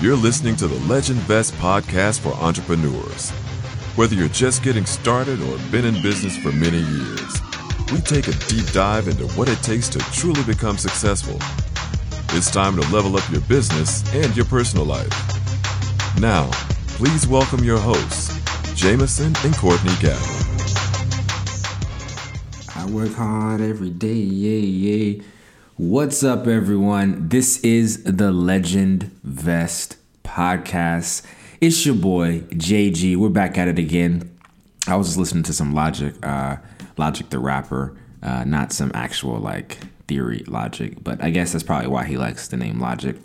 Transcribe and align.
You're 0.00 0.16
listening 0.16 0.56
to 0.56 0.66
the 0.66 0.80
Legend 0.86 1.18
Vest 1.20 1.52
podcast 1.56 2.20
for 2.20 2.32
entrepreneurs. 2.42 3.32
Whether 3.96 4.14
you're 4.14 4.28
just 4.28 4.62
getting 4.62 4.86
started 4.86 5.42
or 5.42 5.58
been 5.70 5.84
in 5.84 6.00
business 6.00 6.38
for 6.38 6.50
many 6.52 6.78
years, 6.78 7.42
we 7.92 8.00
take 8.00 8.26
a 8.26 8.32
deep 8.48 8.64
dive 8.72 9.08
into 9.08 9.26
what 9.36 9.50
it 9.50 9.58
takes 9.58 9.90
to 9.90 9.98
truly 9.98 10.42
become 10.44 10.78
successful. 10.78 11.36
It's 12.34 12.50
time 12.50 12.80
to 12.80 12.90
level 12.90 13.14
up 13.14 13.30
your 13.30 13.42
business 13.42 14.02
and 14.14 14.34
your 14.34 14.46
personal 14.46 14.86
life. 14.86 15.12
Now, 16.18 16.48
please 16.96 17.26
welcome 17.26 17.62
your 17.62 17.78
hosts, 17.78 18.34
Jameson 18.74 19.34
and 19.44 19.54
Courtney 19.54 19.92
Gavin. 20.00 20.46
I 22.74 22.86
work 22.86 23.12
hard 23.12 23.60
every 23.60 23.90
day, 23.90 24.14
yeah, 24.14 25.16
yeah. 25.18 25.22
What's 25.82 26.22
up, 26.22 26.46
everyone? 26.46 27.30
This 27.30 27.58
is 27.60 28.04
the 28.04 28.30
Legend 28.30 29.04
Vest 29.24 29.96
podcast. 30.22 31.24
It's 31.58 31.86
your 31.86 31.94
boy 31.94 32.40
JG. 32.50 33.16
We're 33.16 33.30
back 33.30 33.56
at 33.56 33.66
it 33.66 33.78
again. 33.78 34.30
I 34.86 34.96
was 34.96 35.06
just 35.06 35.18
listening 35.18 35.42
to 35.44 35.54
some 35.54 35.72
Logic, 35.72 36.14
uh, 36.22 36.58
Logic 36.98 37.30
the 37.30 37.38
rapper, 37.38 37.96
uh, 38.22 38.44
not 38.44 38.74
some 38.74 38.92
actual 38.92 39.38
like 39.38 39.78
theory 40.06 40.44
Logic, 40.46 41.02
but 41.02 41.24
I 41.24 41.30
guess 41.30 41.52
that's 41.52 41.64
probably 41.64 41.88
why 41.88 42.04
he 42.04 42.18
likes 42.18 42.48
the 42.48 42.58
name 42.58 42.78
Logic. 42.78 43.16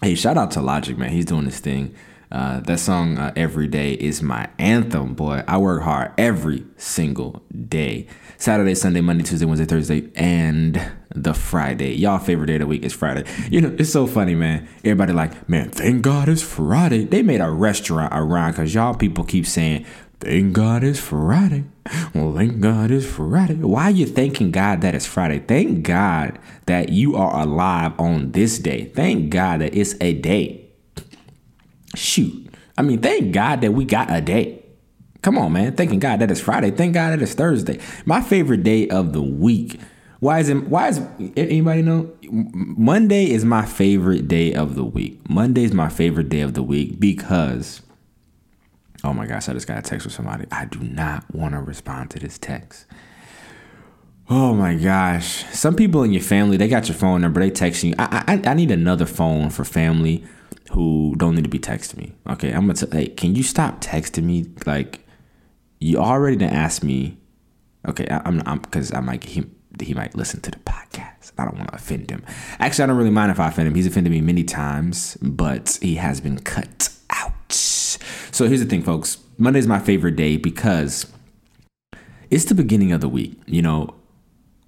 Hey, 0.00 0.14
shout 0.14 0.38
out 0.38 0.52
to 0.52 0.62
Logic, 0.62 0.96
man. 0.96 1.10
He's 1.10 1.24
doing 1.24 1.44
this 1.44 1.58
thing. 1.58 1.92
Uh, 2.30 2.58
that 2.60 2.80
song 2.80 3.18
uh, 3.18 3.32
every 3.36 3.68
day 3.68 3.92
is 3.92 4.22
my 4.22 4.48
anthem 4.58 5.14
boy. 5.14 5.44
I 5.46 5.58
work 5.58 5.82
hard 5.82 6.12
every 6.18 6.64
single 6.76 7.42
day. 7.68 8.06
Saturday 8.38 8.74
sunday 8.74 9.00
monday 9.00 9.24
tuesday 9.24 9.46
wednesday 9.46 9.64
thursday 9.64 10.10
and 10.14 10.92
the 11.14 11.32
friday. 11.32 11.94
Y'all 11.94 12.18
favorite 12.18 12.48
day 12.48 12.54
of 12.56 12.60
the 12.60 12.66
week 12.66 12.82
is 12.82 12.92
friday. 12.92 13.24
You 13.50 13.60
know 13.60 13.74
it's 13.78 13.92
so 13.92 14.06
funny 14.06 14.34
man. 14.34 14.68
Everybody 14.84 15.12
like 15.12 15.48
man 15.48 15.70
thank 15.70 16.02
god 16.02 16.28
it's 16.28 16.42
friday. 16.42 17.04
They 17.04 17.22
made 17.22 17.40
a 17.40 17.50
restaurant 17.50 18.12
around 18.12 18.52
because 18.52 18.74
y'all 18.74 18.94
people 18.94 19.24
keep 19.24 19.46
saying 19.46 19.86
thank 20.18 20.52
god 20.52 20.82
it's 20.82 20.98
friday. 20.98 21.64
Well 22.12 22.34
thank 22.34 22.60
god 22.60 22.90
it's 22.90 23.06
friday. 23.06 23.54
Why 23.54 23.84
are 23.84 23.90
you 23.92 24.06
thanking 24.06 24.50
god 24.50 24.80
that 24.80 24.96
it's 24.96 25.06
friday? 25.06 25.38
Thank 25.38 25.84
god 25.84 26.40
that 26.66 26.88
you 26.88 27.14
are 27.14 27.40
alive 27.40 27.92
on 28.00 28.32
this 28.32 28.58
day. 28.58 28.86
Thank 28.86 29.30
god 29.30 29.60
that 29.60 29.74
it's 29.74 29.94
a 30.00 30.12
day 30.12 30.65
Shoot. 31.96 32.54
I 32.78 32.82
mean, 32.82 33.00
thank 33.00 33.32
God 33.32 33.62
that 33.62 33.72
we 33.72 33.84
got 33.84 34.12
a 34.12 34.20
day. 34.20 34.62
Come 35.22 35.38
on, 35.38 35.52
man. 35.52 35.74
Thanking 35.74 35.98
God 35.98 36.20
that 36.20 36.30
it's 36.30 36.40
Friday. 36.40 36.70
Thank 36.70 36.94
God 36.94 37.10
that 37.10 37.22
it's 37.22 37.34
Thursday. 37.34 37.80
My 38.04 38.20
favorite 38.20 38.62
day 38.62 38.88
of 38.88 39.12
the 39.12 39.22
week. 39.22 39.80
Why 40.20 40.38
is 40.38 40.48
it? 40.48 40.68
Why 40.68 40.88
is 40.88 41.00
anybody 41.36 41.82
know? 41.82 42.10
Monday 42.30 43.30
is 43.30 43.44
my 43.44 43.66
favorite 43.66 44.28
day 44.28 44.54
of 44.54 44.74
the 44.74 44.84
week. 44.84 45.28
Monday 45.28 45.64
is 45.64 45.72
my 45.72 45.88
favorite 45.88 46.28
day 46.28 46.40
of 46.40 46.54
the 46.54 46.62
week 46.62 47.00
because. 47.00 47.82
Oh 49.04 49.12
my 49.12 49.26
gosh! 49.26 49.48
I 49.48 49.52
just 49.52 49.66
got 49.66 49.78
a 49.78 49.82
text 49.82 50.04
from 50.04 50.12
somebody. 50.12 50.46
I 50.50 50.64
do 50.64 50.78
not 50.80 51.24
want 51.34 51.54
to 51.54 51.60
respond 51.60 52.10
to 52.12 52.18
this 52.18 52.38
text. 52.38 52.86
Oh 54.30 54.54
my 54.54 54.74
gosh! 54.74 55.44
Some 55.52 55.76
people 55.76 56.02
in 56.02 56.12
your 56.12 56.22
family 56.22 56.56
they 56.56 56.68
got 56.68 56.88
your 56.88 56.96
phone 56.96 57.20
number. 57.20 57.40
They 57.40 57.50
texting 57.50 57.90
you. 57.90 57.94
I 57.98 58.24
I, 58.26 58.50
I 58.50 58.54
need 58.54 58.70
another 58.70 59.06
phone 59.06 59.50
for 59.50 59.64
family 59.64 60.24
who 60.72 61.14
don't 61.16 61.34
need 61.34 61.44
to 61.44 61.50
be 61.50 61.58
texting 61.58 61.98
me. 61.98 62.12
Okay, 62.28 62.50
I'm 62.50 62.62
gonna 62.62 62.74
tell. 62.74 62.90
Hey, 62.90 63.08
can 63.08 63.34
you 63.34 63.42
stop 63.42 63.80
texting 63.80 64.24
me? 64.24 64.46
Like, 64.66 65.00
you 65.80 65.98
already 65.98 66.36
done 66.36 66.50
ask 66.50 66.82
me. 66.82 67.18
Okay, 67.86 68.06
I, 68.08 68.26
am 68.28 68.42
I'm 68.46 68.58
because 68.58 68.92
I 68.92 69.00
might 69.00 69.24
he 69.24 69.44
he 69.82 69.94
might 69.94 70.14
listen 70.14 70.40
to 70.40 70.50
the 70.50 70.58
podcast. 70.58 71.32
I 71.38 71.44
don't 71.44 71.56
want 71.56 71.68
to 71.68 71.74
offend 71.74 72.10
him. 72.10 72.24
Actually, 72.58 72.84
I 72.84 72.86
don't 72.88 72.96
really 72.96 73.10
mind 73.10 73.30
if 73.30 73.40
I 73.40 73.48
offend 73.48 73.68
him. 73.68 73.74
He's 73.74 73.86
offended 73.86 74.10
me 74.10 74.20
many 74.20 74.44
times, 74.44 75.16
but 75.20 75.78
he 75.82 75.96
has 75.96 76.20
been 76.20 76.38
cut 76.38 76.88
out. 77.10 77.52
So 77.52 78.46
here's 78.46 78.60
the 78.60 78.66
thing, 78.66 78.82
folks. 78.82 79.18
Monday's 79.38 79.66
my 79.66 79.78
favorite 79.78 80.16
day 80.16 80.36
because 80.36 81.06
it's 82.30 82.46
the 82.46 82.54
beginning 82.54 82.92
of 82.92 83.00
the 83.00 83.08
week. 83.08 83.38
You 83.46 83.62
know, 83.62 83.94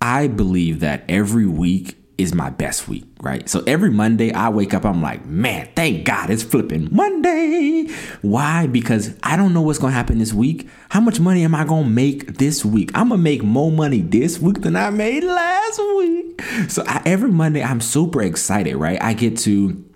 I 0.00 0.28
believe 0.28 0.80
that 0.80 1.04
every 1.08 1.46
week 1.46 1.96
is 2.18 2.34
my 2.34 2.50
best 2.50 2.88
week, 2.88 3.04
right? 3.20 3.48
So 3.48 3.62
every 3.66 3.90
Monday 3.90 4.32
I 4.32 4.48
wake 4.48 4.74
up, 4.74 4.84
I'm 4.84 5.00
like, 5.00 5.24
man, 5.24 5.68
thank 5.76 6.04
God 6.04 6.30
it's 6.30 6.42
flipping 6.42 6.88
Monday. 6.90 7.86
Why? 8.22 8.66
Because 8.66 9.14
I 9.22 9.36
don't 9.36 9.54
know 9.54 9.62
what's 9.62 9.78
gonna 9.78 9.92
happen 9.92 10.18
this 10.18 10.34
week. 10.34 10.68
How 10.90 11.00
much 11.00 11.20
money 11.20 11.44
am 11.44 11.54
I 11.54 11.64
gonna 11.64 11.88
make 11.88 12.38
this 12.38 12.64
week? 12.64 12.90
I'm 12.94 13.10
gonna 13.10 13.22
make 13.22 13.44
more 13.44 13.70
money 13.70 14.00
this 14.00 14.40
week 14.40 14.62
than 14.62 14.74
I 14.74 14.90
made 14.90 15.22
last 15.22 15.78
week. 15.96 16.42
So 16.68 16.82
I, 16.86 17.02
every 17.06 17.30
Monday 17.30 17.62
I'm 17.62 17.80
super 17.80 18.20
excited, 18.22 18.76
right? 18.76 19.00
I 19.00 19.14
get 19.14 19.38
to 19.38 19.87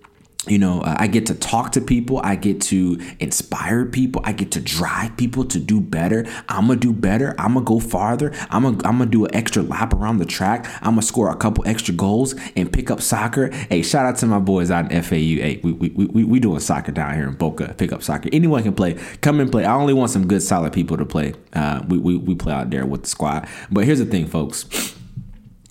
you 0.49 0.59
know, 0.59 0.81
uh, 0.81 0.97
I 0.99 1.07
get 1.07 1.27
to 1.27 1.35
talk 1.35 1.71
to 1.73 1.81
people. 1.81 2.21
I 2.25 2.35
get 2.35 2.61
to 2.63 2.99
inspire 3.21 3.85
people. 3.85 4.23
I 4.25 4.33
get 4.33 4.51
to 4.53 4.61
drive 4.61 5.17
people 5.17 5.45
to 5.45 5.59
do 5.61 5.81
better. 5.81 6.27
I'm 6.49 6.67
gonna 6.67 6.81
do 6.81 6.93
better. 6.93 7.37
I'm 7.39 7.55
gonna 7.55 7.65
go 7.65 7.79
farther. 7.79 8.33
I'm 8.51 8.65
gonna 8.65 8.81
I'm 8.85 8.99
gonna 8.99 9.07
do 9.07 9.25
an 9.25 9.35
extra 9.35 9.63
lap 9.63 9.95
around 9.95 10.19
the 10.19 10.25
track. 10.25 10.67
I'm 10.83 10.95
gonna 10.95 11.03
score 11.03 11.31
a 11.31 11.37
couple 11.37 11.65
extra 11.67 11.95
goals 11.95 12.35
and 12.57 12.73
pick 12.73 12.91
up 12.91 13.01
soccer. 13.01 13.53
Hey, 13.53 13.83
shout 13.83 14.05
out 14.05 14.17
to 14.17 14.27
my 14.27 14.41
boys 14.41 14.73
out 14.73 14.91
in 14.91 15.03
FAU. 15.03 15.17
Hey, 15.17 15.61
we 15.63 15.73
we 15.73 15.89
we, 15.91 16.25
we 16.25 16.41
doing 16.41 16.59
soccer 16.59 16.91
down 16.91 17.15
here 17.15 17.29
in 17.29 17.35
Boca. 17.35 17.75
Pick 17.79 17.93
up 17.93 18.03
soccer. 18.03 18.29
Anyone 18.33 18.65
can 18.65 18.75
play. 18.75 18.95
Come 19.21 19.39
and 19.39 19.51
play. 19.51 19.65
I 19.65 19.75
only 19.75 19.95
want 19.95 20.11
some 20.11 20.27
good, 20.27 20.43
solid 20.43 20.73
people 20.73 20.97
to 20.97 21.07
play. 21.07 21.35
Uh, 21.53 21.85
we 21.87 21.99
we 21.99 22.17
we 22.17 22.35
play 22.35 22.53
out 22.53 22.71
there 22.71 22.85
with 22.85 23.05
the 23.05 23.09
squad. 23.09 23.49
But 23.71 23.85
here's 23.85 24.01
the 24.01 24.07
thing, 24.07 24.27
folks. 24.27 24.67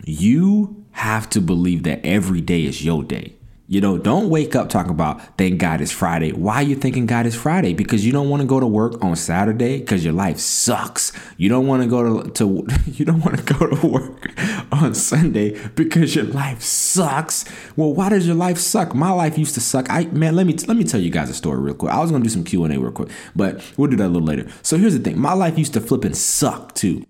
You 0.05 0.85
have 0.91 1.29
to 1.31 1.41
believe 1.41 1.83
that 1.83 2.05
every 2.05 2.39
day 2.39 2.63
is 2.63 2.85
your 2.85 3.03
day. 3.03 3.35
You 3.71 3.79
know, 3.79 3.97
don't 3.97 4.29
wake 4.29 4.53
up 4.53 4.67
talking 4.67 4.91
about 4.91 5.37
thank 5.37 5.57
God 5.57 5.79
it's 5.79 5.93
Friday. 5.93 6.33
Why 6.33 6.55
are 6.55 6.61
you 6.61 6.75
thinking 6.75 7.05
God 7.05 7.25
is 7.25 7.35
Friday? 7.35 7.73
Because 7.73 8.05
you 8.05 8.11
don't 8.11 8.27
want 8.27 8.41
to 8.41 8.45
go 8.45 8.59
to 8.59 8.67
work 8.67 9.01
on 9.01 9.15
Saturday 9.15 9.79
because 9.79 10.03
your 10.03 10.11
life 10.11 10.39
sucks. 10.39 11.13
You 11.37 11.47
don't 11.47 11.67
want 11.67 11.81
to 11.81 11.87
go 11.87 12.21
to, 12.21 12.31
to 12.31 12.67
you 12.87 13.05
don't 13.05 13.21
want 13.21 13.37
to 13.37 13.53
go 13.53 13.73
to 13.73 13.87
work 13.87 14.29
on 14.73 14.93
Sunday 14.93 15.57
because 15.69 16.17
your 16.17 16.25
life 16.25 16.61
sucks. 16.61 17.45
Well, 17.77 17.93
why 17.93 18.09
does 18.09 18.27
your 18.27 18.35
life 18.35 18.57
suck? 18.57 18.93
My 18.93 19.11
life 19.11 19.37
used 19.37 19.53
to 19.53 19.61
suck. 19.61 19.89
I 19.89 20.03
man, 20.07 20.35
let 20.35 20.47
me 20.47 20.53
let 20.67 20.75
me 20.75 20.83
tell 20.83 20.99
you 20.99 21.09
guys 21.09 21.29
a 21.29 21.33
story 21.33 21.61
real 21.61 21.73
quick. 21.73 21.93
I 21.93 21.99
was 22.01 22.11
gonna 22.11 22.25
do 22.25 22.29
some 22.29 22.43
Q 22.43 22.65
and 22.65 22.73
A 22.73 22.77
real 22.77 22.91
quick, 22.91 23.07
but 23.37 23.63
we'll 23.77 23.89
do 23.89 23.95
that 23.95 24.07
a 24.07 24.09
little 24.09 24.27
later. 24.27 24.51
So 24.63 24.77
here's 24.77 24.97
the 24.97 24.99
thing: 25.01 25.17
my 25.17 25.31
life 25.31 25.57
used 25.57 25.71
to 25.75 25.79
flip 25.79 26.03
and 26.03 26.17
suck 26.17 26.75
too. 26.75 27.05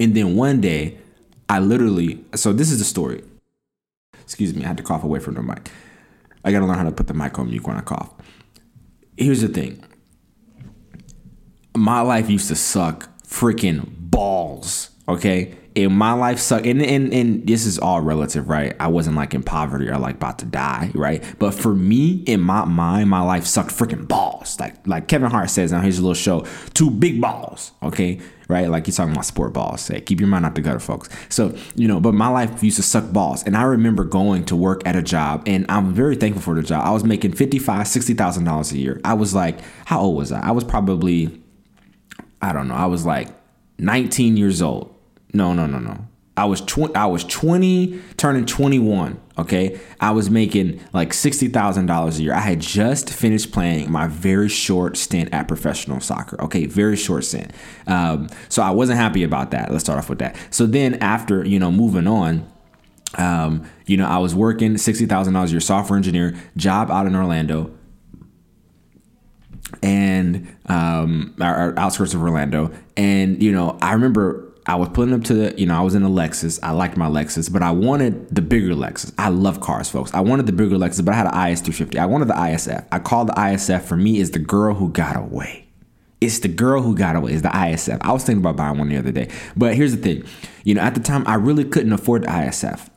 And 0.00 0.14
then 0.14 0.34
one 0.34 0.62
day, 0.62 0.96
I 1.50 1.58
literally 1.58 2.24
so 2.34 2.54
this 2.54 2.70
is 2.70 2.78
the 2.78 2.86
story. 2.86 3.22
Excuse 4.32 4.54
me, 4.54 4.64
I 4.64 4.68
had 4.68 4.78
to 4.78 4.82
cough 4.82 5.04
away 5.04 5.18
from 5.18 5.34
the 5.34 5.42
mic. 5.42 5.70
I 6.42 6.52
gotta 6.52 6.64
learn 6.64 6.78
how 6.78 6.84
to 6.84 6.90
put 6.90 7.06
the 7.06 7.12
mic 7.12 7.38
on 7.38 7.50
mute 7.50 7.66
when 7.66 7.76
I 7.76 7.82
cough. 7.82 8.14
Here's 9.14 9.42
the 9.42 9.48
thing. 9.48 9.84
My 11.76 12.00
life 12.00 12.30
used 12.30 12.48
to 12.48 12.54
suck 12.54 13.10
freaking 13.28 13.90
balls. 13.94 14.88
Okay. 15.06 15.54
And 15.74 15.96
my 15.96 16.12
life 16.12 16.38
sucked. 16.38 16.66
And, 16.66 16.82
and 16.82 17.12
and 17.12 17.46
this 17.46 17.66
is 17.66 17.78
all 17.78 18.00
relative, 18.00 18.48
right? 18.48 18.74
I 18.78 18.88
wasn't 18.88 19.16
like 19.16 19.34
in 19.34 19.42
poverty 19.42 19.88
or 19.88 19.98
like 19.98 20.16
about 20.16 20.38
to 20.40 20.46
die, 20.46 20.90
right? 20.94 21.22
But 21.38 21.54
for 21.54 21.74
me, 21.74 22.22
in 22.26 22.40
my 22.40 22.64
mind, 22.64 23.10
my 23.10 23.22
life 23.22 23.46
sucked 23.46 23.70
freaking 23.70 24.06
balls. 24.06 24.58
Like 24.60 24.86
like 24.86 25.08
Kevin 25.08 25.30
Hart 25.30 25.50
says 25.50 25.72
on 25.72 25.82
his 25.82 26.00
little 26.00 26.14
show, 26.14 26.46
two 26.74 26.90
big 26.90 27.20
balls. 27.20 27.72
Okay 27.82 28.20
right? 28.52 28.68
Like 28.68 28.86
he's 28.86 28.96
talking 28.96 29.12
about 29.12 29.24
sport 29.24 29.52
balls. 29.52 29.80
Say, 29.80 30.00
keep 30.00 30.20
your 30.20 30.28
mind 30.28 30.44
out 30.44 30.54
the 30.54 30.60
gutter, 30.60 30.78
folks. 30.78 31.08
So, 31.28 31.56
you 31.74 31.88
know, 31.88 32.00
but 32.00 32.12
my 32.12 32.28
life 32.28 32.62
used 32.62 32.76
to 32.76 32.82
suck 32.82 33.10
balls. 33.12 33.42
And 33.44 33.56
I 33.56 33.62
remember 33.62 34.04
going 34.04 34.44
to 34.46 34.56
work 34.56 34.82
at 34.86 34.94
a 34.94 35.02
job, 35.02 35.42
and 35.46 35.64
I'm 35.68 35.92
very 35.92 36.16
thankful 36.16 36.42
for 36.42 36.54
the 36.54 36.62
job. 36.62 36.86
I 36.86 36.90
was 36.90 37.02
making 37.02 37.32
fifty-five, 37.32 37.88
sixty 37.88 38.14
thousand 38.14 38.44
dollars 38.44 38.70
a 38.72 38.78
year. 38.78 39.00
I 39.04 39.14
was 39.14 39.34
like, 39.34 39.58
how 39.86 40.00
old 40.00 40.16
was 40.16 40.30
I? 40.30 40.40
I 40.40 40.50
was 40.52 40.64
probably, 40.64 41.42
I 42.40 42.52
don't 42.52 42.68
know, 42.68 42.74
I 42.74 42.86
was 42.86 43.06
like 43.06 43.28
19 43.78 44.36
years 44.36 44.62
old. 44.62 44.94
No, 45.32 45.52
no, 45.52 45.66
no, 45.66 45.78
no. 45.78 46.06
I 46.36 46.46
was 46.46 46.62
20 46.62 46.94
I 46.94 47.06
was 47.06 47.24
20 47.24 48.00
turning 48.16 48.46
21, 48.46 49.20
okay? 49.38 49.78
I 50.00 50.12
was 50.12 50.30
making 50.30 50.80
like 50.94 51.10
$60,000 51.10 52.18
a 52.18 52.22
year. 52.22 52.32
I 52.32 52.40
had 52.40 52.60
just 52.60 53.10
finished 53.10 53.52
playing 53.52 53.92
my 53.92 54.06
very 54.06 54.48
short 54.48 54.96
stint 54.96 55.28
at 55.32 55.46
professional 55.46 56.00
soccer. 56.00 56.40
Okay, 56.42 56.64
very 56.64 56.96
short 56.96 57.24
stint. 57.24 57.50
Um, 57.86 58.28
so 58.48 58.62
I 58.62 58.70
wasn't 58.70 58.98
happy 58.98 59.24
about 59.24 59.50
that. 59.50 59.70
Let's 59.70 59.84
start 59.84 59.98
off 59.98 60.08
with 60.08 60.20
that. 60.20 60.36
So 60.50 60.64
then 60.64 60.94
after, 60.96 61.44
you 61.44 61.58
know, 61.58 61.70
moving 61.70 62.06
on, 62.06 62.50
um, 63.18 63.68
you 63.86 63.98
know, 63.98 64.06
I 64.06 64.16
was 64.16 64.34
working 64.34 64.74
$60,000 64.74 65.44
a 65.44 65.50
year 65.50 65.60
software 65.60 65.98
engineer 65.98 66.34
job 66.56 66.90
out 66.90 67.06
in 67.06 67.14
Orlando 67.14 67.70
and 69.82 70.56
um, 70.66 71.34
our, 71.40 71.54
our 71.54 71.78
outskirts 71.78 72.14
of 72.14 72.22
Orlando. 72.22 72.72
And, 72.96 73.42
you 73.42 73.52
know, 73.52 73.78
I 73.82 73.92
remember 73.92 74.51
I 74.64 74.76
was 74.76 74.88
pulling 74.90 75.12
up 75.12 75.24
to 75.24 75.34
the, 75.34 75.60
you 75.60 75.66
know, 75.66 75.76
I 75.76 75.80
was 75.80 75.94
in 75.94 76.04
a 76.04 76.08
Lexus. 76.08 76.60
I 76.62 76.70
liked 76.70 76.96
my 76.96 77.08
Lexus, 77.08 77.52
but 77.52 77.62
I 77.62 77.72
wanted 77.72 78.32
the 78.32 78.42
bigger 78.42 78.74
Lexus. 78.74 79.12
I 79.18 79.28
love 79.28 79.60
cars, 79.60 79.90
folks. 79.90 80.14
I 80.14 80.20
wanted 80.20 80.46
the 80.46 80.52
bigger 80.52 80.76
Lexus, 80.76 81.04
but 81.04 81.14
I 81.14 81.16
had 81.16 81.26
an 81.26 81.32
IS350. 81.32 81.98
I 81.98 82.06
wanted 82.06 82.28
the 82.28 82.34
ISF. 82.34 82.86
I 82.92 83.00
called 83.00 83.28
the 83.28 83.32
ISF 83.32 83.82
for 83.82 83.96
me 83.96 84.18
is 84.18 84.30
the 84.30 84.38
girl 84.38 84.74
who 84.74 84.88
got 84.90 85.16
away. 85.16 85.66
It's 86.20 86.38
the 86.38 86.48
girl 86.48 86.80
who 86.80 86.94
got 86.94 87.16
away. 87.16 87.32
Is 87.32 87.42
the 87.42 87.48
ISF. 87.48 87.98
I 88.02 88.12
was 88.12 88.22
thinking 88.22 88.40
about 88.40 88.56
buying 88.56 88.78
one 88.78 88.88
the 88.88 88.96
other 88.96 89.10
day, 89.10 89.28
but 89.56 89.74
here's 89.74 89.96
the 89.96 90.00
thing. 90.00 90.24
You 90.62 90.74
know, 90.74 90.82
at 90.82 90.94
the 90.94 91.00
time, 91.00 91.24
I 91.26 91.34
really 91.34 91.64
couldn't 91.64 91.92
afford 91.92 92.22
the 92.22 92.28
ISF. 92.28 92.88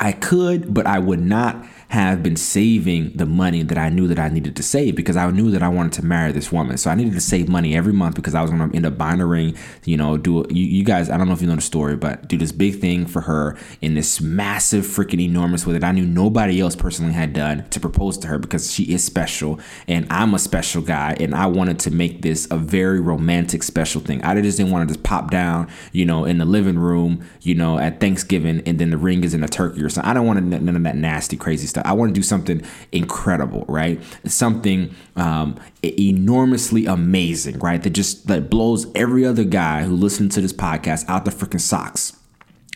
I 0.00 0.12
could, 0.12 0.74
but 0.74 0.86
I 0.86 0.98
would 0.98 1.20
not 1.20 1.64
have 1.88 2.22
been 2.22 2.36
saving 2.36 3.12
the 3.14 3.24
money 3.24 3.62
that 3.62 3.78
I 3.78 3.88
knew 3.88 4.06
that 4.08 4.18
I 4.18 4.28
needed 4.28 4.54
to 4.56 4.62
save 4.62 4.94
because 4.94 5.16
I 5.16 5.30
knew 5.30 5.50
that 5.52 5.62
I 5.62 5.68
wanted 5.68 5.94
to 5.94 6.04
marry 6.04 6.32
this 6.32 6.52
woman. 6.52 6.76
So 6.76 6.90
I 6.90 6.94
needed 6.94 7.14
to 7.14 7.20
save 7.20 7.48
money 7.48 7.74
every 7.74 7.94
month 7.94 8.14
because 8.14 8.34
I 8.34 8.42
was 8.42 8.50
going 8.50 8.68
to 8.68 8.76
end 8.76 8.84
up 8.84 8.98
buying 8.98 9.20
a 9.20 9.26
ring. 9.26 9.56
You 9.84 9.96
know, 9.96 10.18
do 10.18 10.44
you, 10.50 10.64
you 10.64 10.84
guys? 10.84 11.08
I 11.08 11.16
don't 11.16 11.28
know 11.28 11.32
if 11.32 11.40
you 11.40 11.48
know 11.48 11.56
the 11.56 11.62
story, 11.62 11.96
but 11.96 12.28
do 12.28 12.36
this 12.36 12.52
big 12.52 12.78
thing 12.80 13.06
for 13.06 13.22
her 13.22 13.56
in 13.80 13.94
this 13.94 14.20
massive, 14.20 14.84
freaking 14.84 15.20
enormous 15.20 15.66
way 15.66 15.72
that 15.72 15.84
I 15.84 15.92
knew 15.92 16.04
nobody 16.04 16.60
else 16.60 16.76
personally 16.76 17.14
had 17.14 17.32
done 17.32 17.66
to 17.70 17.80
propose 17.80 18.18
to 18.18 18.28
her 18.28 18.38
because 18.38 18.70
she 18.70 18.84
is 18.92 19.02
special 19.02 19.58
and 19.86 20.06
I'm 20.10 20.34
a 20.34 20.38
special 20.38 20.82
guy 20.82 21.16
and 21.18 21.34
I 21.34 21.46
wanted 21.46 21.78
to 21.80 21.90
make 21.90 22.20
this 22.20 22.46
a 22.50 22.58
very 22.58 23.00
romantic, 23.00 23.62
special 23.62 24.02
thing. 24.02 24.22
I 24.22 24.38
just 24.42 24.58
didn't 24.58 24.72
want 24.72 24.86
to 24.86 24.94
just 24.94 25.04
pop 25.04 25.30
down, 25.30 25.68
you 25.92 26.04
know, 26.04 26.26
in 26.26 26.36
the 26.36 26.44
living 26.44 26.78
room, 26.78 27.26
you 27.40 27.54
know, 27.54 27.78
at 27.78 27.98
Thanksgiving 27.98 28.62
and 28.66 28.78
then 28.78 28.90
the 28.90 28.98
ring 28.98 29.24
is 29.24 29.32
in 29.32 29.42
a 29.42 29.48
turkey 29.48 29.82
or 29.82 29.88
something. 29.88 30.10
I 30.10 30.12
don't 30.12 30.26
want 30.26 30.44
none 30.44 30.76
of 30.76 30.82
that 30.82 30.96
nasty, 30.96 31.38
crazy 31.38 31.66
stuff. 31.66 31.77
I 31.84 31.92
want 31.92 32.10
to 32.10 32.14
do 32.14 32.22
something 32.22 32.62
incredible, 32.92 33.64
right? 33.68 34.00
Something 34.24 34.94
um, 35.16 35.58
enormously 35.82 36.86
amazing, 36.86 37.58
right? 37.58 37.82
That 37.82 37.90
just 37.90 38.26
that 38.28 38.50
blows 38.50 38.86
every 38.94 39.24
other 39.24 39.44
guy 39.44 39.84
who 39.84 39.94
listens 39.94 40.34
to 40.34 40.40
this 40.40 40.52
podcast 40.52 41.08
out 41.08 41.24
the 41.24 41.30
freaking 41.30 41.60
socks. 41.60 42.14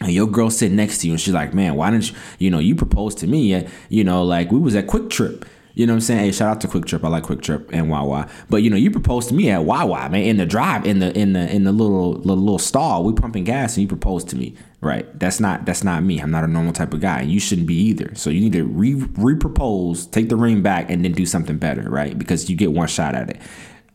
And 0.01 0.11
your 0.11 0.27
girl 0.27 0.51
sitting 0.51 0.77
next 0.77 0.99
to 0.99 1.07
you, 1.07 1.13
and 1.13 1.21
she's 1.21 1.35
like, 1.35 1.55
"Man, 1.55 1.75
why 1.77 1.91
didn't 1.91 2.11
you? 2.11 2.17
You 2.39 2.51
know, 2.51 2.59
you 2.59 2.75
proposed 2.75 3.19
to 3.19 3.27
me. 3.27 3.49
Yet, 3.49 3.69
you 3.89 4.05
know, 4.05 4.25
like 4.25 4.51
we 4.51 4.59
was 4.59 4.75
at 4.75 4.87
QuikTrip." 4.87 5.45
You 5.75 5.87
know 5.87 5.95
what 5.95 5.99
I'm 5.99 6.01
saying? 6.03 6.21
Hey, 6.21 6.33
shout 6.33 6.49
out 6.51 6.61
to 6.63 6.69
QuikTrip. 6.69 7.03
I 7.03 7.09
like 7.09 7.25
QuikTrip 7.25 7.71
and 7.73 7.89
Wawa. 7.89 8.29
But 8.51 8.59
you 8.59 8.69
know, 8.69 8.77
you 8.77 8.91
proposed 8.91 9.29
to 9.31 9.35
me 9.35 9.49
at 9.51 9.65
Wawa, 9.65 10.11
man, 10.11 10.23
in 10.23 10.37
the 10.37 10.45
drive, 10.47 10.85
in 10.85 10.99
the 10.99 11.17
in 11.19 11.33
the 11.33 11.51
in 11.51 11.65
the 11.65 11.73
little 11.73 12.13
little, 12.13 12.43
little 12.43 12.59
stall. 12.59 13.05
We 13.05 13.15
pumping 13.15 13.45
gas, 13.45 13.77
and 13.77 13.83
you 13.83 13.89
proposed 13.89 14.29
to 14.31 14.37
me, 14.37 14.55
right? 14.83 15.19
That's 15.19 15.41
not 15.41 15.65
that's 15.65 15.83
not 15.83 16.03
me. 16.03 16.21
I'm 16.21 16.31
not 16.31 16.45
a 16.45 16.49
normal 16.49 16.75
type 16.75 16.93
of 16.93 17.01
guy, 17.01 17.21
and 17.21 17.31
you 17.31 17.41
shouldn't 17.41 17.67
be 17.67 17.77
either. 17.77 18.15
So 18.15 18.29
you 18.29 18.41
need 18.41 18.53
to 18.53 18.65
re 18.65 18.95
repropose, 18.95 20.11
take 20.11 20.29
the 20.29 20.37
ring 20.37 20.61
back, 20.61 20.91
and 20.91 21.03
then 21.03 21.13
do 21.13 21.25
something 21.25 21.57
better, 21.57 21.89
right? 21.89 22.19
Because 22.19 22.51
you 22.51 22.57
get 22.57 22.73
one 22.73 22.89
shot 22.89 23.15
at 23.15 23.31
it. 23.31 23.41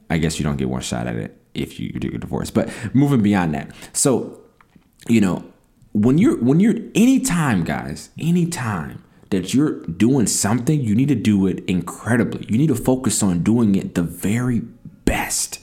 I 0.10 0.18
guess 0.18 0.39
you 0.39 0.44
don't 0.44 0.57
get 0.57 0.69
one 0.69 0.81
shot 0.81 1.06
at 1.06 1.16
it 1.18 1.39
if 1.54 1.80
you 1.80 1.92
do 1.92 2.10
get 2.10 2.22
divorced. 2.22 2.54
But 2.54 2.69
moving 2.95 3.22
beyond 3.22 3.54
that, 3.54 3.72
so 3.94 4.42
you 5.07 5.22
know, 5.22 5.44
when 5.92 6.18
you're 6.18 6.38
when 6.38 6.60
you're 6.60 6.75
anytime, 6.95 7.63
guys, 7.63 8.10
anytime 8.18 9.04
that 9.30 9.54
you're 9.54 9.81
doing 9.88 10.25
something, 10.25 10.80
you 10.80 10.95
need 10.95 11.10
to 11.10 11.16
do 11.16 11.48
it 11.48 11.63
incredibly. 11.66 12.45
You 12.48 12.57
need 12.57 12.68
to 12.68 12.75
focus 12.75 13.22
on 13.22 13.44
doing 13.44 13.75
it 13.75 13.95
the 13.95 14.04
very 14.04 14.62
best. 15.04 15.60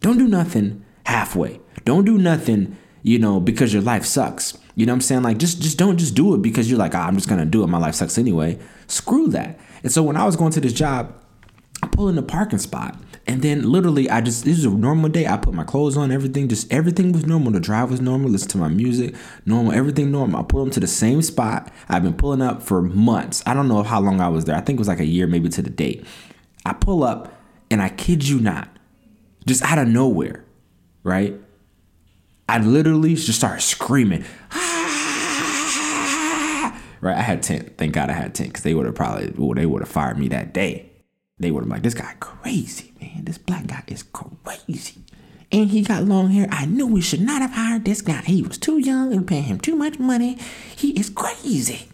Don't 0.00 0.18
do 0.18 0.26
nothing 0.26 0.84
halfway. 1.04 1.60
Don't 1.84 2.04
do 2.04 2.18
nothing, 2.18 2.76
you 3.02 3.18
know, 3.18 3.40
because 3.40 3.72
your 3.72 3.82
life 3.82 4.04
sucks. 4.04 4.56
You 4.74 4.86
know 4.86 4.92
what 4.92 4.96
I'm 4.96 5.00
saying? 5.02 5.22
Like 5.22 5.38
just 5.38 5.60
just 5.60 5.78
don't 5.78 5.96
just 5.96 6.14
do 6.14 6.34
it 6.34 6.42
because 6.42 6.70
you're 6.70 6.78
like, 6.78 6.94
oh, 6.94 6.98
I'm 6.98 7.16
just 7.16 7.28
gonna 7.28 7.46
do 7.46 7.62
it. 7.62 7.66
My 7.66 7.78
life 7.78 7.94
sucks 7.94 8.18
anyway. 8.18 8.58
Screw 8.86 9.28
that. 9.28 9.58
And 9.82 9.92
so 9.92 10.02
when 10.02 10.16
I 10.16 10.24
was 10.24 10.36
going 10.36 10.52
to 10.52 10.60
this 10.60 10.72
job, 10.72 11.14
I 11.82 11.86
pull 11.88 12.08
in 12.08 12.16
the 12.16 12.22
parking 12.22 12.58
spot 12.58 12.96
and 13.28 13.42
then 13.42 13.70
literally, 13.70 14.08
I 14.08 14.22
just, 14.22 14.46
this 14.46 14.56
is 14.56 14.64
a 14.64 14.70
normal 14.70 15.10
day. 15.10 15.26
I 15.26 15.36
put 15.36 15.52
my 15.52 15.62
clothes 15.62 15.98
on, 15.98 16.10
everything, 16.10 16.48
just 16.48 16.72
everything 16.72 17.12
was 17.12 17.26
normal. 17.26 17.52
The 17.52 17.60
drive 17.60 17.90
was 17.90 18.00
normal, 18.00 18.30
listen 18.30 18.48
to 18.48 18.58
my 18.58 18.68
music, 18.68 19.14
normal, 19.44 19.72
everything 19.72 20.10
normal. 20.10 20.40
I 20.40 20.44
pull 20.44 20.64
them 20.64 20.70
to 20.70 20.80
the 20.80 20.86
same 20.86 21.20
spot. 21.20 21.70
I've 21.90 22.02
been 22.02 22.14
pulling 22.14 22.40
up 22.40 22.62
for 22.62 22.80
months. 22.80 23.42
I 23.44 23.52
don't 23.52 23.68
know 23.68 23.82
how 23.82 24.00
long 24.00 24.22
I 24.22 24.30
was 24.30 24.46
there. 24.46 24.56
I 24.56 24.62
think 24.62 24.78
it 24.78 24.80
was 24.80 24.88
like 24.88 25.00
a 25.00 25.04
year, 25.04 25.26
maybe 25.26 25.50
to 25.50 25.60
the 25.60 25.68
date. 25.68 26.06
I 26.64 26.72
pull 26.72 27.04
up, 27.04 27.30
and 27.70 27.82
I 27.82 27.90
kid 27.90 28.26
you 28.26 28.40
not, 28.40 28.70
just 29.46 29.62
out 29.62 29.76
of 29.76 29.88
nowhere, 29.88 30.46
right? 31.02 31.38
I 32.48 32.58
literally 32.58 33.14
just 33.14 33.38
started 33.38 33.60
screaming. 33.60 34.24
right? 37.00 37.16
I 37.16 37.22
had 37.22 37.42
10. 37.42 37.74
Thank 37.76 37.92
God 37.92 38.10
I 38.10 38.14
had 38.14 38.34
10 38.34 38.48
because 38.48 38.62
they 38.64 38.74
would 38.74 38.86
have 38.86 38.94
probably, 38.94 39.32
well, 39.36 39.54
they 39.54 39.66
would 39.66 39.82
have 39.82 39.88
fired 39.90 40.18
me 40.18 40.28
that 40.28 40.54
day 40.54 40.88
they 41.38 41.50
would 41.50 41.64
have 41.64 41.70
like, 41.70 41.82
this 41.82 41.94
guy 41.94 42.14
crazy, 42.20 42.92
man. 43.00 43.24
This 43.24 43.38
black 43.38 43.66
guy 43.66 43.82
is 43.86 44.02
crazy. 44.02 45.02
And 45.50 45.70
he 45.70 45.82
got 45.82 46.04
long 46.04 46.30
hair. 46.30 46.46
I 46.50 46.66
knew 46.66 46.86
we 46.86 47.00
should 47.00 47.22
not 47.22 47.40
have 47.40 47.52
hired 47.52 47.84
this 47.84 48.02
guy. 48.02 48.20
He 48.22 48.42
was 48.42 48.58
too 48.58 48.78
young 48.78 49.12
and 49.12 49.26
paying 49.26 49.44
him 49.44 49.58
too 49.58 49.76
much 49.76 49.98
money. 49.98 50.36
He 50.76 50.90
is 50.90 51.08
crazy. 51.08 51.88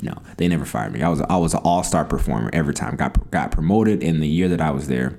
No, 0.00 0.14
they 0.36 0.48
never 0.48 0.64
fired 0.64 0.92
me. 0.92 1.02
I 1.02 1.08
was 1.08 1.20
I 1.22 1.36
was 1.36 1.54
an 1.54 1.60
all 1.64 1.82
star 1.82 2.04
performer 2.04 2.50
every 2.52 2.74
time. 2.74 2.96
Got 2.96 3.30
got 3.30 3.50
promoted 3.50 4.02
in 4.02 4.20
the 4.20 4.28
year 4.28 4.48
that 4.48 4.60
I 4.60 4.70
was 4.70 4.88
there. 4.88 5.18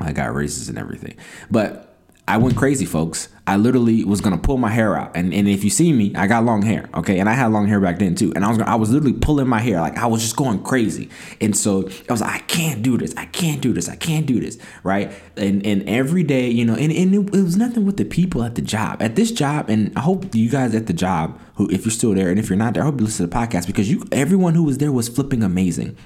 I 0.00 0.12
got 0.12 0.34
raises 0.34 0.68
and 0.68 0.78
everything. 0.78 1.16
But 1.50 1.93
I 2.26 2.38
went 2.38 2.56
crazy, 2.56 2.86
folks. 2.86 3.28
I 3.46 3.56
literally 3.56 4.02
was 4.04 4.22
gonna 4.22 4.38
pull 4.38 4.56
my 4.56 4.70
hair 4.70 4.96
out, 4.96 5.14
and, 5.14 5.34
and 5.34 5.46
if 5.46 5.62
you 5.62 5.68
see 5.68 5.92
me, 5.92 6.14
I 6.14 6.26
got 6.26 6.46
long 6.46 6.62
hair, 6.62 6.88
okay, 6.94 7.18
and 7.18 7.28
I 7.28 7.34
had 7.34 7.48
long 7.48 7.66
hair 7.66 7.78
back 7.78 7.98
then 7.98 8.14
too, 8.14 8.32
and 8.34 8.42
I 8.42 8.48
was 8.48 8.56
gonna, 8.56 8.70
I 8.70 8.76
was 8.76 8.90
literally 8.90 9.12
pulling 9.12 9.46
my 9.46 9.60
hair, 9.60 9.82
like 9.82 9.98
I 9.98 10.06
was 10.06 10.22
just 10.22 10.34
going 10.34 10.62
crazy, 10.62 11.10
and 11.42 11.54
so 11.54 11.86
I 12.08 12.12
was 12.12 12.22
like, 12.22 12.34
I 12.34 12.38
can't 12.46 12.82
do 12.82 12.96
this, 12.96 13.14
I 13.18 13.26
can't 13.26 13.60
do 13.60 13.74
this, 13.74 13.90
I 13.90 13.96
can't 13.96 14.24
do 14.24 14.40
this, 14.40 14.56
right? 14.82 15.12
And 15.36 15.64
and 15.66 15.86
every 15.86 16.22
day, 16.22 16.48
you 16.48 16.64
know, 16.64 16.74
and, 16.74 16.90
and 16.90 17.14
it, 17.14 17.34
it 17.34 17.42
was 17.42 17.58
nothing 17.58 17.84
with 17.84 17.98
the 17.98 18.06
people 18.06 18.42
at 18.42 18.54
the 18.54 18.62
job, 18.62 19.02
at 19.02 19.14
this 19.14 19.30
job, 19.30 19.68
and 19.68 19.92
I 19.94 20.00
hope 20.00 20.34
you 20.34 20.48
guys 20.48 20.74
at 20.74 20.86
the 20.86 20.94
job, 20.94 21.38
who 21.56 21.68
if 21.68 21.84
you're 21.84 21.92
still 21.92 22.14
there, 22.14 22.30
and 22.30 22.38
if 22.38 22.48
you're 22.48 22.56
not 22.56 22.72
there, 22.72 22.82
I 22.82 22.86
hope 22.86 22.98
you 22.98 23.04
listen 23.04 23.28
to 23.28 23.30
the 23.30 23.36
podcast 23.36 23.66
because 23.66 23.90
you, 23.90 24.04
everyone 24.10 24.54
who 24.54 24.62
was 24.64 24.78
there 24.78 24.90
was 24.90 25.10
flipping 25.10 25.42
amazing. 25.42 25.98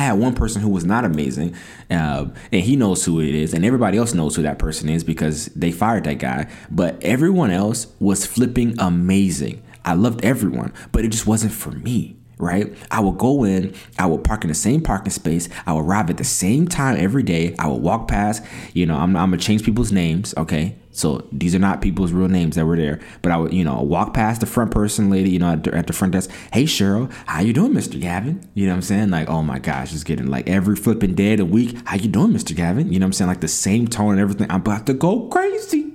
I 0.00 0.04
had 0.04 0.18
one 0.18 0.34
person 0.34 0.62
who 0.62 0.70
was 0.70 0.86
not 0.86 1.04
amazing, 1.04 1.54
uh, 1.90 2.28
and 2.50 2.62
he 2.62 2.74
knows 2.74 3.04
who 3.04 3.20
it 3.20 3.34
is, 3.34 3.52
and 3.52 3.66
everybody 3.66 3.98
else 3.98 4.14
knows 4.14 4.34
who 4.34 4.40
that 4.42 4.58
person 4.58 4.88
is 4.88 5.04
because 5.04 5.46
they 5.48 5.70
fired 5.70 6.04
that 6.04 6.18
guy. 6.18 6.50
But 6.70 7.02
everyone 7.02 7.50
else 7.50 7.86
was 7.98 8.24
flipping 8.24 8.80
amazing. 8.80 9.62
I 9.84 9.92
loved 9.92 10.24
everyone, 10.24 10.72
but 10.90 11.04
it 11.04 11.08
just 11.08 11.26
wasn't 11.26 11.52
for 11.52 11.72
me 11.72 12.16
right? 12.40 12.74
I 12.90 13.00
will 13.00 13.12
go 13.12 13.44
in, 13.44 13.74
I 13.98 14.06
will 14.06 14.18
park 14.18 14.44
in 14.44 14.48
the 14.48 14.54
same 14.54 14.80
parking 14.80 15.10
space, 15.10 15.48
I 15.66 15.72
will 15.72 15.80
arrive 15.80 16.10
at 16.10 16.16
the 16.16 16.24
same 16.24 16.66
time 16.66 16.96
every 16.98 17.22
day. 17.22 17.54
I 17.58 17.66
will 17.66 17.80
walk 17.80 18.08
past, 18.08 18.42
you 18.74 18.86
know, 18.86 18.96
I'm, 18.96 19.16
I'm 19.16 19.30
gonna 19.30 19.38
change 19.38 19.64
people's 19.64 19.92
names, 19.92 20.34
okay? 20.36 20.76
So 20.92 21.26
these 21.30 21.54
are 21.54 21.60
not 21.60 21.80
people's 21.80 22.12
real 22.12 22.28
names 22.28 22.56
that 22.56 22.66
were 22.66 22.76
there, 22.76 23.00
but 23.22 23.30
I 23.30 23.36
would, 23.36 23.52
you 23.52 23.64
know, 23.64 23.80
walk 23.80 24.12
past 24.12 24.40
the 24.40 24.46
front 24.46 24.72
person 24.72 25.08
lady, 25.08 25.30
you 25.30 25.38
know, 25.38 25.52
at 25.52 25.64
the, 25.64 25.74
at 25.74 25.86
the 25.86 25.92
front 25.92 26.12
desk. 26.12 26.30
Hey, 26.52 26.64
Cheryl, 26.64 27.12
how 27.26 27.40
you 27.40 27.52
doing, 27.52 27.72
Mr. 27.72 28.00
Gavin? 28.00 28.48
You 28.54 28.66
know 28.66 28.72
what 28.72 28.76
I'm 28.76 28.82
saying? 28.82 29.10
Like, 29.10 29.28
oh 29.28 29.42
my 29.42 29.60
gosh, 29.60 29.92
it's 29.92 30.04
getting 30.04 30.26
like 30.26 30.48
every 30.48 30.74
flipping 30.74 31.14
day 31.14 31.32
of 31.32 31.38
the 31.38 31.44
week. 31.44 31.76
How 31.84 31.96
you 31.96 32.08
doing, 32.08 32.32
Mr. 32.32 32.56
Gavin? 32.56 32.92
You 32.92 32.98
know 32.98 33.04
what 33.04 33.08
I'm 33.08 33.12
saying? 33.14 33.28
Like 33.28 33.40
the 33.40 33.48
same 33.48 33.86
tone 33.86 34.12
and 34.12 34.20
everything. 34.20 34.50
I'm 34.50 34.60
about 34.60 34.86
to 34.86 34.94
go 34.94 35.28
crazy. 35.28 35.92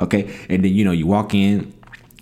Okay, 0.00 0.34
and 0.48 0.64
then 0.64 0.72
you 0.72 0.84
know 0.84 0.92
you 0.92 1.06
walk 1.06 1.34
in, 1.34 1.74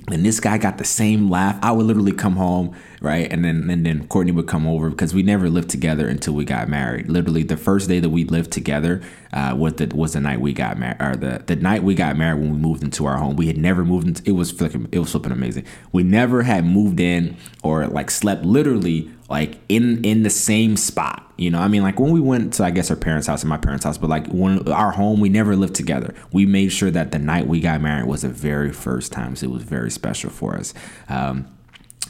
and 0.09 0.25
this 0.25 0.41
guy 0.41 0.59
got 0.59 0.79
the 0.79 0.85
same 0.85 1.31
laugh. 1.31 1.59
I 1.63 1.73
would 1.73 1.87
literally 1.87 2.13
come 2.13 2.37
home 2.37 2.75
right? 3.07 3.33
And 3.33 3.45
then 3.45 3.71
and 3.71 3.87
then 3.87 4.09
Courtney 4.09 4.33
would 4.33 4.49
come 4.49 4.67
over 4.67 4.91
because 4.91 5.15
we 5.15 5.23
never 5.23 5.49
lived 5.49 5.71
together 5.71 6.09
until 6.09 6.35
we 6.35 6.45
got 6.45 6.69
married. 6.69 7.09
Literally, 7.09 7.45
the 7.45 7.57
first 7.57 7.89
day 7.89 8.01
that 8.01 8.11
we 8.11 8.25
lived 8.25 8.51
together 8.51 9.01
uh, 9.33 9.55
was 9.57 9.75
the 9.75 9.87
was 9.95 10.15
the 10.15 10.21
night 10.21 10.41
we 10.41 10.53
got 10.53 10.77
married, 10.77 11.01
or 11.01 11.15
the 11.15 11.43
the 11.47 11.55
night 11.57 11.85
we 11.85 11.95
got 11.95 12.17
married 12.17 12.41
when 12.41 12.53
we 12.53 12.59
moved 12.59 12.83
into 12.83 13.07
our 13.07 13.17
home. 13.19 13.37
We 13.37 13.47
had 13.47 13.57
never 13.57 13.85
moved 13.85 14.09
into. 14.09 14.23
It 14.27 14.33
was 14.33 14.51
flipping. 14.51 14.89
It 14.91 14.99
was 14.99 15.13
flipping 15.13 15.33
amazing. 15.33 15.65
We 15.93 16.03
never 16.03 16.43
had 16.43 16.65
moved 16.67 16.99
in 16.99 17.37
or 17.63 17.87
like 17.87 18.11
slept 18.11 18.45
literally 18.45 19.11
like 19.29 19.59
in 19.69 20.05
in 20.05 20.25
the 20.25 20.31
same 20.31 20.77
spot. 20.77 21.23
You 21.37 21.51
know, 21.51 21.61
I 21.61 21.69
mean, 21.69 21.83
like 21.83 22.01
when 22.01 22.11
we 22.11 22.21
went 22.21 22.55
to 22.55 22.65
I 22.65 22.71
guess 22.71 22.91
our 22.91 22.97
parents' 22.97 23.29
house 23.29 23.43
and 23.43 23.49
my 23.49 23.57
parents' 23.57 23.85
house, 23.85 23.99
but 23.99 24.11
like 24.11 24.27
when 24.29 24.67
our 24.73 24.91
home, 24.91 25.21
we 25.21 25.29
never 25.29 25.55
lived 25.55 25.77
together. 25.77 26.13
We 26.33 26.45
made 26.45 26.71
sure 26.71 26.91
that 26.91 27.13
the 27.13 27.21
night 27.21 27.47
we 27.47 27.61
got 27.61 27.81
married 27.81 28.07
was 28.07 28.23
the 28.23 28.31
very 28.31 28.73
first 28.73 29.13
time, 29.13 29.37
so 29.37 29.47
it 29.47 29.51
was 29.51 29.63
very 29.63 29.93
special 29.93 30.31
for 30.31 30.57
us. 30.57 30.75
Um, 31.09 31.56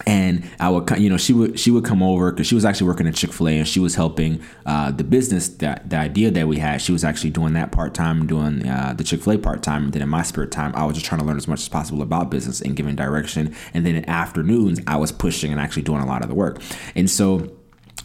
and 0.04 0.44
I 0.60 0.68
would, 0.68 0.90
you 0.98 1.08
know, 1.08 1.16
she 1.16 1.32
would 1.32 1.58
she 1.58 1.70
would 1.70 1.84
come 1.84 2.02
over 2.02 2.30
because 2.30 2.46
she 2.46 2.54
was 2.54 2.64
actually 2.64 2.88
working 2.88 3.06
at 3.06 3.14
Chick 3.14 3.32
Fil 3.32 3.48
A 3.48 3.58
and 3.58 3.68
she 3.68 3.80
was 3.80 3.94
helping 3.94 4.42
uh, 4.66 4.90
the 4.90 5.04
business 5.04 5.48
that 5.48 5.88
the 5.88 5.96
idea 5.96 6.30
that 6.30 6.46
we 6.46 6.58
had. 6.58 6.82
She 6.82 6.92
was 6.92 7.04
actually 7.04 7.30
doing 7.30 7.54
that 7.54 7.72
part 7.72 7.94
time, 7.94 8.26
doing 8.26 8.66
uh, 8.68 8.94
the 8.96 9.04
Chick 9.04 9.22
Fil 9.22 9.34
A 9.34 9.38
part 9.38 9.62
time. 9.62 9.84
And 9.84 9.92
then 9.92 10.02
in 10.02 10.08
my 10.08 10.22
spare 10.22 10.46
time, 10.46 10.72
I 10.74 10.84
was 10.84 10.96
just 10.96 11.06
trying 11.06 11.20
to 11.20 11.26
learn 11.26 11.36
as 11.36 11.48
much 11.48 11.60
as 11.60 11.68
possible 11.68 12.02
about 12.02 12.30
business 12.30 12.60
and 12.60 12.76
giving 12.76 12.94
direction. 12.94 13.54
And 13.72 13.86
then 13.86 13.94
in 13.94 14.08
afternoons, 14.08 14.80
I 14.86 14.96
was 14.96 15.12
pushing 15.12 15.50
and 15.50 15.60
actually 15.60 15.82
doing 15.82 16.02
a 16.02 16.06
lot 16.06 16.22
of 16.22 16.28
the 16.28 16.34
work. 16.34 16.60
And 16.94 17.10
so 17.10 17.55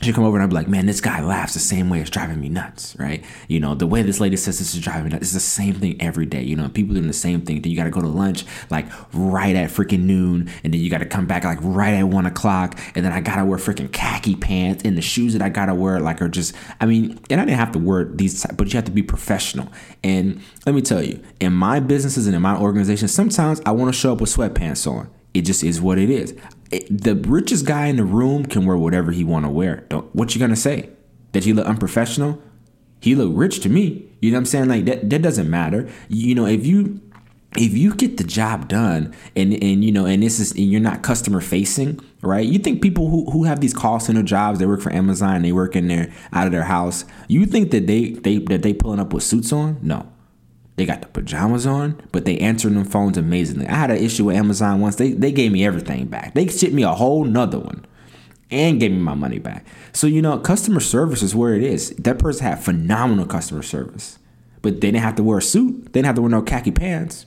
she'd 0.02 0.16
come 0.16 0.24
over 0.24 0.38
and 0.38 0.44
I'd 0.44 0.50
be 0.50 0.56
like, 0.56 0.68
man, 0.68 0.86
this 0.86 1.02
guy 1.02 1.22
laughs 1.22 1.54
the 1.54 1.60
same 1.60 1.90
way 1.90 2.00
it's 2.00 2.10
driving 2.10 2.40
me 2.40 2.50
nuts, 2.50 2.96
right? 2.98 3.24
You 3.48 3.60
know, 3.60 3.76
the 3.76 3.88
way 3.88 4.02
this 4.02 4.20
lady 4.20 4.36
says 4.36 4.60
this 4.60 4.74
is 4.74 4.82
driving 4.82 5.06
me 5.06 5.10
nuts. 5.12 5.24
It's 5.24 5.34
the 5.34 5.40
same 5.40 5.76
thing 5.76 6.02
every 6.02 6.26
day. 6.26 6.42
You 6.44 6.56
know, 6.56 6.70
people 6.70 6.96
doing 6.96 7.08
the 7.08 7.14
same 7.14 7.42
thing. 7.42 7.62
Then 7.62 7.72
you 7.72 7.78
got 7.78 7.86
to 7.86 7.92
go 7.92 8.02
to 8.02 8.08
lunch 8.08 8.46
like 8.70 8.88
right 9.14 9.56
at 9.56 9.70
freaking 9.70 10.02
noon. 10.04 10.50
And 10.64 10.74
then 10.74 10.82
you 10.82 10.90
got 10.90 11.00
to 11.00 11.06
come 11.06 11.28
back 11.28 11.44
like 11.44 11.60
right 11.62 11.94
at 11.94 12.04
one 12.04 12.26
o'clock. 12.26 12.80
And 12.96 13.06
then 13.06 13.12
I 13.12 13.22
got 13.22 13.38
to 13.38 13.46
wear 13.46 13.58
freaking 13.58 13.92
khaki 13.92 14.36
pants 14.36 14.84
and 14.84 14.98
the 14.98 15.02
shoes 15.02 15.34
that 15.34 15.42
I 15.42 15.50
got 15.50 15.68
to 15.68 15.76
wear 15.76 16.00
like 16.00 16.22
are 16.22 16.30
just, 16.30 16.56
I 16.80 16.86
mean, 16.86 17.20
and 17.30 17.40
I 17.40 17.46
didn't 17.46 17.60
have 17.60 17.72
to 17.74 17.80
wear 17.80 18.06
these, 18.06 18.46
but 18.58 18.74
you 18.74 18.78
have 18.78 18.86
to 18.86 18.92
be 18.92 19.04
professional. 19.04 19.68
And 20.04 20.42
let 20.66 20.74
me 20.74 20.82
tell 20.82 21.04
you, 21.04 21.22
in 21.40 21.54
my 21.54 21.80
businesses 21.80 22.28
and 22.28 22.36
in 22.36 22.42
my 22.42 22.58
organization, 22.58 23.08
sometimes 23.08 23.62
I 23.66 23.72
want 23.72 23.94
to 23.94 24.00
show 24.00 24.14
up 24.14 24.22
with 24.22 24.36
sweatpants 24.36 24.90
on. 24.92 25.10
It 25.34 25.44
just 25.44 25.64
is 25.64 25.80
what 25.80 25.98
it 25.98 26.10
is 26.10 26.36
the 26.90 27.16
richest 27.28 27.66
guy 27.66 27.88
in 27.88 27.98
the 27.98 28.06
room 28.06 28.46
can 28.46 28.66
wear 28.66 28.78
whatever 28.78 29.12
he 29.12 29.24
want 29.24 29.46
to 29.46 29.50
wear. 29.50 29.86
Don't, 29.90 30.14
what 30.16 30.34
you 30.34 30.40
gonna 30.40 30.56
say? 30.56 30.90
That 31.34 31.44
he 31.44 31.54
look 31.54 31.68
unprofessional? 31.68 32.42
He 33.00 33.16
look 33.16 33.32
rich 33.34 33.62
to 33.62 33.70
me. 33.70 34.10
You 34.22 34.32
know 34.32 34.38
what 34.38 34.42
I'm 34.42 34.46
saying? 34.46 34.70
Like 34.70 34.86
that. 34.86 35.10
That 35.10 35.22
doesn't 35.22 35.50
matter. 35.50 35.90
You 36.08 36.36
know, 36.36 36.46
if 36.46 36.66
you 36.66 37.02
if 37.58 37.74
you 37.74 37.94
get 37.94 38.18
the 38.18 38.24
job 38.24 38.68
done 38.70 39.14
and 39.36 39.54
and 39.62 39.84
you 39.84 39.92
know 39.92 40.06
and 40.06 40.24
this 40.24 40.40
is 40.40 40.52
and 40.52 40.72
you're 40.72 40.80
not 40.80 41.02
customer 41.02 41.42
facing 41.42 42.00
right 42.22 42.48
you 42.48 42.58
think 42.58 42.82
people 42.82 43.10
who, 43.10 43.30
who 43.32 43.44
have 43.44 43.60
these 43.60 43.74
call 43.74 44.00
center 44.00 44.24
jobs 44.24 44.60
they 44.60 44.66
work 44.66 44.80
for 44.80 44.92
amazon 44.94 45.42
they 45.42 45.52
work 45.52 45.76
in 45.76 45.88
there 45.88 46.12
out 46.32 46.46
of 46.46 46.54
their 46.54 46.64
house 46.64 47.04
you 47.28 47.46
think 47.46 47.72
that 47.72 47.88
they 47.88 48.12
they 48.12 48.38
that 48.38 48.62
they 48.62 48.74
pulling 48.74 49.00
up 49.00 49.12
with 49.12 49.24
suits 49.24 49.52
on 49.52 49.78
no 49.82 50.10
they 50.76 50.86
got 50.86 51.02
the 51.02 51.08
pajamas 51.08 51.66
on 51.68 52.02
but 52.12 52.26
they 52.26 52.38
answering 52.40 52.76
them 52.76 52.86
phones 52.86 53.18
amazingly. 53.18 53.68
I 53.68 53.76
had 53.76 53.92
an 53.92 53.98
issue 53.98 54.26
with 54.26 54.36
amazon 54.36 54.82
once. 54.82 54.96
They 54.96 55.14
they 55.14 55.32
gave 55.32 55.52
me 55.52 55.66
everything 55.66 56.08
back. 56.08 56.34
They 56.34 56.48
shipped 56.48 56.74
me 56.74 56.84
a 56.84 56.94
whole 56.94 57.24
nother 57.24 57.60
one 57.60 57.86
and 58.50 58.80
gave 58.80 58.92
me 58.92 58.98
my 58.98 59.16
money 59.16 59.40
back. 59.40 59.66
So 59.94 60.08
you 60.08 60.22
know 60.22 60.38
customer 60.40 60.80
service 60.80 61.22
is 61.22 61.36
where 61.36 61.54
it 61.54 61.64
is. 61.64 61.92
That 61.92 62.20
person 62.20 62.46
had 62.46 62.64
phenomenal 62.64 63.26
customer 63.26 63.64
service 63.64 64.18
but 64.62 64.76
they 64.76 64.92
didn't 64.92 65.02
have 65.02 65.16
to 65.16 65.24
wear 65.24 65.40
a 65.40 65.42
suit. 65.42 65.86
They 65.86 66.00
didn't 66.00 66.06
have 66.06 66.16
to 66.16 66.22
wear 66.22 66.30
no 66.30 66.42
khaki 66.42 66.72
pants 66.72 67.26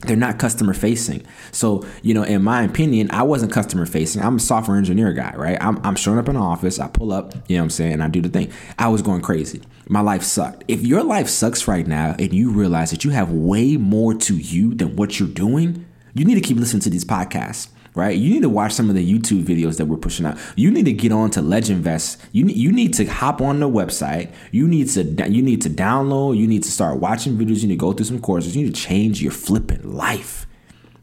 they're 0.00 0.16
not 0.16 0.38
customer 0.38 0.72
facing. 0.72 1.22
So, 1.52 1.86
you 2.02 2.14
know, 2.14 2.22
in 2.22 2.42
my 2.42 2.62
opinion, 2.62 3.10
I 3.10 3.22
wasn't 3.22 3.52
customer 3.52 3.86
facing. 3.86 4.22
I'm 4.22 4.36
a 4.36 4.40
software 4.40 4.76
engineer 4.76 5.12
guy, 5.12 5.34
right? 5.36 5.58
I'm, 5.60 5.84
I'm 5.84 5.96
showing 5.96 6.18
up 6.18 6.28
in 6.28 6.34
the 6.34 6.40
office, 6.40 6.78
I 6.78 6.88
pull 6.88 7.12
up, 7.12 7.34
you 7.48 7.56
know 7.56 7.62
what 7.62 7.64
I'm 7.64 7.70
saying, 7.70 8.00
I 8.00 8.08
do 8.08 8.20
the 8.20 8.28
thing. 8.28 8.50
I 8.78 8.88
was 8.88 9.02
going 9.02 9.20
crazy. 9.20 9.62
My 9.88 10.00
life 10.00 10.22
sucked. 10.22 10.64
If 10.68 10.82
your 10.82 11.02
life 11.02 11.28
sucks 11.28 11.68
right 11.68 11.86
now 11.86 12.14
and 12.18 12.32
you 12.32 12.50
realize 12.50 12.90
that 12.92 13.04
you 13.04 13.10
have 13.10 13.30
way 13.30 13.76
more 13.76 14.14
to 14.14 14.36
you 14.36 14.74
than 14.74 14.96
what 14.96 15.18
you're 15.18 15.28
doing, 15.28 15.84
you 16.14 16.24
need 16.24 16.36
to 16.36 16.40
keep 16.40 16.56
listening 16.56 16.82
to 16.82 16.90
these 16.90 17.04
podcasts 17.04 17.69
right? 17.94 18.16
You 18.16 18.30
need 18.30 18.42
to 18.42 18.48
watch 18.48 18.72
some 18.72 18.88
of 18.88 18.94
the 18.94 19.12
YouTube 19.12 19.44
videos 19.44 19.76
that 19.78 19.86
we're 19.86 19.96
pushing 19.96 20.26
out. 20.26 20.38
You 20.56 20.70
need 20.70 20.84
to 20.84 20.92
get 20.92 21.12
on 21.12 21.30
to 21.32 21.40
LegendVest. 21.40 22.18
You 22.32 22.44
need, 22.44 22.56
you 22.56 22.72
need 22.72 22.94
to 22.94 23.06
hop 23.06 23.40
on 23.40 23.60
the 23.60 23.68
website. 23.68 24.32
You 24.52 24.68
need 24.68 24.88
to 24.90 25.02
you 25.30 25.42
need 25.42 25.62
to 25.62 25.70
download. 25.70 26.36
You 26.36 26.46
need 26.46 26.62
to 26.64 26.70
start 26.70 26.98
watching 26.98 27.36
videos. 27.36 27.62
You 27.62 27.68
need 27.68 27.74
to 27.74 27.80
go 27.80 27.92
through 27.92 28.06
some 28.06 28.20
courses. 28.20 28.56
You 28.56 28.64
need 28.64 28.74
to 28.74 28.80
change 28.80 29.22
your 29.22 29.32
flipping 29.32 29.94
life. 29.94 30.46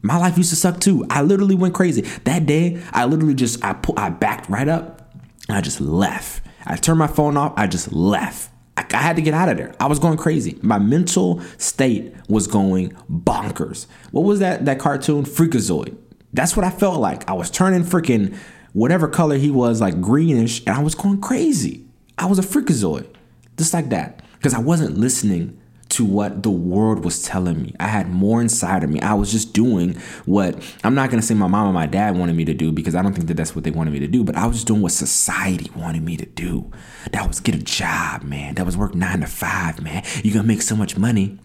My 0.02 0.16
life 0.16 0.38
used 0.38 0.50
to 0.50 0.56
suck 0.56 0.80
too. 0.80 1.04
I 1.10 1.22
literally 1.22 1.54
went 1.54 1.74
crazy. 1.74 2.02
That 2.24 2.46
day, 2.46 2.82
I 2.92 3.04
literally 3.04 3.34
just 3.34 3.64
I 3.64 3.72
put 3.72 3.98
I 3.98 4.10
backed 4.10 4.48
right 4.48 4.68
up 4.68 5.12
and 5.48 5.56
I 5.56 5.60
just 5.60 5.80
left. 5.80 6.42
I 6.64 6.76
turned 6.76 6.98
my 6.98 7.06
phone 7.06 7.36
off. 7.36 7.54
I 7.56 7.66
just 7.66 7.92
left. 7.92 8.50
I, 8.76 8.86
I 8.92 8.98
had 8.98 9.16
to 9.16 9.22
get 9.22 9.34
out 9.34 9.48
of 9.48 9.56
there. 9.56 9.74
I 9.80 9.86
was 9.86 9.98
going 9.98 10.16
crazy. 10.16 10.58
My 10.62 10.78
mental 10.78 11.40
state 11.56 12.14
was 12.28 12.46
going 12.46 12.90
bonkers. 13.10 13.86
What 14.12 14.22
was 14.22 14.38
that 14.38 14.64
that 14.66 14.78
cartoon 14.78 15.24
Freakazoid? 15.24 15.96
That's 16.38 16.56
what 16.56 16.64
I 16.64 16.70
felt 16.70 17.00
like. 17.00 17.28
I 17.28 17.32
was 17.32 17.50
turning 17.50 17.82
freaking 17.82 18.36
whatever 18.72 19.08
color 19.08 19.36
he 19.36 19.50
was, 19.50 19.80
like 19.80 20.00
greenish, 20.00 20.60
and 20.66 20.76
I 20.76 20.80
was 20.80 20.94
going 20.94 21.20
crazy. 21.20 21.84
I 22.16 22.26
was 22.26 22.38
a 22.38 22.42
freakazoid, 22.42 23.08
just 23.56 23.74
like 23.74 23.88
that, 23.88 24.22
because 24.34 24.54
I 24.54 24.60
wasn't 24.60 24.96
listening 24.96 25.60
to 25.88 26.04
what 26.04 26.44
the 26.44 26.50
world 26.50 27.04
was 27.04 27.24
telling 27.24 27.60
me. 27.60 27.74
I 27.80 27.88
had 27.88 28.08
more 28.08 28.40
inside 28.40 28.84
of 28.84 28.90
me. 28.90 29.00
I 29.00 29.14
was 29.14 29.32
just 29.32 29.52
doing 29.52 29.94
what 30.26 30.62
I'm 30.84 30.94
not 30.94 31.10
going 31.10 31.20
to 31.20 31.26
say 31.26 31.34
my 31.34 31.48
mom 31.48 31.66
and 31.66 31.74
my 31.74 31.86
dad 31.86 32.16
wanted 32.16 32.36
me 32.36 32.44
to 32.44 32.54
do 32.54 32.70
because 32.70 32.94
I 32.94 33.02
don't 33.02 33.14
think 33.14 33.26
that 33.26 33.34
that's 33.34 33.56
what 33.56 33.64
they 33.64 33.72
wanted 33.72 33.92
me 33.92 33.98
to 33.98 34.06
do, 34.06 34.22
but 34.22 34.36
I 34.36 34.46
was 34.46 34.58
just 34.58 34.68
doing 34.68 34.80
what 34.80 34.92
society 34.92 35.72
wanted 35.74 36.04
me 36.04 36.16
to 36.18 36.26
do. 36.26 36.70
That 37.10 37.26
was 37.26 37.40
get 37.40 37.56
a 37.56 37.62
job, 37.64 38.22
man. 38.22 38.54
That 38.54 38.64
was 38.64 38.76
work 38.76 38.94
nine 38.94 39.22
to 39.22 39.26
five, 39.26 39.82
man. 39.82 40.04
You're 40.22 40.34
going 40.34 40.44
to 40.44 40.48
make 40.54 40.62
so 40.62 40.76
much 40.76 40.96
money 40.96 41.40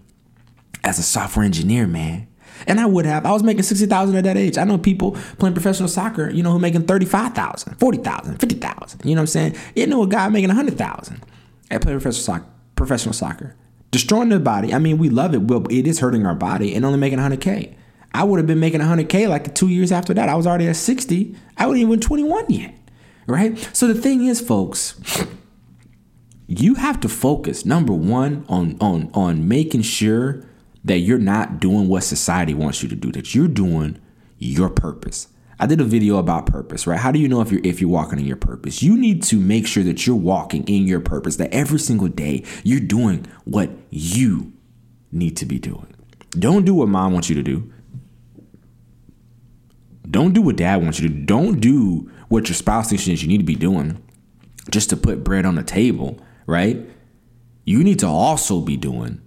as 0.83 0.99
a 0.99 1.03
software 1.03 1.45
engineer, 1.45 1.87
man. 1.87 2.27
And 2.67 2.79
I 2.79 2.85
would 2.85 3.05
have. 3.05 3.25
I 3.25 3.31
was 3.31 3.43
making 3.43 3.63
60,000 3.63 4.15
at 4.15 4.23
that 4.23 4.37
age. 4.37 4.57
I 4.57 4.63
know 4.63 4.77
people 4.77 5.11
playing 5.37 5.53
professional 5.53 5.89
soccer, 5.89 6.29
you 6.29 6.43
know, 6.43 6.51
who 6.51 6.59
making 6.59 6.85
35,000, 6.85 7.75
40,000, 7.75 8.37
50,000. 8.37 9.01
You 9.03 9.15
know 9.15 9.19
what 9.19 9.21
I'm 9.21 9.27
saying? 9.27 9.55
You 9.75 9.87
know 9.87 10.03
a 10.03 10.07
guy 10.07 10.27
making 10.29 10.49
100,000 10.49 11.23
at 11.71 11.81
playing 11.81 11.99
professional 11.99 12.23
soccer, 12.23 12.45
professional 12.75 13.13
soccer. 13.13 13.55
Destroying 13.91 14.29
the 14.29 14.39
body. 14.39 14.73
I 14.73 14.79
mean, 14.79 14.97
we 14.97 15.09
love 15.09 15.35
it, 15.35 15.45
but 15.45 15.71
it 15.71 15.85
is 15.85 15.99
hurting 15.99 16.25
our 16.25 16.33
body 16.33 16.73
and 16.73 16.83
only 16.83 16.97
making 16.97 17.19
100K. 17.19 17.75
I 18.13 18.23
would 18.23 18.37
have 18.37 18.47
been 18.47 18.59
making 18.59 18.81
100K 18.81 19.27
like 19.27 19.53
two 19.55 19.67
years 19.67 19.91
after 19.91 20.13
that. 20.13 20.29
I 20.29 20.35
was 20.35 20.47
already 20.47 20.67
at 20.67 20.75
60. 20.75 21.35
I 21.57 21.67
wasn't 21.67 21.83
even 21.83 21.99
21 21.99 22.45
yet. 22.49 22.75
Right? 23.27 23.57
So 23.73 23.87
the 23.87 23.99
thing 23.99 24.25
is, 24.25 24.41
folks, 24.41 24.99
you 26.47 26.75
have 26.75 26.99
to 27.01 27.09
focus, 27.09 27.65
number 27.65 27.93
one, 27.93 28.45
on 28.49 28.77
on 28.81 29.09
on 29.13 29.47
making 29.47 29.81
sure 29.83 30.45
that 30.83 30.99
you're 30.99 31.17
not 31.17 31.59
doing 31.59 31.87
what 31.87 32.03
society 32.03 32.53
wants 32.53 32.83
you 32.83 32.89
to 32.89 32.95
do, 32.95 33.11
that 33.11 33.33
you're 33.33 33.47
doing 33.47 33.99
your 34.37 34.69
purpose. 34.69 35.27
I 35.59 35.65
did 35.65 35.79
a 35.79 35.85
video 35.85 36.17
about 36.17 36.45
purpose, 36.45 36.85
right? 36.87 36.99
How 36.99 37.11
do 37.11 37.19
you 37.19 37.27
know 37.27 37.41
if 37.41 37.51
you're 37.51 37.61
if 37.63 37.79
you're 37.79 37.89
walking 37.89 38.19
in 38.19 38.25
your 38.25 38.37
purpose? 38.37 38.83
You 38.83 38.97
need 38.97 39.23
to 39.23 39.39
make 39.39 39.65
sure 39.65 39.83
that 39.83 40.05
you're 40.05 40.15
walking 40.15 40.67
in 40.67 40.87
your 40.87 40.99
purpose, 40.99 41.37
that 41.37 41.53
every 41.53 41.79
single 41.79 42.07
day 42.07 42.43
you're 42.63 42.79
doing 42.79 43.25
what 43.45 43.69
you 43.89 44.51
need 45.11 45.37
to 45.37 45.45
be 45.45 45.59
doing. 45.59 45.95
Don't 46.31 46.65
do 46.65 46.73
what 46.73 46.89
mom 46.89 47.13
wants 47.13 47.29
you 47.29 47.35
to 47.35 47.43
do. 47.43 47.71
Don't 50.09 50.33
do 50.33 50.41
what 50.41 50.57
dad 50.57 50.81
wants 50.81 50.99
you 50.99 51.07
to 51.07 51.13
do. 51.13 51.21
Don't 51.23 51.59
do 51.59 52.11
what 52.27 52.49
your 52.49 52.55
spouse 52.55 52.89
thinks 52.89 53.07
you 53.07 53.27
need 53.27 53.37
to 53.37 53.43
be 53.43 53.55
doing 53.55 54.03
just 54.69 54.89
to 54.89 54.97
put 54.97 55.23
bread 55.23 55.45
on 55.45 55.55
the 55.55 55.63
table, 55.63 56.19
right? 56.45 56.77
You 57.65 57.83
need 57.83 57.99
to 57.99 58.07
also 58.07 58.59
be 58.59 58.75
doing 58.75 59.21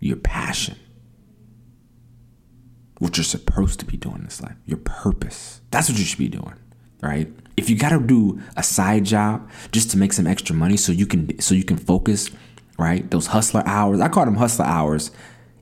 your 0.00 0.16
passion, 0.16 0.76
what 2.98 3.16
you're 3.16 3.24
supposed 3.24 3.80
to 3.80 3.86
be 3.86 3.96
doing 3.96 4.16
in 4.16 4.24
this 4.24 4.42
life, 4.42 4.56
your 4.66 4.78
purpose. 4.78 5.60
That's 5.70 5.88
what 5.88 5.98
you 5.98 6.04
should 6.04 6.18
be 6.18 6.28
doing, 6.28 6.54
right? 7.02 7.28
If 7.56 7.68
you 7.68 7.76
got 7.76 7.90
to 7.90 8.00
do 8.00 8.40
a 8.56 8.62
side 8.62 9.04
job 9.04 9.48
just 9.72 9.90
to 9.90 9.98
make 9.98 10.12
some 10.12 10.26
extra 10.26 10.54
money 10.54 10.76
so 10.76 10.92
you 10.92 11.06
can 11.06 11.38
so 11.40 11.54
you 11.54 11.64
can 11.64 11.76
focus, 11.76 12.30
right? 12.78 13.08
Those 13.10 13.28
hustler 13.28 13.62
hours. 13.66 14.00
I 14.00 14.08
call 14.08 14.24
them 14.24 14.36
hustler 14.36 14.64
hours. 14.64 15.10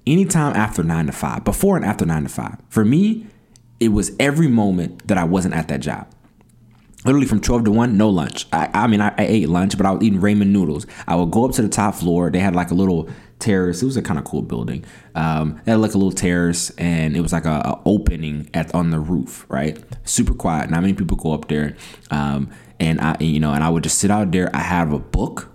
Anytime 0.06 0.56
after 0.56 0.82
9 0.82 1.06
to 1.06 1.12
5, 1.12 1.44
before 1.44 1.76
and 1.76 1.84
after 1.84 2.06
9 2.06 2.22
to 2.22 2.28
5. 2.30 2.56
For 2.70 2.82
me, 2.82 3.26
it 3.78 3.88
was 3.88 4.12
every 4.18 4.48
moment 4.48 5.06
that 5.08 5.18
I 5.18 5.24
wasn't 5.24 5.54
at 5.54 5.68
that 5.68 5.80
job 5.80 6.08
literally 7.08 7.26
from 7.26 7.40
12 7.40 7.64
to 7.64 7.70
1 7.70 7.96
no 7.96 8.08
lunch 8.10 8.46
i, 8.52 8.68
I 8.74 8.86
mean 8.86 9.00
I, 9.00 9.08
I, 9.16 9.26
ate 9.26 9.48
lunch 9.48 9.76
but 9.76 9.86
i 9.86 9.90
was 9.90 10.02
eating 10.02 10.20
ramen 10.20 10.48
noodles 10.48 10.86
i 11.06 11.16
would 11.16 11.30
go 11.30 11.46
up 11.46 11.52
to 11.52 11.62
the 11.62 11.68
top 11.68 11.94
floor 11.94 12.30
they 12.30 12.38
had 12.38 12.54
like 12.54 12.70
a 12.70 12.74
little 12.74 13.08
terrace. 13.38 13.82
It 13.82 13.86
was 13.86 13.96
a 13.96 14.02
kind 14.02 14.18
of 14.18 14.24
cool 14.24 14.42
building. 14.42 14.84
Um, 15.14 15.60
it 15.66 15.70
had 15.70 15.80
like 15.80 15.94
a 15.94 15.98
little 15.98 16.12
terrace, 16.12 16.70
and 16.70 17.16
it 17.16 17.20
was 17.20 17.32
like 17.32 17.44
a, 17.44 17.62
a, 17.64 17.82
opening 17.84 18.50
at 18.54 18.74
on 18.74 18.90
the 18.90 18.98
roof, 18.98 19.46
right? 19.48 19.82
Super 20.04 20.34
quiet. 20.34 20.70
Not 20.70 20.82
many 20.82 20.94
people 20.94 21.16
go 21.16 21.32
up 21.32 21.48
there. 21.48 21.76
Um, 22.10 22.50
and 22.80 23.00
I, 23.00 23.16
you 23.20 23.40
know, 23.40 23.52
and 23.52 23.64
I 23.64 23.68
would 23.68 23.82
just 23.82 23.98
sit 23.98 24.10
out 24.10 24.32
there. 24.32 24.54
I 24.54 24.60
have 24.60 24.92
a 24.92 24.98
book, 24.98 25.50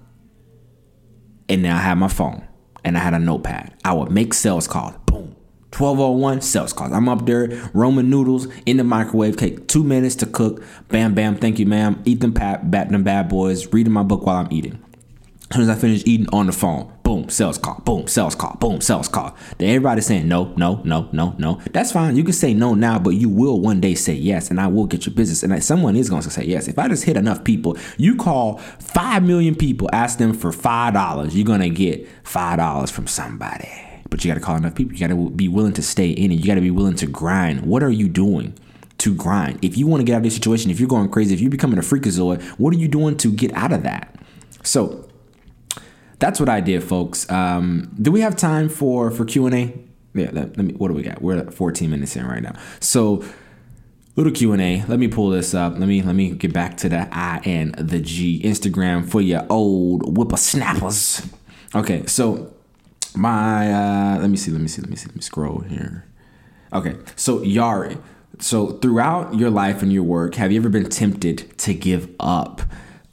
and 1.49 1.63
then 1.63 1.71
I 1.71 1.79
had 1.79 1.95
my 1.95 2.07
phone, 2.07 2.47
and 2.83 2.97
I 2.97 3.01
had 3.01 3.13
a 3.13 3.19
notepad. 3.19 3.73
I 3.83 3.93
would 3.93 4.11
make 4.11 4.33
sales 4.33 4.67
calls. 4.67 4.95
Boom. 5.05 5.35
1201 5.73 6.41
sales 6.41 6.71
calls. 6.71 6.91
I'm 6.91 7.09
up 7.09 7.25
there, 7.25 7.47
ramen 7.47 8.05
noodles 8.05 8.47
in 8.65 8.77
the 8.77 8.83
microwave. 8.83 9.37
Take 9.37 9.67
two 9.67 9.83
minutes 9.83 10.15
to 10.17 10.27
cook. 10.27 10.63
Bam, 10.89 11.15
bam. 11.15 11.35
Thank 11.35 11.57
you, 11.57 11.65
ma'am. 11.65 12.01
Them, 12.05 12.33
pat, 12.33 12.69
bat 12.69 12.89
them 12.89 13.03
bad 13.03 13.27
boys. 13.27 13.71
Reading 13.73 13.91
my 13.91 14.03
book 14.03 14.25
while 14.25 14.37
I'm 14.37 14.51
eating. 14.51 14.83
As 15.49 15.55
soon 15.55 15.69
as 15.69 15.69
I 15.69 15.79
finish 15.79 16.03
eating 16.05 16.27
on 16.31 16.47
the 16.47 16.51
phone, 16.51 16.91
boom, 17.03 17.29
sales 17.29 17.57
call, 17.57 17.79
boom, 17.85 18.07
sales 18.07 18.33
call, 18.33 18.55
boom, 18.59 18.81
sales 18.81 19.07
call. 19.07 19.35
Then 19.57 19.69
everybody's 19.69 20.05
saying 20.05 20.27
no, 20.27 20.53
no, 20.57 20.81
no, 20.83 21.09
no, 21.11 21.35
no. 21.37 21.61
That's 21.71 21.91
fine. 21.91 22.15
You 22.15 22.23
can 22.23 22.33
say 22.33 22.53
no 22.53 22.73
now, 22.73 22.97
but 22.97 23.11
you 23.11 23.29
will 23.29 23.59
one 23.59 23.79
day 23.79 23.93
say 23.93 24.13
yes, 24.13 24.49
and 24.49 24.59
I 24.59 24.67
will 24.67 24.85
get 24.85 25.05
your 25.05 25.13
business. 25.13 25.43
And 25.43 25.63
someone 25.63 25.95
is 25.95 26.09
going 26.09 26.23
to 26.23 26.29
say 26.29 26.45
yes. 26.45 26.67
If 26.67 26.79
I 26.79 26.87
just 26.87 27.03
hit 27.03 27.17
enough 27.17 27.43
people, 27.43 27.77
you 27.97 28.15
call 28.15 28.57
five 28.79 29.23
million 29.23 29.55
people, 29.55 29.89
ask 29.93 30.17
them 30.17 30.33
for 30.33 30.51
five 30.51 30.93
dollars, 30.93 31.35
you're 31.35 31.45
gonna 31.45 31.69
get 31.69 32.07
five 32.23 32.57
dollars 32.57 32.89
from 32.89 33.07
somebody. 33.07 33.92
But 34.13 34.23
you 34.23 34.29
got 34.29 34.35
to 34.35 34.45
call 34.45 34.57
enough 34.57 34.75
people. 34.75 34.93
You 34.93 34.99
got 34.99 35.07
to 35.07 35.31
be 35.31 35.47
willing 35.47 35.73
to 35.73 35.81
stay 35.81 36.11
in 36.11 36.31
it. 36.31 36.35
You 36.35 36.45
got 36.45 36.53
to 36.53 36.61
be 36.61 36.69
willing 36.69 36.93
to 36.97 37.07
grind. 37.07 37.61
What 37.61 37.81
are 37.81 37.89
you 37.89 38.07
doing? 38.07 38.53
To 38.99 39.15
grind. 39.15 39.57
If 39.65 39.75
you 39.75 39.87
want 39.87 40.01
to 40.01 40.03
get 40.03 40.13
out 40.13 40.17
of 40.17 40.23
this 40.25 40.35
situation, 40.35 40.69
if 40.69 40.79
you're 40.79 40.87
going 40.87 41.09
crazy, 41.09 41.33
if 41.33 41.41
you're 41.41 41.49
becoming 41.49 41.79
a 41.79 41.81
freakazoid, 41.81 42.43
what 42.59 42.75
are 42.75 42.77
you 42.77 42.87
doing 42.87 43.17
to 43.17 43.31
get 43.31 43.51
out 43.55 43.73
of 43.73 43.81
that? 43.81 44.15
So 44.61 45.09
that's 46.19 46.39
what 46.39 46.47
I 46.47 46.61
did, 46.61 46.83
folks. 46.83 47.27
Um, 47.31 47.91
do 47.99 48.11
we 48.11 48.21
have 48.21 48.35
time 48.35 48.69
for 48.69 49.09
for 49.09 49.25
Q 49.25 49.47
and 49.47 49.55
A? 49.55 49.79
Yeah. 50.13 50.29
Let, 50.31 50.57
let, 50.57 50.59
me. 50.59 50.73
What 50.75 50.89
do 50.89 50.93
we 50.93 51.01
got? 51.01 51.19
We're 51.19 51.39
at 51.39 51.51
14 51.51 51.89
minutes 51.89 52.15
in 52.15 52.27
right 52.27 52.43
now. 52.43 52.53
So 52.81 53.25
little 54.15 54.31
Q 54.31 54.51
and 54.51 54.61
A. 54.61 54.85
Let 54.87 54.99
me 54.99 55.07
pull 55.07 55.31
this 55.31 55.55
up. 55.55 55.73
Let 55.73 55.87
me 55.87 56.03
let 56.03 56.13
me 56.13 56.29
get 56.29 56.53
back 56.53 56.77
to 56.77 56.89
the 56.89 57.09
I 57.11 57.41
and 57.45 57.73
the 57.73 57.99
G 57.99 58.43
Instagram 58.43 59.09
for 59.09 59.21
your 59.21 59.43
old 59.49 60.03
whippersnappers. 60.15 61.27
Okay. 61.73 62.05
So 62.05 62.52
my 63.15 63.71
uh, 63.71 64.19
let 64.19 64.29
me 64.29 64.37
see. 64.37 64.51
Let 64.51 64.61
me 64.61 64.67
see. 64.67 64.81
Let 64.81 64.89
me 64.89 64.95
see. 64.95 65.07
Let 65.07 65.15
me 65.15 65.21
scroll 65.21 65.59
here. 65.61 66.05
Okay. 66.71 66.95
So 67.15 67.39
Yari. 67.39 68.01
So 68.39 68.71
throughout 68.79 69.35
your 69.35 69.49
life 69.49 69.81
and 69.83 69.93
your 69.93 70.03
work, 70.03 70.35
have 70.35 70.51
you 70.51 70.59
ever 70.59 70.69
been 70.69 70.89
tempted 70.89 71.57
to 71.59 71.73
give 71.73 72.09
up? 72.19 72.61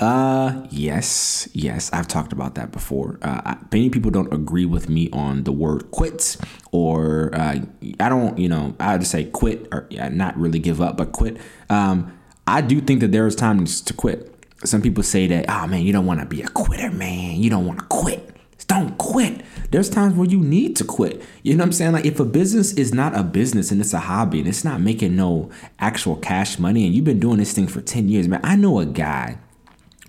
Uh, 0.00 0.66
yes, 0.71 1.47
yes, 1.52 1.92
I've 1.92 2.09
talked 2.09 2.33
about 2.33 2.54
that 2.54 2.73
before. 2.73 3.19
Uh, 3.21 3.57
many 3.71 3.90
people 3.90 4.11
don't 4.11 4.33
agree 4.33 4.64
with 4.64 4.88
me 4.88 5.11
on 5.12 5.45
the 5.45 5.52
word 5.52 5.90
quit, 5.90 6.38
or 6.73 7.35
uh, 7.35 7.59
I 8.00 8.09
don't, 8.09 8.38
you 8.38 8.49
know, 8.49 8.75
I 8.80 8.97
just 8.97 9.11
say 9.11 9.25
quit 9.25 9.69
or 9.71 9.87
yeah, 9.90 10.09
not 10.09 10.38
really 10.38 10.59
give 10.59 10.80
up, 10.80 10.97
but 10.97 11.12
quit. 11.12 11.37
Um, 11.69 12.19
I 12.47 12.62
do 12.62 12.80
think 12.80 13.00
that 13.00 13.12
there 13.12 13.26
is 13.26 13.37
times 13.37 13.83
to 13.83 13.92
quit. 13.92 14.35
Some 14.64 14.80
people 14.80 15.02
say 15.02 15.26
that, 15.26 15.45
oh 15.50 15.66
man, 15.66 15.83
you 15.83 15.92
don't 15.92 16.07
want 16.07 16.21
to 16.21 16.26
be 16.26 16.40
a 16.40 16.49
quitter, 16.49 16.90
man. 16.90 17.37
You 17.37 17.50
don't 17.50 17.66
want 17.66 17.80
to 17.80 17.85
quit. 17.87 18.35
Don't 18.69 18.97
quit. 18.97 19.42
There's 19.71 19.89
times 19.89 20.15
where 20.15 20.29
you 20.29 20.41
need 20.41 20.77
to 20.77 20.85
quit. 20.85 21.23
You 21.43 21.55
know 21.55 21.62
what 21.62 21.67
I'm 21.67 21.73
saying? 21.73 21.93
Like 21.93 22.05
if 22.05 22.19
a 22.19 22.25
business 22.25 22.73
is 22.73 22.93
not 22.93 23.17
a 23.17 23.23
business 23.23 23.71
and 23.71 23.81
it's 23.81 23.93
a 23.93 24.00
hobby 24.00 24.41
and 24.41 24.49
it's 24.49 24.65
not 24.65 24.81
making 24.81 25.17
no 25.17 25.50
actual 25.79 26.17
cash 26.17 26.59
money 26.59 26.87
and 26.87 26.95
you've 26.95 27.05
been 27.05 27.21
doing 27.21 27.39
this 27.39 27.53
thing 27.53 27.69
for 27.69 27.81
10 27.81 28.09
years, 28.09 28.27
man. 28.27 28.41
I 28.43 28.57
know 28.57 28.79
a 28.81 28.87
guy, 28.87 29.39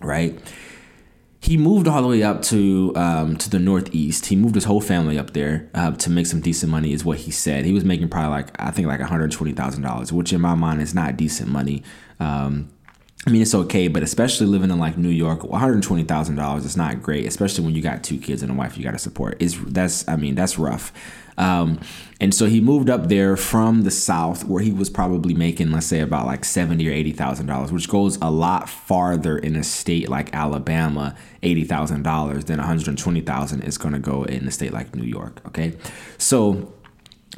right? 0.02 0.40
he 1.42 1.58
moved 1.58 1.88
all 1.88 2.04
the 2.04 2.08
way 2.08 2.22
up 2.22 2.44
to 2.44 2.94
um, 2.96 3.36
to 3.36 3.50
the 3.50 3.58
northeast. 3.58 4.28
He 4.28 4.36
moved 4.36 4.54
his 4.54 4.66
whole 4.66 4.80
family 4.80 5.18
up 5.18 5.34
there 5.34 5.70
uh, 5.74 5.92
to 5.94 6.10
make 6.12 6.28
some 6.28 6.40
decent 6.40 6.72
money, 6.72 6.94
is 6.94 7.04
what 7.04 7.18
he 7.18 7.32
said. 7.32 7.66
He 7.66 7.74
was 7.74 7.84
making 7.84 8.10
probably 8.10 8.30
like 8.30 8.62
I 8.62 8.70
think 8.70 8.88
like 8.88 9.00
one 9.00 9.10
hundred 9.10 9.32
twenty 9.32 9.52
thousand 9.52 9.82
dollars, 9.82 10.14
which 10.14 10.32
in 10.32 10.40
my 10.40 10.54
mind 10.54 10.82
is 10.82 10.94
not 10.94 11.18
decent 11.18 11.50
money. 11.50 11.84
Um, 12.20 12.70
I 13.28 13.30
mean, 13.30 13.44
it's 13.44 13.54
okay, 13.54 13.88
but 13.88 14.02
especially 14.02 14.48
living 14.48 14.72
in 14.72 14.80
like 14.80 14.98
New 14.98 15.10
York, 15.10 15.44
one 15.44 15.60
hundred 15.60 15.84
twenty 15.84 16.04
thousand 16.04 16.38
dollars 16.38 16.66
is 16.66 16.76
not 16.76 17.04
great, 17.04 17.28
especially 17.28 17.64
when 17.64 17.76
you 17.76 17.82
got 17.82 18.04
two 18.04 18.18
kids 18.18 18.42
and 18.42 18.52
a 18.52 18.56
wife 18.56 18.78
you 18.78 18.84
got 18.84 18.92
to 18.92 19.00
support. 19.00 19.40
Is 19.40 19.62
that's 19.66 20.08
I 20.08 20.16
mean 20.16 20.34
that's 20.34 20.58
rough. 20.58 20.92
Um, 21.38 21.80
and 22.20 22.34
so 22.34 22.46
he 22.48 22.60
moved 22.62 22.90
up 22.90 23.10
there 23.10 23.38
from 23.38 23.84
the 23.84 23.92
south, 23.92 24.44
where 24.46 24.62
he 24.62 24.72
was 24.72 24.90
probably 24.90 25.34
making, 25.34 25.72
let's 25.72 25.86
say, 25.86 26.00
about 26.00 26.26
like 26.26 26.44
seventy 26.44 26.90
or 26.90 26.92
eighty 26.92 27.12
thousand 27.12 27.46
dollars, 27.46 27.72
which 27.72 27.88
goes 27.88 28.18
a 28.24 28.32
lot 28.32 28.68
farther 28.68 29.38
in 29.38 29.56
a 29.56 29.64
state 29.64 30.10
like 30.10 30.34
Alabama. 30.34 31.16
Eighty 31.44 31.64
thousand 31.64 32.02
dollars 32.02 32.46
than 32.46 32.58
one 32.58 32.66
hundred 32.66 32.98
twenty 32.98 33.22
thousand 33.22 33.62
is 33.62 33.78
going 33.78 33.94
to 33.94 34.00
go 34.00 34.24
in 34.24 34.48
a 34.48 34.52
state 34.52 34.74
like 34.74 34.96
New 34.96 35.06
York. 35.06 35.42
Okay, 35.46 35.78
so. 36.18 36.74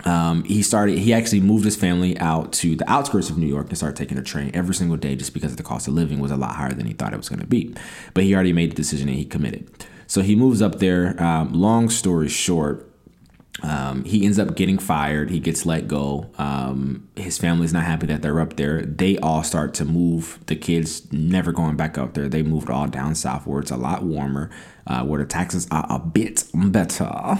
Um, 0.06 0.44
he 0.44 0.64
started 0.64 0.98
he 0.98 1.14
actually 1.14 1.42
moved 1.42 1.66
his 1.66 1.76
family 1.76 2.18
out 2.18 2.52
to 2.54 2.76
the 2.76 2.92
outskirts 2.92 3.30
of 3.30 3.38
new 3.38 3.46
york 3.46 3.68
and 3.70 3.78
started 3.78 3.96
taking 3.96 4.18
a 4.18 4.24
train 4.24 4.50
every 4.52 4.74
single 4.74 4.98
day 4.98 5.16
just 5.16 5.36
because 5.36 5.56
the 5.56 5.62
cost 5.62 5.88
of 5.88 5.94
living 5.94 6.18
was 6.20 6.32
a 6.32 6.36
lot 6.36 6.56
higher 6.56 6.74
than 6.74 6.88
he 6.88 6.94
thought 6.94 7.14
it 7.14 7.18
was 7.18 7.30
going 7.30 7.40
to 7.40 7.46
be 7.46 7.76
but 8.16 8.24
he 8.24 8.34
already 8.34 8.54
made 8.54 8.72
the 8.72 8.76
decision 8.76 9.08
and 9.08 9.20
he 9.20 9.24
committed 9.24 9.70
so 10.08 10.24
he 10.24 10.36
moves 10.36 10.64
up 10.64 10.80
there 10.80 11.22
um, 11.22 11.54
long 11.54 11.92
story 11.92 12.28
short 12.28 12.92
um, 13.62 14.04
he 14.04 14.26
ends 14.26 14.40
up 14.40 14.56
getting 14.56 14.78
fired. 14.78 15.30
He 15.30 15.40
gets 15.40 15.66
let 15.66 15.88
go. 15.88 16.32
Um, 16.38 17.08
his 17.16 17.38
family's 17.38 17.72
not 17.72 17.84
happy 17.84 18.08
that 18.08 18.22
they're 18.22 18.40
up 18.40 18.56
there. 18.56 18.82
They 18.82 19.18
all 19.20 19.44
start 19.44 19.74
to 19.76 19.86
move. 19.86 20.40
The 20.48 20.56
kids 20.56 21.12
never 21.14 21.52
going 21.52 21.78
back 21.78 21.98
up 21.98 22.14
there. 22.14 22.28
They 22.28 22.42
moved 22.42 22.70
all 22.70 22.88
down 22.88 23.16
southwards 23.16 23.72
a 23.72 23.78
lot 23.78 24.04
warmer 24.04 24.50
uh, 24.88 25.04
where 25.04 25.20
the 25.20 25.26
taxes 25.26 25.68
are 25.72 25.86
a 25.90 26.00
bit 26.00 26.46
better. 26.54 27.40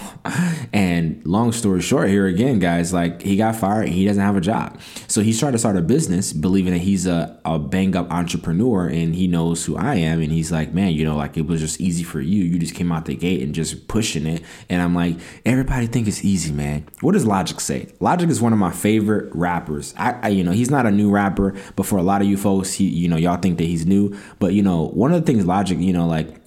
And 0.72 1.26
long 1.26 1.52
story 1.52 1.82
short, 1.82 2.10
here 2.10 2.26
again, 2.26 2.60
guys, 2.60 2.94
like 2.94 3.22
he 3.22 3.36
got 3.38 3.56
fired 3.56 3.86
and 3.86 3.94
he 3.94 4.06
doesn't 4.06 4.22
have 4.22 4.36
a 4.36 4.42
job. 4.42 4.80
So 5.08 5.22
he's 5.22 5.40
trying 5.40 5.52
to 5.52 5.58
start 5.58 5.78
a 5.78 5.82
business, 5.82 6.34
believing 6.34 6.74
that 6.74 6.80
he's 6.80 7.06
a, 7.06 7.40
a 7.46 7.60
bang 7.60 7.96
up 7.96 8.12
entrepreneur 8.12 8.88
and 8.88 9.14
he 9.16 9.28
knows 9.28 9.66
who 9.66 9.76
I 9.76 9.96
am. 9.96 10.22
And 10.22 10.32
he's 10.32 10.52
like, 10.52 10.74
man, 10.74 10.94
you 10.94 11.06
know, 11.06 11.16
like 11.16 11.38
it 11.38 11.46
was 11.46 11.60
just 11.60 11.80
easy 11.80 12.04
for 12.04 12.22
you. 12.22 12.44
You 12.44 12.58
just 12.60 12.76
came 12.76 12.92
out 12.92 13.06
the 13.06 13.16
gate 13.16 13.42
and 13.42 13.54
just 13.54 13.88
pushing 13.88 14.26
it. 14.26 14.44
And 14.70 14.82
I'm 14.82 14.96
like, 14.96 15.18
everybody 15.46 15.88
think 15.88 16.08
it's 16.08 16.24
easy, 16.24 16.52
man. 16.52 16.88
What 17.02 17.12
does 17.12 17.26
Logic 17.26 17.60
say? 17.60 17.94
Logic 18.00 18.30
is 18.30 18.42
one 18.42 18.54
of 18.54 18.60
my 18.60 18.72
favorite 18.72 19.34
rappers. 19.36 19.94
I, 19.98 20.14
I 20.24 20.28
you 20.30 20.44
know, 20.44 20.52
he's 20.52 20.72
not 20.72 20.86
a 20.86 20.92
new 20.92 21.12
rapper, 21.12 21.56
but 21.76 21.86
for 21.86 21.98
a 21.98 22.04
lot 22.04 22.22
of 22.22 22.28
you 22.28 22.38
folks, 22.38 22.74
he, 22.74 22.86
you 22.86 23.08
know, 23.08 23.18
y'all 23.18 23.38
think 23.38 23.58
that 23.58 23.66
he's 23.66 23.86
new. 23.86 24.18
But 24.40 24.54
you 24.54 24.64
know, 24.64 24.88
one 24.88 25.14
of 25.14 25.24
the 25.24 25.32
things 25.32 25.46
Logic, 25.46 25.78
you 25.78 25.94
know, 25.94 26.08
like 26.08 26.43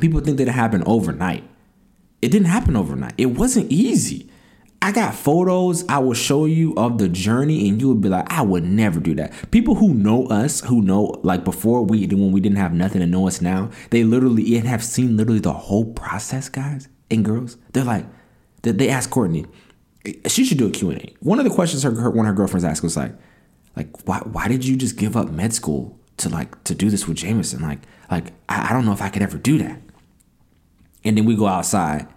people 0.00 0.20
think 0.20 0.38
that 0.38 0.48
it 0.48 0.52
happened 0.52 0.84
overnight. 0.86 1.44
It 2.22 2.30
didn't 2.30 2.48
happen 2.48 2.76
overnight. 2.76 3.14
It 3.18 3.26
wasn't 3.26 3.70
easy. 3.70 4.30
I 4.80 4.92
got 4.92 5.14
photos 5.14 5.82
I 5.88 5.98
will 5.98 6.14
show 6.14 6.44
you 6.44 6.74
of 6.76 6.98
the 6.98 7.08
journey, 7.08 7.68
and 7.68 7.80
you 7.80 7.88
would 7.88 8.02
be 8.02 8.10
like, 8.10 8.30
I 8.30 8.42
would 8.42 8.64
never 8.64 9.00
do 9.00 9.14
that. 9.14 9.50
People 9.50 9.76
who 9.76 9.94
know 9.94 10.26
us, 10.26 10.60
who 10.60 10.82
know 10.82 11.20
like 11.22 11.42
before 11.42 11.82
we 11.82 12.06
when 12.06 12.32
we 12.32 12.40
didn't 12.40 12.58
have 12.58 12.74
nothing 12.74 13.00
to 13.00 13.06
know 13.06 13.26
us 13.26 13.40
now, 13.40 13.70
they 13.90 14.04
literally 14.04 14.56
and 14.56 14.66
have 14.66 14.84
seen 14.84 15.16
literally 15.16 15.40
the 15.40 15.52
whole 15.52 15.86
process, 15.94 16.48
guys 16.50 16.88
and 17.10 17.24
girls. 17.24 17.56
They're 17.72 17.84
like, 17.84 18.04
they 18.62 18.90
asked 18.90 19.10
Courtney, 19.10 19.46
she 20.26 20.44
should 20.44 20.58
do 20.58 20.66
a 20.66 20.70
Q&A. 20.70 21.14
One 21.20 21.38
of 21.38 21.44
the 21.44 21.50
questions 21.50 21.82
her, 21.82 21.94
her 21.94 22.10
one 22.10 22.26
of 22.26 22.30
her 22.30 22.36
girlfriends 22.36 22.64
asked 22.64 22.82
was 22.82 22.96
like, 22.96 23.14
like 23.76 24.06
why 24.06 24.18
why 24.18 24.48
did 24.48 24.64
you 24.64 24.76
just 24.76 24.96
give 24.96 25.16
up 25.16 25.30
med 25.30 25.52
school 25.52 25.98
to 26.18 26.28
like 26.28 26.62
to 26.64 26.74
do 26.74 26.90
this 26.90 27.08
with 27.08 27.16
Jameson? 27.16 27.62
Like 27.62 27.80
like 28.10 28.32
I, 28.48 28.68
I 28.68 28.72
don't 28.72 28.84
know 28.84 28.92
if 28.92 29.02
I 29.02 29.08
could 29.08 29.22
ever 29.22 29.38
do 29.38 29.58
that. 29.58 29.80
And 31.04 31.16
then 31.16 31.24
we 31.24 31.36
go 31.36 31.46
outside 31.46 32.08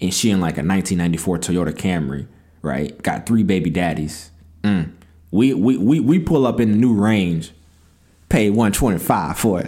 and 0.00 0.12
she 0.12 0.30
in 0.30 0.40
like 0.40 0.54
a 0.54 0.62
1994 0.62 1.38
Toyota 1.38 1.72
Camry, 1.72 2.26
right? 2.62 3.00
Got 3.02 3.26
three 3.26 3.42
baby 3.42 3.70
daddies. 3.70 4.30
Mm. 4.62 4.92
We, 5.30 5.54
we 5.54 5.76
we 5.76 6.00
we 6.00 6.18
pull 6.18 6.46
up 6.46 6.60
in 6.60 6.70
the 6.70 6.78
new 6.78 6.94
range, 6.94 7.52
pay 8.28 8.48
125 8.50 9.38
for 9.38 9.62
it. 9.64 9.66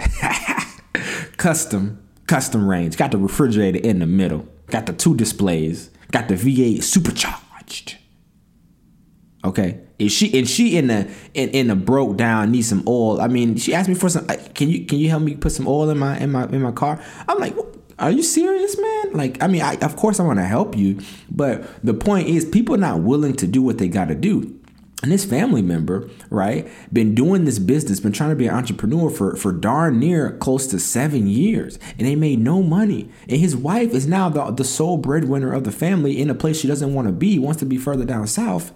custom 1.36 2.02
custom 2.26 2.68
range. 2.68 2.96
Got 2.96 3.10
the 3.10 3.18
refrigerator 3.18 3.78
in 3.78 3.98
the 3.98 4.06
middle. 4.06 4.46
Got 4.66 4.86
the 4.86 4.92
two 4.92 5.16
displays. 5.16 5.90
Got 6.12 6.28
the 6.28 6.34
V8 6.34 6.82
supercharged. 6.82 7.96
Okay. 9.44 9.80
Is 9.98 10.12
she 10.12 10.38
and 10.38 10.48
she 10.48 10.76
in 10.76 10.86
the 10.86 11.10
in, 11.34 11.48
in 11.50 11.66
the 11.68 11.74
broke 11.74 12.16
down 12.16 12.52
need 12.52 12.62
some 12.62 12.84
oil? 12.86 13.20
I 13.20 13.26
mean, 13.26 13.56
she 13.56 13.74
asked 13.74 13.88
me 13.88 13.96
for 13.96 14.08
some. 14.08 14.26
Can 14.26 14.68
you 14.68 14.86
can 14.86 14.98
you 14.98 15.08
help 15.08 15.22
me 15.22 15.34
put 15.34 15.52
some 15.52 15.66
oil 15.66 15.90
in 15.90 15.98
my 15.98 16.16
in 16.18 16.30
my 16.30 16.44
in 16.44 16.62
my 16.62 16.70
car? 16.70 17.02
I'm 17.28 17.38
like, 17.38 17.56
are 17.98 18.10
you 18.10 18.22
serious, 18.22 18.78
man? 18.78 19.12
Like, 19.12 19.42
I 19.42 19.46
mean, 19.46 19.62
I, 19.62 19.76
of 19.76 19.96
course 19.96 20.20
I 20.20 20.22
want 20.22 20.38
to 20.38 20.44
help 20.44 20.76
you, 20.76 21.00
but 21.30 21.84
the 21.84 21.94
point 21.94 22.28
is, 22.28 22.44
people 22.44 22.74
are 22.74 22.78
not 22.78 23.00
willing 23.00 23.34
to 23.36 23.46
do 23.46 23.62
what 23.62 23.78
they 23.78 23.88
got 23.88 24.08
to 24.08 24.14
do. 24.14 24.58
And 25.00 25.12
this 25.12 25.24
family 25.24 25.62
member, 25.62 26.10
right, 26.28 26.68
been 26.92 27.14
doing 27.14 27.44
this 27.44 27.60
business, 27.60 28.00
been 28.00 28.10
trying 28.12 28.30
to 28.30 28.36
be 28.36 28.48
an 28.48 28.54
entrepreneur 28.54 29.10
for, 29.10 29.36
for 29.36 29.52
darn 29.52 30.00
near 30.00 30.32
close 30.38 30.66
to 30.68 30.80
seven 30.80 31.28
years, 31.28 31.78
and 31.96 32.06
they 32.06 32.16
made 32.16 32.40
no 32.40 32.64
money. 32.64 33.08
And 33.28 33.38
his 33.38 33.56
wife 33.56 33.92
is 33.92 34.08
now 34.08 34.28
the, 34.28 34.50
the 34.50 34.64
sole 34.64 34.96
breadwinner 34.96 35.52
of 35.52 35.62
the 35.62 35.70
family 35.70 36.20
in 36.20 36.30
a 36.30 36.34
place 36.34 36.58
she 36.58 36.66
doesn't 36.66 36.94
want 36.94 37.06
to 37.06 37.12
be, 37.12 37.38
wants 37.38 37.60
to 37.60 37.66
be 37.66 37.76
further 37.76 38.04
down 38.04 38.26
south. 38.26 38.72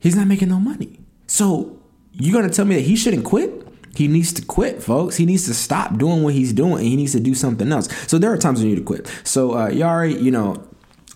He's 0.00 0.16
not 0.16 0.26
making 0.26 0.48
no 0.48 0.60
money. 0.60 1.00
So 1.26 1.80
you're 2.12 2.34
gonna 2.38 2.52
tell 2.52 2.66
me 2.66 2.74
that 2.74 2.82
he 2.82 2.96
shouldn't 2.96 3.24
quit? 3.24 3.59
He 3.94 4.08
needs 4.08 4.32
to 4.34 4.42
quit, 4.42 4.82
folks. 4.82 5.16
He 5.16 5.26
needs 5.26 5.46
to 5.46 5.54
stop 5.54 5.98
doing 5.98 6.22
what 6.22 6.34
he's 6.34 6.52
doing 6.52 6.74
and 6.74 6.86
he 6.86 6.96
needs 6.96 7.12
to 7.12 7.20
do 7.20 7.34
something 7.34 7.70
else. 7.72 7.88
So 8.08 8.18
there 8.18 8.32
are 8.32 8.38
times 8.38 8.60
when 8.60 8.68
you 8.68 8.74
need 8.76 8.80
to 8.80 8.86
quit. 8.86 9.10
So 9.24 9.52
uh, 9.52 9.70
Yari, 9.70 10.20
you 10.20 10.30
know, 10.30 10.64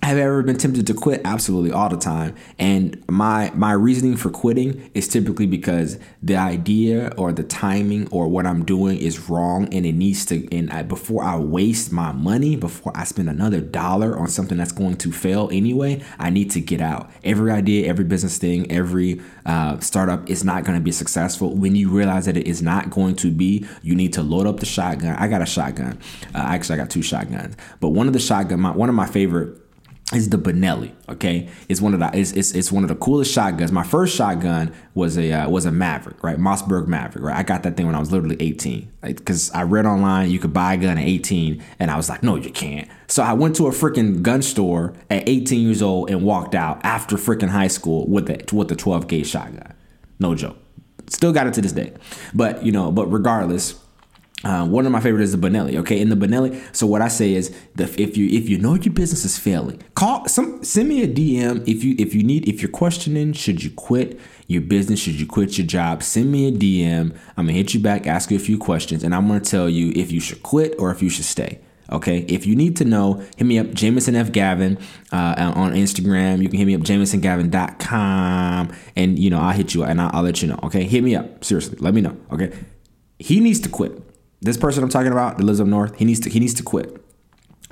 have 0.05 0.19
ever 0.19 0.43
been 0.43 0.57
tempted 0.57 0.87
to 0.87 0.95
quit? 0.95 1.23
Absolutely, 1.25 1.73
all 1.73 1.89
the 1.89 1.97
time. 1.97 2.35
And 2.59 3.03
my 3.09 3.51
my 3.55 3.73
reasoning 3.73 4.17
for 4.17 4.31
quitting 4.31 4.91
is 4.95 5.09
typically 5.09 5.47
because 5.47 5.99
the 6.23 6.37
idea 6.37 7.13
or 7.17 7.33
the 7.33 7.43
timing 7.43 8.09
or 8.09 8.29
what 8.29 8.47
I'm 8.47 8.65
doing 8.65 8.99
is 8.99 9.29
wrong, 9.29 9.73
and 9.73 9.87
it 9.87 9.93
needs 9.93 10.27
to. 10.27 10.49
And 10.55 10.71
I, 10.71 10.83
before 10.83 11.25
I 11.25 11.39
waste 11.39 11.91
my 11.93 12.13
money, 12.13 12.57
before 12.57 12.93
I 12.95 13.05
spend 13.05 13.29
another 13.29 13.61
dollar 13.61 14.19
on 14.19 14.29
something 14.29 14.59
that's 14.59 14.73
going 14.73 14.97
to 14.97 15.13
fail 15.13 15.49
anyway, 15.53 16.03
I 16.19 16.31
need 16.31 16.51
to 16.53 16.61
get 16.61 16.81
out. 16.81 17.11
Every 17.23 17.51
idea, 17.51 17.89
every 17.89 18.05
business 18.05 18.39
thing, 18.39 18.71
every 18.71 19.21
uh, 19.47 19.79
startup 19.81 20.29
is 20.29 20.45
not 20.45 20.65
going 20.65 20.79
to 20.79 20.85
be 20.85 20.93
successful. 20.93 21.55
When 21.55 21.75
you 21.75 21.91
realize 21.91 22.27
that 22.27 22.37
it 22.37 22.47
is 22.47 22.63
not 22.63 22.91
going 22.91 23.17
to 23.17 23.31
be, 23.31 23.67
you 23.83 23.95
need 23.95 24.13
to 24.15 24.23
load 24.23 24.47
up 24.47 24.61
the 24.61 24.67
shotgun. 24.67 25.17
I 25.17 25.29
got 25.29 25.43
a 25.43 25.47
shotgun. 25.47 25.99
Uh, 26.35 26.39
actually, 26.39 26.75
I 26.75 26.83
got 26.83 26.91
two 26.91 27.03
shotguns, 27.03 27.57
but 27.81 27.91
one 27.91 28.07
of 28.07 28.13
the 28.13 28.19
shotgun, 28.19 28.61
my, 28.61 28.71
one 28.71 28.89
of 28.89 28.95
my 28.95 29.07
favorite 29.07 29.64
is 30.13 30.29
the 30.29 30.37
Benelli. 30.37 30.93
Okay, 31.09 31.49
it's 31.69 31.81
one 31.81 31.95
of 31.95 32.01
the 32.01 32.11
it's, 32.13 32.33
it's, 32.33 32.53
it's 32.53 32.71
one 32.71 32.85
of 32.85 32.89
the 32.89 32.95
coolest 32.95 33.33
shotguns. 33.33 33.73
My 33.73 33.83
first 33.83 34.15
shotgun 34.15 34.73
was 34.95 35.17
a 35.17 35.33
uh, 35.33 35.49
was 35.49 35.65
a 35.65 35.73
Maverick, 35.73 36.23
right? 36.23 36.37
Mossberg 36.37 36.87
Maverick, 36.87 37.25
right? 37.25 37.37
I 37.37 37.43
got 37.43 37.63
that 37.63 37.77
thing 37.77 37.87
when 37.87 37.95
I 37.95 38.01
was 38.01 38.13
literally 38.13 38.37
18, 38.39 38.91
because 39.03 39.51
like, 39.51 39.61
I 39.61 39.63
read 39.63 39.87
online 39.87 40.31
you 40.31 40.39
could 40.39 40.53
buy 40.53 40.75
a 40.75 40.77
gun 40.77 40.99
at 40.99 41.05
18, 41.05 41.63
and 41.79 41.91
I 41.91 41.97
was 41.97 42.09
like, 42.09 42.23
no, 42.23 42.37
you 42.37 42.51
can't. 42.51 42.89
So 43.07 43.23
I 43.23 43.33
went 43.33 43.57
to 43.57 43.67
a 43.67 43.71
freaking 43.71 44.23
gun 44.23 44.43
store 44.43 44.95
at 45.09 45.29
18 45.29 45.61
years 45.61 45.81
old 45.81 46.11
and 46.11 46.23
walked 46.23 46.55
out 46.55 46.81
after 46.85 47.17
freaking 47.17 47.49
high 47.49 47.69
school 47.69 48.07
with 48.07 48.27
the 48.27 48.55
with 48.55 48.69
the 48.69 48.77
12 48.77 49.09
gauge 49.09 49.29
shotgun. 49.29 49.75
No 50.19 50.35
joke. 50.35 50.59
Still 51.09 51.33
got 51.33 51.47
it 51.47 51.55
to 51.55 51.63
this 51.63 51.73
day, 51.73 51.93
but 52.35 52.65
you 52.65 52.73
know, 52.73 52.93
but 52.93 53.07
regardless 53.07 53.75
uh, 54.45 54.67
one 54.67 54.87
of 54.87 54.93
my 54.93 55.01
favorite 55.01 55.23
is 55.23 55.33
the 55.33 55.39
Benelli. 55.39 55.77
Okay, 55.77 56.01
in 56.01 56.09
the 56.11 56.17
Benelli. 56.17 56.61
So 56.75 56.87
what 56.87 57.03
I 57.03 57.09
say 57.09 57.35
is, 57.35 57.55
the, 57.75 57.85
if 58.01 58.17
you 58.17 58.29
if 58.29 58.49
you 58.49 58.59
know 58.59 58.75
your 58.75 58.93
business 58.93 59.25
is 59.25 59.39
failing, 59.39 59.83
call 59.95 60.29
some 60.29 60.63
send 60.63 60.89
me 60.89 61.03
a 61.03 61.09
DM 61.09 61.67
if 61.67 61.83
you 61.85 61.95
if 61.99 62.15
you 62.15 62.23
need 62.23 62.49
if 62.49 62.63
you're 62.63 62.71
questioning 62.71 63.33
should 63.33 63.63
you 63.63 63.71
quit 63.71 64.21
your 64.47 64.63
business, 64.63 65.01
should 65.01 65.19
you 65.19 65.27
quit 65.27 65.57
your 65.57 65.67
job, 65.67 66.03
send 66.03 66.31
me 66.31 66.49
a 66.49 66.53
DM. 66.53 67.17
I'm 67.37 67.47
gonna 67.47 67.53
hit 67.53 67.75
you 67.75 67.81
back, 67.81 68.07
ask 68.07 68.31
you 68.31 68.37
a 68.37 68.41
few 68.41 68.59
questions, 68.59 69.03
and 69.03 69.15
I'm 69.15 69.27
gonna 69.27 69.41
tell 69.41 69.69
you 69.69 69.93
if 69.95 70.13
you 70.13 70.21
should 70.21 70.43
quit 70.43 70.75
or 70.79 70.91
if 70.91 71.03
you 71.03 71.09
should 71.09 71.25
stay. 71.25 71.61
Okay, 71.91 72.21
if 72.29 72.47
you 72.47 72.57
need 72.57 72.77
to 72.77 72.85
know, 72.85 73.23
hit 73.37 73.47
me 73.47 73.59
up, 73.59 73.73
Jameson 73.73 74.17
F. 74.17 74.33
Gavin 74.33 74.79
uh, 75.13 75.53
on 75.55 75.75
Instagram. 75.75 76.43
You 76.43 76.49
can 76.49 76.59
hit 76.59 76.65
me 76.65 76.75
up, 76.75 76.81
jamesongavin.com, 76.81 78.73
and 78.97 79.19
you 79.19 79.31
know 79.31 79.39
I'll 79.39 79.53
hit 79.53 79.75
you 79.75 79.85
and 79.85 80.01
I'll, 80.01 80.11
I'll 80.15 80.23
let 80.23 80.41
you 80.43 80.49
know. 80.49 80.59
Okay, 80.65 80.85
hit 80.85 81.05
me 81.05 81.15
up 81.15 81.45
seriously. 81.45 81.77
Let 81.81 81.95
me 81.95 82.01
know. 82.01 82.17
Okay, 82.33 82.53
he 83.19 83.41
needs 83.41 83.61
to 83.61 83.69
quit 83.69 84.04
this 84.45 84.57
person 84.57 84.83
I'm 84.83 84.91
talking 84.91 85.13
about 85.13 85.39
that 85.39 85.45
lives 85.45 85.61
up 85.61 85.67
north, 85.67 85.97
he 85.97 86.05
needs 86.05 86.21
to 86.21 86.31
he 86.31 86.39
needs 86.39 86.55
to 86.55 86.63
quit. 86.63 87.01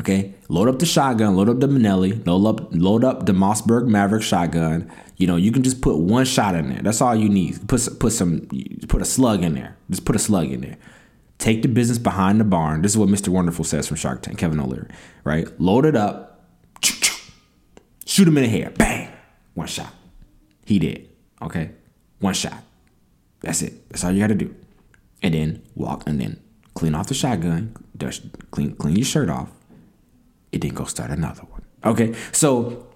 Okay, 0.01 0.35
load 0.49 0.69
up 0.69 0.79
the 0.79 0.87
shotgun, 0.87 1.37
load 1.37 1.49
up 1.49 1.61
the 1.61 1.69
Benelli, 1.69 2.27
load 2.27 2.47
up 2.47 2.69
load 2.73 3.05
up 3.05 3.27
the 3.27 3.33
Mossberg 3.33 3.87
Maverick 3.87 4.23
shotgun. 4.23 4.91
You 5.17 5.27
know, 5.27 5.37
you 5.37 5.53
can 5.53 5.63
just 5.63 5.81
put 5.83 5.99
one 5.99 6.25
shot 6.25 6.55
in 6.55 6.71
there. 6.71 6.83
That's 6.83 7.01
all 7.01 7.15
you 7.15 7.29
need. 7.29 7.69
Put 7.69 7.87
put 8.01 8.13
some 8.13 8.49
put 8.89 9.03
a 9.03 9.05
slug 9.05 9.45
in 9.45 9.55
there. 9.55 9.77
Just 9.91 10.05
put 10.05 10.17
a 10.17 10.19
slug 10.19 10.51
in 10.51 10.63
there. 10.63 10.79
take 11.43 11.63
the 11.63 11.69
business 11.69 11.99
behind 11.99 12.41
the 12.41 12.45
barn. 12.45 12.83
This 12.83 12.93
is 12.93 12.99
what 12.99 13.09
Mr. 13.09 13.29
Wonderful 13.29 13.65
says 13.65 13.89
from 13.89 13.97
Shark 13.97 14.23
Tank, 14.23 14.39
Kevin 14.39 14.61
O'Leary, 14.61 14.89
right? 15.25 15.49
Load 15.61 15.85
it 15.85 15.97
up, 15.97 16.47
shoot 18.07 18.29
him 18.29 18.39
in 18.39 18.45
the 18.45 18.49
head, 18.49 18.79
bang, 18.79 19.13
one 19.55 19.67
shot. 19.67 19.93
He 20.65 20.79
did, 20.79 21.09
okay? 21.43 21.73
One 22.21 22.35
shot. 22.35 22.63
That's 23.41 23.61
it. 23.63 23.89
That's 23.91 24.05
all 24.05 24.13
you 24.13 24.21
got 24.21 24.29
to 24.29 24.35
do. 24.37 24.55
And 25.23 25.35
then 25.35 25.63
walk 25.75 26.05
and 26.07 26.21
then 26.21 26.42
clean 26.75 26.95
off 26.95 27.09
the 27.09 27.15
shotgun, 27.15 27.77
dust, 27.97 28.23
clean, 28.51 28.75
clean 28.77 28.97
your 28.97 29.05
shirt 29.05 29.31
off, 29.31 29.51
and 30.53 30.63
then 30.63 30.75
go 30.75 30.85
start 30.85 31.11
another 31.11 31.43
one. 31.43 31.63
Okay, 31.85 32.15
so 32.33 32.87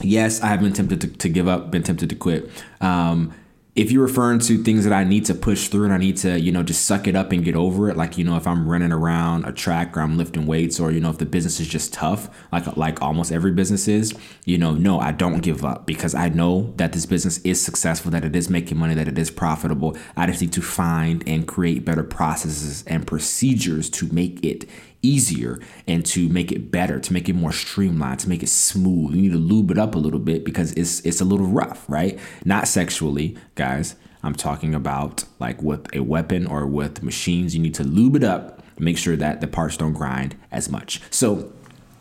yes, 0.00 0.42
I 0.42 0.48
have 0.48 0.60
been 0.60 0.72
tempted 0.72 1.00
to, 1.00 1.08
to 1.08 1.28
give 1.28 1.48
up, 1.48 1.70
been 1.70 1.82
tempted 1.82 2.08
to 2.10 2.16
quit. 2.16 2.50
Um, 2.80 3.32
if 3.76 3.92
you're 3.92 4.02
referring 4.02 4.38
to 4.38 4.56
things 4.62 4.84
that 4.84 4.92
I 4.94 5.04
need 5.04 5.26
to 5.26 5.34
push 5.34 5.68
through 5.68 5.84
and 5.84 5.92
I 5.92 5.98
need 5.98 6.16
to, 6.18 6.40
you 6.40 6.50
know, 6.50 6.62
just 6.62 6.86
suck 6.86 7.06
it 7.06 7.14
up 7.14 7.30
and 7.30 7.44
get 7.44 7.54
over 7.54 7.90
it, 7.90 7.96
like, 7.96 8.16
you 8.16 8.24
know, 8.24 8.36
if 8.36 8.46
I'm 8.46 8.66
running 8.66 8.90
around 8.90 9.44
a 9.44 9.52
track 9.52 9.94
or 9.94 10.00
I'm 10.00 10.16
lifting 10.16 10.46
weights 10.46 10.80
or, 10.80 10.90
you 10.90 10.98
know, 10.98 11.10
if 11.10 11.18
the 11.18 11.26
business 11.26 11.60
is 11.60 11.68
just 11.68 11.92
tough, 11.92 12.30
like 12.50 12.74
like 12.78 13.02
almost 13.02 13.30
every 13.30 13.52
business 13.52 13.86
is, 13.86 14.14
you 14.46 14.56
know, 14.56 14.72
no, 14.72 14.98
I 14.98 15.12
don't 15.12 15.40
give 15.40 15.62
up 15.62 15.86
because 15.86 16.14
I 16.14 16.30
know 16.30 16.72
that 16.76 16.94
this 16.94 17.04
business 17.04 17.36
is 17.38 17.62
successful, 17.62 18.10
that 18.12 18.24
it 18.24 18.34
is 18.34 18.48
making 18.48 18.78
money, 18.78 18.94
that 18.94 19.08
it 19.08 19.18
is 19.18 19.30
profitable. 19.30 19.94
I 20.16 20.26
just 20.26 20.40
need 20.40 20.54
to 20.54 20.62
find 20.62 21.22
and 21.28 21.46
create 21.46 21.84
better 21.84 22.02
processes 22.02 22.82
and 22.86 23.06
procedures 23.06 23.90
to 23.90 24.10
make 24.10 24.42
it 24.42 24.64
easier 25.02 25.60
and 25.86 26.04
to 26.06 26.28
make 26.28 26.52
it 26.52 26.70
better, 26.70 26.98
to 27.00 27.12
make 27.12 27.28
it 27.28 27.34
more 27.34 27.52
streamlined, 27.52 28.20
to 28.20 28.28
make 28.28 28.42
it 28.42 28.48
smooth. 28.48 29.14
You 29.14 29.22
need 29.22 29.32
to 29.32 29.38
lube 29.38 29.70
it 29.70 29.78
up 29.78 29.94
a 29.94 29.98
little 29.98 30.18
bit 30.18 30.44
because 30.44 30.72
it's 30.72 31.00
it's 31.00 31.20
a 31.20 31.24
little 31.24 31.46
rough, 31.46 31.84
right? 31.88 32.18
Not 32.44 32.68
sexually, 32.68 33.36
guys. 33.54 33.96
I'm 34.22 34.34
talking 34.34 34.74
about 34.74 35.24
like 35.38 35.62
with 35.62 35.94
a 35.94 36.00
weapon 36.00 36.46
or 36.46 36.66
with 36.66 37.02
machines. 37.02 37.54
You 37.54 37.62
need 37.62 37.74
to 37.74 37.84
lube 37.84 38.16
it 38.16 38.24
up, 38.24 38.62
make 38.78 38.98
sure 38.98 39.16
that 39.16 39.40
the 39.40 39.46
parts 39.46 39.76
don't 39.76 39.92
grind 39.92 40.36
as 40.50 40.68
much. 40.68 41.00
So 41.10 41.52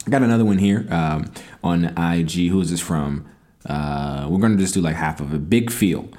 I 0.07 0.09
got 0.09 0.23
another 0.23 0.45
one 0.45 0.57
here 0.57 0.87
um, 0.89 1.31
on 1.63 1.85
IG. 1.97 2.49
Who 2.49 2.61
is 2.61 2.71
this 2.71 2.81
from? 2.81 3.25
Uh, 3.65 4.27
we're 4.29 4.39
gonna 4.39 4.57
just 4.57 4.73
do 4.73 4.81
like 4.81 4.95
half 4.95 5.19
of 5.19 5.33
it. 5.33 5.49
Big 5.49 5.71
Feel. 5.71 6.09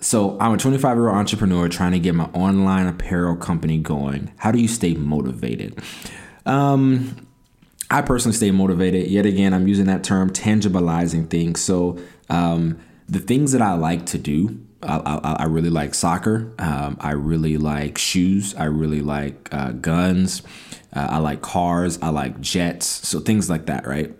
So 0.00 0.38
I'm 0.40 0.52
a 0.52 0.56
25 0.56 0.96
year 0.96 1.08
old 1.08 1.16
entrepreneur 1.16 1.68
trying 1.68 1.92
to 1.92 1.98
get 1.98 2.14
my 2.14 2.24
online 2.26 2.86
apparel 2.86 3.36
company 3.36 3.78
going. 3.78 4.32
How 4.38 4.50
do 4.50 4.58
you 4.58 4.68
stay 4.68 4.94
motivated? 4.94 5.78
Um, 6.46 7.28
I 7.90 8.02
personally 8.02 8.36
stay 8.36 8.50
motivated. 8.50 9.08
Yet 9.08 9.26
again, 9.26 9.52
I'm 9.52 9.68
using 9.68 9.86
that 9.86 10.04
term 10.04 10.30
tangibilizing 10.30 11.28
things. 11.28 11.60
So 11.60 11.98
um, 12.28 12.78
the 13.08 13.18
things 13.18 13.52
that 13.52 13.60
I 13.60 13.74
like 13.74 14.06
to 14.06 14.18
do, 14.18 14.60
I, 14.82 14.96
I, 14.98 15.32
I 15.40 15.44
really 15.44 15.70
like 15.70 15.94
soccer. 15.94 16.52
Um, 16.58 16.96
I 17.00 17.12
really 17.12 17.58
like 17.58 17.98
shoes. 17.98 18.54
I 18.54 18.64
really 18.64 19.02
like 19.02 19.48
uh, 19.52 19.72
guns. 19.72 20.42
Uh, 20.94 21.08
I 21.10 21.18
like 21.18 21.42
cars. 21.42 21.98
I 22.00 22.08
like 22.08 22.40
jets. 22.40 22.86
So 22.86 23.20
things 23.20 23.50
like 23.50 23.66
that, 23.66 23.86
right? 23.86 24.14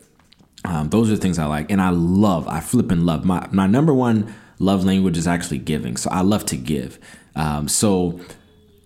Um, 0.65 0.91
those 0.91 1.11
are 1.11 1.15
the 1.15 1.21
things 1.21 1.39
I 1.39 1.47
like, 1.47 1.71
and 1.71 1.81
I 1.81 1.89
love. 1.89 2.47
I 2.47 2.61
flip 2.61 2.91
and 2.91 3.07
love. 3.07 3.25
My 3.25 3.49
my 3.51 3.67
number 3.67 3.95
one 3.95 4.35
love 4.61 4.85
language 4.85 5.19
is 5.19 5.27
actually 5.27 5.59
giving. 5.59 5.97
So 5.97 6.09
I 6.11 6.21
love 6.21 6.47
to 6.47 6.57
give. 6.57 7.01
Um, 7.35 7.67
so 7.67 8.21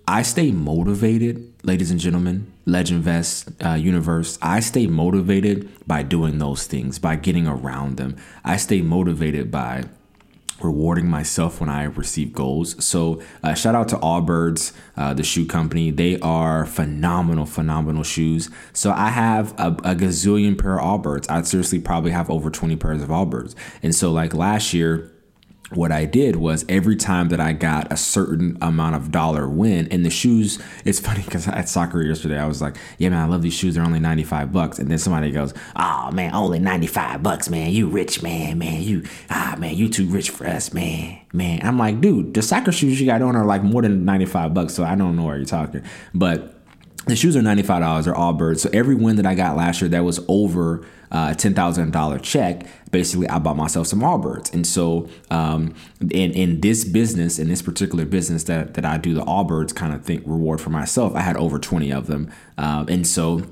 I 0.08 0.22
stay 0.22 0.50
motivated, 0.50 1.52
ladies 1.62 1.90
and 1.90 2.00
gentlemen, 2.00 2.52
Legend 2.64 3.02
Vest 3.02 3.50
uh, 3.62 3.70
universe. 3.70 4.38
I 4.40 4.60
stay 4.60 4.86
motivated 4.86 5.68
by 5.86 6.02
doing 6.02 6.38
those 6.38 6.66
things, 6.66 6.98
by 6.98 7.16
getting 7.16 7.46
around 7.46 7.96
them. 7.96 8.16
I 8.44 8.56
stay 8.56 8.80
motivated 8.80 9.50
by 9.50 9.84
rewarding 10.60 11.08
myself 11.08 11.60
when 11.60 11.68
I 11.68 11.84
receive 11.84 12.32
goals. 12.32 12.82
So 12.84 13.20
uh, 13.42 13.54
shout 13.54 13.74
out 13.74 13.88
to 13.88 13.96
Allbirds, 13.96 14.72
uh, 14.96 15.12
the 15.12 15.24
shoe 15.24 15.46
company. 15.46 15.90
They 15.90 16.18
are 16.20 16.64
phenomenal, 16.64 17.44
phenomenal 17.44 18.04
shoes. 18.04 18.50
So 18.72 18.92
I 18.92 19.08
have 19.08 19.52
a, 19.58 19.68
a 19.68 19.94
gazillion 19.94 20.56
pair 20.56 20.78
of 20.78 21.02
Allbirds. 21.02 21.28
I 21.28 21.42
seriously 21.42 21.80
probably 21.80 22.12
have 22.12 22.30
over 22.30 22.50
20 22.50 22.76
pairs 22.76 23.02
of 23.02 23.08
Allbirds. 23.08 23.54
And 23.82 23.94
so 23.94 24.12
like 24.12 24.32
last 24.32 24.72
year, 24.72 25.10
what 25.76 25.92
I 25.92 26.04
did 26.04 26.36
was 26.36 26.64
every 26.68 26.96
time 26.96 27.28
that 27.28 27.40
I 27.40 27.52
got 27.52 27.92
a 27.92 27.96
certain 27.96 28.58
amount 28.60 28.96
of 28.96 29.10
dollar 29.10 29.48
win 29.48 29.86
in 29.88 30.02
the 30.02 30.10
shoes, 30.10 30.58
it's 30.84 31.00
funny 31.00 31.22
because 31.22 31.48
at 31.48 31.68
soccer 31.68 32.02
yesterday, 32.02 32.38
I 32.38 32.46
was 32.46 32.62
like, 32.62 32.76
yeah, 32.98 33.08
man, 33.08 33.20
I 33.20 33.26
love 33.26 33.42
these 33.42 33.54
shoes. 33.54 33.74
They're 33.74 33.84
only 33.84 34.00
95 34.00 34.52
bucks. 34.52 34.78
And 34.78 34.90
then 34.90 34.98
somebody 34.98 35.30
goes, 35.30 35.54
oh, 35.76 36.10
man, 36.12 36.34
only 36.34 36.58
95 36.58 37.22
bucks, 37.22 37.48
man. 37.48 37.70
You 37.70 37.88
rich, 37.88 38.22
man, 38.22 38.58
man. 38.58 38.82
You, 38.82 39.04
ah, 39.30 39.56
man, 39.58 39.74
you 39.74 39.88
too 39.88 40.06
rich 40.06 40.30
for 40.30 40.46
us, 40.46 40.72
man, 40.72 41.18
man. 41.32 41.60
I'm 41.62 41.78
like, 41.78 42.00
dude, 42.00 42.34
the 42.34 42.42
soccer 42.42 42.72
shoes 42.72 43.00
you 43.00 43.06
got 43.06 43.22
on 43.22 43.36
are 43.36 43.44
like 43.44 43.62
more 43.62 43.82
than 43.82 44.04
95 44.04 44.54
bucks. 44.54 44.74
So 44.74 44.84
I 44.84 44.94
don't 44.94 45.16
know 45.16 45.24
where 45.24 45.36
you're 45.36 45.46
talking. 45.46 45.82
But 46.12 46.53
the 47.06 47.16
shoes 47.16 47.36
are 47.36 47.40
$95. 47.40 48.04
They're 48.04 48.14
Allbirds. 48.14 48.60
So 48.60 48.70
every 48.72 48.94
win 48.94 49.16
that 49.16 49.26
I 49.26 49.34
got 49.34 49.56
last 49.56 49.80
year 49.80 49.88
that 49.90 50.04
was 50.04 50.20
over 50.28 50.86
uh, 51.10 51.32
a 51.32 51.34
$10,000 51.34 52.22
check, 52.22 52.66
basically 52.90 53.28
I 53.28 53.38
bought 53.38 53.56
myself 53.56 53.86
some 53.86 54.00
Allbirds. 54.00 54.52
And 54.52 54.66
so 54.66 55.08
um, 55.30 55.74
in, 56.00 56.32
in 56.32 56.60
this 56.60 56.84
business, 56.84 57.38
in 57.38 57.48
this 57.48 57.62
particular 57.62 58.04
business 58.04 58.44
that, 58.44 58.74
that 58.74 58.84
I 58.84 58.98
do 58.98 59.14
the 59.14 59.24
Allbirds 59.24 59.74
kind 59.74 59.94
of 59.94 60.04
think 60.04 60.22
reward 60.26 60.60
for 60.60 60.70
myself, 60.70 61.14
I 61.14 61.20
had 61.20 61.36
over 61.36 61.58
20 61.58 61.92
of 61.92 62.06
them. 62.06 62.32
Um, 62.58 62.88
and 62.88 63.06
so 63.06 63.42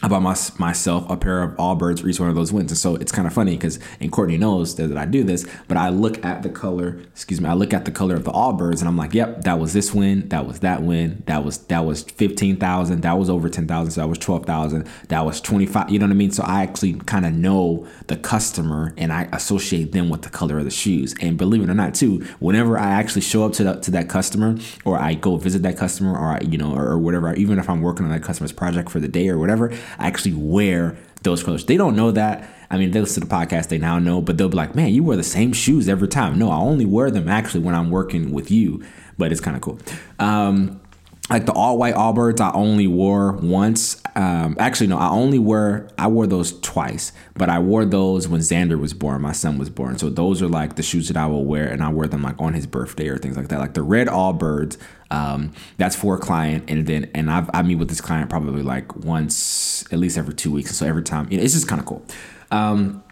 I 0.00 0.06
bought 0.06 0.22
my, 0.22 0.36
myself 0.58 1.08
a 1.10 1.16
pair 1.16 1.42
of 1.42 1.56
Allbirds 1.56 2.00
for 2.00 2.08
each 2.08 2.20
one 2.20 2.28
of 2.28 2.36
those 2.36 2.52
wins. 2.52 2.70
And 2.70 2.78
so 2.78 2.94
it's 2.96 3.10
kind 3.10 3.26
of 3.26 3.32
funny 3.32 3.56
because, 3.56 3.80
and 4.00 4.12
Courtney 4.12 4.36
knows 4.36 4.76
that, 4.76 4.96
I 4.96 5.04
do 5.04 5.24
this, 5.24 5.46
but 5.66 5.76
I 5.76 5.88
look 5.88 6.24
at 6.24 6.42
the 6.42 6.48
color, 6.48 7.00
excuse 7.12 7.40
me, 7.40 7.48
I 7.48 7.54
look 7.54 7.72
at 7.72 7.84
the 7.84 7.90
color 7.90 8.14
of 8.14 8.24
the 8.24 8.32
Allbirds 8.32 8.78
and 8.78 8.88
I'm 8.88 8.96
like, 8.96 9.14
yep, 9.14 9.42
that 9.42 9.58
was 9.58 9.72
this 9.72 9.92
win. 9.92 10.28
That 10.28 10.46
was 10.46 10.60
that 10.60 10.82
win. 10.82 11.22
That 11.26 11.44
was, 11.44 11.58
that 11.66 11.84
was 11.84 12.02
15,000. 12.02 13.00
That 13.00 13.18
was 13.18 13.28
over 13.28 13.48
10,000. 13.48 13.90
So 13.90 14.00
that 14.00 14.06
was 14.06 14.18
12,000. 14.18 14.88
That 15.08 15.24
was 15.24 15.40
25. 15.40 15.90
You 15.90 15.98
know 15.98 16.06
what 16.06 16.12
I 16.12 16.16
mean? 16.16 16.30
So 16.30 16.44
I 16.44 16.62
actually 16.62 16.94
kind 16.94 17.26
of 17.26 17.32
know 17.32 17.86
the 18.06 18.16
customer 18.16 18.94
and 18.96 19.12
I 19.12 19.28
associate 19.32 19.92
them 19.92 20.08
with 20.08 20.22
the 20.22 20.30
color 20.30 20.58
of 20.58 20.64
the 20.64 20.70
shoes. 20.70 21.14
And 21.20 21.36
believe 21.36 21.62
it 21.62 21.70
or 21.70 21.74
not, 21.74 21.94
too, 21.94 22.24
whenever 22.38 22.78
I 22.78 22.90
actually 22.90 23.22
show 23.22 23.44
up 23.44 23.52
to, 23.54 23.64
the, 23.64 23.74
to 23.80 23.90
that 23.92 24.08
customer 24.08 24.58
or 24.84 24.98
I 24.98 25.14
go 25.14 25.36
visit 25.36 25.62
that 25.62 25.76
customer 25.76 26.16
or, 26.16 26.36
I, 26.36 26.40
you 26.40 26.58
know, 26.58 26.74
or, 26.74 26.86
or 26.86 26.98
whatever, 26.98 27.34
even 27.34 27.58
if 27.58 27.68
I'm 27.68 27.82
working 27.82 28.04
on 28.06 28.12
that 28.12 28.22
customer's 28.22 28.52
project 28.52 28.90
for 28.90 29.00
the 29.00 29.08
day 29.08 29.28
or 29.28 29.38
whatever, 29.38 29.72
actually 29.98 30.34
wear 30.34 30.96
those 31.22 31.42
colors. 31.42 31.64
They 31.64 31.76
don't 31.76 31.96
know 31.96 32.10
that. 32.12 32.48
I 32.70 32.76
mean, 32.76 32.90
they 32.90 33.00
listen 33.00 33.22
to 33.22 33.28
the 33.28 33.34
podcast, 33.34 33.68
they 33.68 33.78
now 33.78 33.98
know, 33.98 34.20
but 34.20 34.36
they'll 34.36 34.50
be 34.50 34.56
like, 34.56 34.74
man, 34.74 34.92
you 34.92 35.02
wear 35.02 35.16
the 35.16 35.22
same 35.22 35.52
shoes 35.52 35.88
every 35.88 36.08
time. 36.08 36.38
No, 36.38 36.50
I 36.50 36.56
only 36.56 36.84
wear 36.84 37.10
them 37.10 37.28
actually 37.28 37.60
when 37.60 37.74
I'm 37.74 37.90
working 37.90 38.32
with 38.32 38.50
you, 38.50 38.84
but 39.16 39.32
it's 39.32 39.40
kind 39.40 39.56
of 39.56 39.62
cool. 39.62 39.78
Um, 40.18 40.80
like 41.30 41.44
the 41.44 41.52
all 41.52 41.76
white 41.76 41.94
Allbirds, 41.94 42.40
I 42.40 42.50
only 42.52 42.86
wore 42.86 43.32
once. 43.32 44.00
Um, 44.14 44.56
actually, 44.58 44.86
no, 44.86 44.96
I 44.96 45.10
only 45.10 45.38
wore 45.38 45.88
I 45.98 46.06
wore 46.08 46.26
those 46.26 46.58
twice, 46.60 47.12
but 47.34 47.50
I 47.50 47.58
wore 47.58 47.84
those 47.84 48.26
when 48.28 48.40
Xander 48.40 48.80
was 48.80 48.94
born, 48.94 49.20
my 49.20 49.32
son 49.32 49.58
was 49.58 49.68
born. 49.68 49.98
So 49.98 50.08
those 50.08 50.40
are 50.40 50.48
like 50.48 50.76
the 50.76 50.82
shoes 50.82 51.08
that 51.08 51.16
I 51.16 51.26
will 51.26 51.44
wear, 51.44 51.68
and 51.68 51.82
I 51.82 51.90
wear 51.90 52.08
them 52.08 52.22
like 52.22 52.40
on 52.40 52.54
his 52.54 52.66
birthday 52.66 53.08
or 53.08 53.18
things 53.18 53.36
like 53.36 53.48
that. 53.48 53.58
Like 53.58 53.74
the 53.74 53.82
red 53.82 54.06
Allbirds, 54.06 54.78
um, 55.10 55.52
that's 55.76 55.94
for 55.94 56.14
a 56.14 56.18
client, 56.18 56.64
and 56.68 56.86
then 56.86 57.10
and 57.14 57.30
I've, 57.30 57.50
I 57.52 57.62
meet 57.62 57.76
with 57.76 57.88
this 57.88 58.00
client 58.00 58.30
probably 58.30 58.62
like 58.62 58.96
once, 58.96 59.84
at 59.92 59.98
least 59.98 60.16
every 60.16 60.34
two 60.34 60.52
weeks. 60.52 60.74
So 60.76 60.86
every 60.86 61.02
time, 61.02 61.28
you 61.30 61.36
know, 61.36 61.44
it's 61.44 61.54
just 61.54 61.68
kind 61.68 61.80
of 61.80 61.86
cool. 61.86 62.04
Um, 62.50 63.04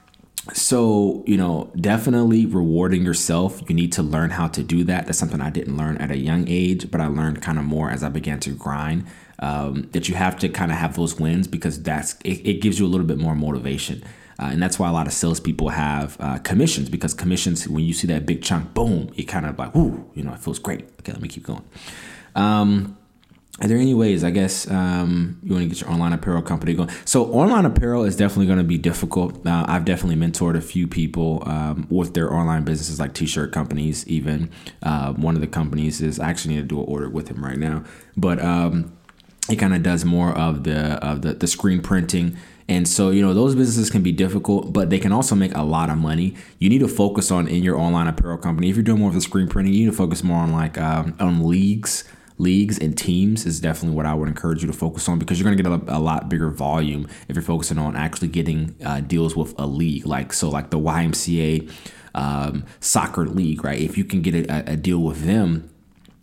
so 0.53 1.25
you 1.27 1.37
know 1.37 1.71
definitely 1.81 2.47
rewarding 2.47 3.05
yourself. 3.05 3.63
You 3.69 3.75
need 3.75 3.93
to 3.93 4.03
learn 4.03 4.31
how 4.31 4.49
to 4.49 4.63
do 4.63 4.85
that. 4.85 5.07
That's 5.07 5.19
something 5.19 5.41
i 5.41 5.51
didn't 5.51 5.77
learn 5.77 5.97
at 5.99 6.11
a 6.11 6.17
young 6.17 6.47
age 6.49 6.91
but 6.91 7.01
i 7.01 7.07
learned 7.07 7.43
kind 7.43 7.59
of 7.59 7.65
more 7.65 7.91
as 7.91 8.03
i 8.03 8.09
began 8.09 8.39
to 8.41 8.51
grind 8.51 9.05
um, 9.39 9.89
that 9.93 10.09
you 10.09 10.15
have 10.15 10.39
to 10.39 10.49
kind 10.49 10.73
of 10.73 10.79
have 10.79 10.97
those 10.97 11.19
wins 11.19 11.47
because 11.47 11.83
that's 11.83 12.15
it, 12.25 12.47
it, 12.47 12.61
gives 12.61 12.79
you 12.79 12.87
a 12.87 12.89
little 12.89 13.07
bit 13.07 13.19
more 13.19 13.35
motivation. 13.35 14.03
Uh, 14.39 14.49
and 14.53 14.63
that's 14.63 14.79
why 14.79 14.89
a 14.89 14.93
lot 14.93 15.07
of 15.07 15.13
salespeople 15.13 15.71
have 15.71 16.17
uh, 16.21 16.39
commissions 16.39 16.89
because 16.91 17.15
commissions 17.15 17.67
when 17.69 17.85
you 17.85 17.95
see 17.95 18.07
that 18.07 18.27
big 18.27 18.43
chunk 18.43 18.75
boom 18.75 19.11
it 19.17 19.25
kind 19.25 19.47
of 19.47 19.59
like 19.59 19.75
whoo 19.75 20.11
you 20.15 20.23
know 20.23 20.33
it 20.33 20.39
feels 20.39 20.59
great. 20.59 20.85
Okay 21.01 21.13
let 21.13 21.21
me 21.21 21.29
keep 21.29 21.45
going. 21.45 21.65
Um, 22.35 22.99
are 23.63 23.69
there 23.69 23.79
any 23.79 23.95
ways 23.95 24.23
i 24.23 24.31
guess 24.31 24.71
um, 24.71 25.39
you 25.43 25.53
want 25.53 25.63
to 25.63 25.69
get 25.69 25.81
your 25.81 25.91
online 25.91 26.13
apparel 26.13 26.43
company 26.43 26.75
going? 26.75 26.91
So 27.05 27.25
online 27.33 27.65
apparel 27.65 28.05
is 28.05 28.17
definitely 28.17 28.47
going 28.47 28.59
to 28.59 28.65
be 28.65 28.79
difficult. 28.79 29.47
Uh, 29.47 29.65
i've 29.69 29.85
definitely 29.85 30.17
mentored 30.17 30.57
a 30.57 30.61
few 30.61 30.87
people 30.87 31.43
um, 31.47 31.87
with 31.91 32.15
their 32.15 32.33
online 32.33 32.65
businesses 32.65 33.01
like 33.01 33.15
t-shirt 33.15 33.53
companies 33.53 34.07
even. 34.09 34.51
Uh, 34.83 35.13
one 35.15 35.35
of 35.35 35.41
the 35.41 35.47
companies 35.47 36.01
is 36.01 36.21
i 36.21 36.29
actually 36.29 36.55
need 36.55 36.61
to 36.61 36.67
do 36.67 36.81
an 36.81 36.87
order 36.87 37.09
with 37.09 37.29
him 37.29 37.43
right 37.43 37.59
now. 37.59 37.85
But 38.17 38.43
um, 38.43 38.93
it 39.49 39.57
kind 39.57 39.75
of 39.75 39.83
does 39.83 40.05
more 40.05 40.33
of 40.33 40.65
the 40.65 41.05
of 41.05 41.23
the, 41.23 41.35
the 41.35 41.47
screen 41.47 41.81
printing. 41.81 42.37
And 42.69 42.89
so, 42.89 43.11
you 43.11 43.23
know, 43.23 43.33
those 43.33 43.55
businesses 43.55 43.91
can 43.91 44.03
be 44.03 44.11
difficult, 44.11 44.73
but 44.73 44.91
they 44.91 44.99
can 44.99 45.13
also 45.13 45.37
make 45.37 45.55
a 45.55 45.63
lot 45.63 45.89
of 45.89 45.99
money. 45.99 46.35
You 46.59 46.69
need 46.69 46.81
to 46.81 46.89
focus 46.89 47.31
on 47.31 47.47
in 47.47 47.63
your 47.63 47.79
online 47.79 48.09
apparel 48.09 48.39
company. 48.39 48.69
If 48.69 48.75
you're 48.75 48.83
doing 48.83 48.99
more 48.99 49.09
of 49.09 49.15
the 49.15 49.21
screen 49.21 49.47
printing, 49.47 49.73
you 49.73 49.85
need 49.85 49.93
to 49.93 49.97
focus 49.97 50.25
more 50.25 50.39
on 50.39 50.51
like 50.53 50.77
um, 50.77 51.15
on 51.21 51.47
leagues 51.47 52.03
leagues 52.39 52.79
and 52.79 52.97
teams 52.97 53.47
is 53.47 53.61
definitely 53.61 53.97
what 53.97 54.07
I 54.07 54.15
would 54.15 54.29
encourage 54.29 54.63
you 54.63 54.67
to 54.67 54.73
focus 54.73 55.09
on 55.09 55.19
because 55.19 55.39
you're 55.39 55.45
going 55.45 55.57
to 55.57 55.63
get 55.63 55.89
a, 55.89 55.97
a, 55.97 56.01
lot 56.01 56.29
bigger 56.29 56.51
volume 56.51 57.09
if 57.29 57.37
you're 57.37 57.43
focusing 57.43 57.79
on 57.79 57.97
actually 57.97 58.29
getting 58.29 58.77
uh, 58.85 59.01
deals 59.01 59.35
with 59.35 59.55
a 59.59 59.67
league. 59.67 60.07
Like 60.07 60.33
so 60.33 60.51
like 60.51 60.71
the 60.71 60.79
YMCA 60.79 61.71
um, 62.15 62.65
soccer 62.81 63.27
league 63.27 63.65
right? 63.65 63.81
If 63.81 63.97
you 63.97 64.05
can 64.05 64.23
get 64.23 64.35
a, 64.35 64.73
a 64.73 64.77
deal 64.77 65.01
with 65.01 65.25
them 65.25 65.71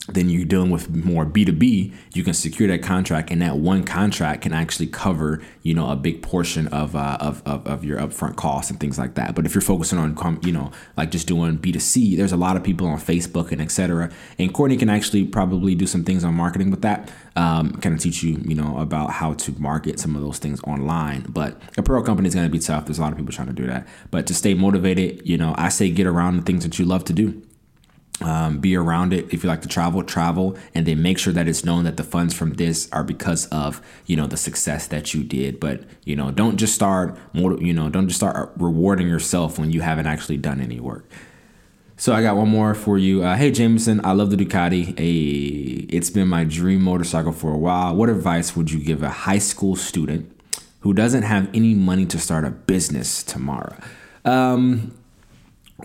then 0.09 0.29
you're 0.29 0.43
dealing 0.43 0.69
with 0.69 0.89
more 0.89 1.25
B2B, 1.25 1.93
you 2.13 2.23
can 2.25 2.33
secure 2.33 2.67
that 2.67 2.83
contract 2.83 3.31
and 3.31 3.41
that 3.41 3.57
one 3.57 3.85
contract 3.85 4.41
can 4.41 4.51
actually 4.51 4.87
cover, 4.87 5.41
you 5.61 5.73
know, 5.73 5.89
a 5.89 5.95
big 5.95 6.21
portion 6.21 6.67
of, 6.67 6.93
uh, 6.93 7.17
of, 7.21 7.41
of, 7.45 7.65
of, 7.65 7.85
your 7.85 7.99
upfront 7.99 8.35
costs 8.35 8.69
and 8.69 8.81
things 8.81 8.99
like 8.99 9.13
that. 9.15 9.33
But 9.33 9.45
if 9.45 9.55
you're 9.55 9.61
focusing 9.61 9.97
on, 9.97 10.39
you 10.43 10.51
know, 10.51 10.71
like 10.97 11.09
just 11.09 11.25
doing 11.25 11.57
B2C, 11.57 12.17
there's 12.17 12.33
a 12.33 12.37
lot 12.37 12.57
of 12.57 12.63
people 12.63 12.85
on 12.85 12.99
Facebook 12.99 13.53
and 13.53 13.61
etc. 13.61 14.11
And 14.37 14.53
Courtney 14.53 14.75
can 14.75 14.89
actually 14.89 15.23
probably 15.23 15.73
do 15.73 15.87
some 15.87 16.03
things 16.03 16.25
on 16.25 16.33
marketing 16.33 16.69
with 16.69 16.81
that, 16.81 17.09
um, 17.37 17.71
kind 17.77 17.95
of 17.95 18.01
teach 18.01 18.23
you, 18.23 18.41
you 18.45 18.55
know, 18.55 18.79
about 18.79 19.11
how 19.11 19.33
to 19.35 19.53
market 19.53 20.01
some 20.01 20.17
of 20.17 20.21
those 20.21 20.37
things 20.37 20.61
online. 20.63 21.25
But 21.29 21.61
apparel 21.77 22.03
company 22.03 22.27
is 22.27 22.35
going 22.35 22.47
to 22.47 22.51
be 22.51 22.59
tough. 22.59 22.85
There's 22.85 22.99
a 22.99 23.01
lot 23.01 23.13
of 23.13 23.17
people 23.17 23.31
trying 23.31 23.47
to 23.47 23.53
do 23.53 23.67
that. 23.67 23.87
But 24.11 24.27
to 24.27 24.33
stay 24.33 24.53
motivated, 24.53 25.25
you 25.25 25.37
know, 25.37 25.55
I 25.57 25.69
say 25.69 25.89
get 25.91 26.07
around 26.07 26.35
the 26.35 26.43
things 26.43 26.65
that 26.65 26.77
you 26.77 26.83
love 26.83 27.05
to 27.05 27.13
do 27.13 27.41
um, 28.23 28.59
be 28.59 28.75
around 28.75 29.13
it 29.13 29.33
if 29.33 29.43
you 29.43 29.49
like 29.49 29.61
to 29.61 29.67
travel 29.67 30.03
travel 30.03 30.57
and 30.73 30.85
then 30.85 31.01
make 31.01 31.19
sure 31.19 31.33
that 31.33 31.47
it's 31.47 31.63
known 31.65 31.83
that 31.83 31.97
the 31.97 32.03
funds 32.03 32.33
from 32.33 32.53
this 32.53 32.89
are 32.91 33.03
because 33.03 33.47
of 33.47 33.81
you 34.05 34.15
know 34.15 34.27
the 34.27 34.37
success 34.37 34.87
that 34.87 35.13
you 35.13 35.23
did 35.23 35.59
but 35.59 35.83
you 36.05 36.15
know 36.15 36.31
don't 36.31 36.57
just 36.57 36.73
start 36.73 37.17
you 37.33 37.73
know 37.73 37.89
don't 37.89 38.07
just 38.07 38.19
start 38.19 38.51
rewarding 38.57 39.07
yourself 39.07 39.59
when 39.59 39.71
you 39.71 39.81
haven't 39.81 40.07
actually 40.07 40.37
done 40.37 40.61
any 40.61 40.79
work 40.79 41.05
so 41.95 42.13
I 42.13 42.21
got 42.21 42.35
one 42.35 42.49
more 42.49 42.73
for 42.73 42.97
you. 42.97 43.23
Uh, 43.23 43.35
hey 43.37 43.51
Jameson, 43.51 44.03
I 44.03 44.11
love 44.13 44.29
the 44.31 44.35
Ducati. 44.35 44.97
Hey, 44.97 45.85
it's 45.95 46.09
been 46.09 46.27
my 46.27 46.43
dream 46.43 46.81
motorcycle 46.81 47.31
for 47.31 47.53
a 47.53 47.57
while. 47.57 47.95
What 47.95 48.09
advice 48.09 48.55
would 48.55 48.71
you 48.71 48.83
give 48.83 49.03
a 49.03 49.09
high 49.09 49.37
school 49.37 49.75
student 49.75 50.29
who 50.81 50.93
doesn't 50.93 51.23
have 51.23 51.49
any 51.53 51.73
money 51.73 52.05
to 52.07 52.19
start 52.19 52.45
a 52.45 52.49
business 52.49 53.23
tomorrow? 53.23 53.77
Um, 54.25 54.93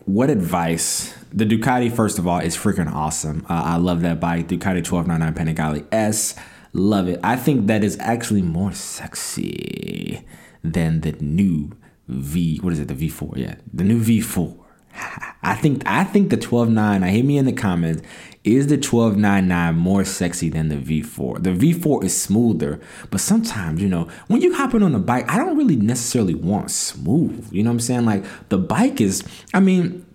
what 0.04 0.30
advice? 0.30 1.14
The 1.32 1.44
Ducati, 1.44 1.94
first 1.94 2.18
of 2.18 2.26
all, 2.26 2.38
is 2.38 2.56
freaking 2.56 2.92
awesome. 2.92 3.44
Uh, 3.48 3.62
I 3.64 3.76
love 3.76 4.02
that 4.02 4.20
bike. 4.20 4.48
Ducati 4.48 4.86
1299 4.88 5.34
Panigale 5.34 5.86
S. 5.92 6.34
Love 6.72 7.08
it. 7.08 7.20
I 7.22 7.36
think 7.36 7.66
that 7.66 7.82
is 7.82 7.96
actually 8.00 8.42
more 8.42 8.72
sexy 8.72 10.24
than 10.62 11.00
the 11.00 11.12
new 11.12 11.72
V. 12.08 12.58
What 12.58 12.72
is 12.72 12.80
it? 12.80 12.88
The 12.88 12.94
V4. 12.94 13.36
Yeah, 13.36 13.54
the 13.72 13.84
new 13.84 14.00
V4. 14.00 14.58
I 15.42 15.54
think 15.54 15.82
I 15.86 16.04
think 16.04 16.30
the 16.30 16.36
12.9. 16.36 17.02
I 17.02 17.08
hit 17.08 17.24
me 17.24 17.38
in 17.38 17.46
the 17.46 17.52
comments. 17.52 18.02
Is 18.48 18.68
the 18.68 18.78
12.99 18.78 19.76
more 19.76 20.04
sexy 20.04 20.48
than 20.48 20.68
the 20.68 20.76
V4? 20.76 21.42
The 21.42 21.50
V4 21.50 22.04
is 22.04 22.18
smoother, 22.18 22.80
but 23.10 23.20
sometimes 23.20 23.82
you 23.82 23.88
know 23.88 24.08
when 24.28 24.40
you 24.40 24.54
hopping 24.54 24.82
on 24.82 24.94
a 24.94 24.98
bike, 24.98 25.30
I 25.30 25.36
don't 25.36 25.58
really 25.58 25.76
necessarily 25.76 26.34
want 26.34 26.70
smooth. 26.70 27.46
You 27.52 27.62
know 27.62 27.68
what 27.68 27.74
I'm 27.74 27.80
saying? 27.80 28.04
Like 28.06 28.24
the 28.48 28.56
bike 28.56 29.02
is. 29.02 29.22
I 29.52 29.60
mean, 29.60 30.06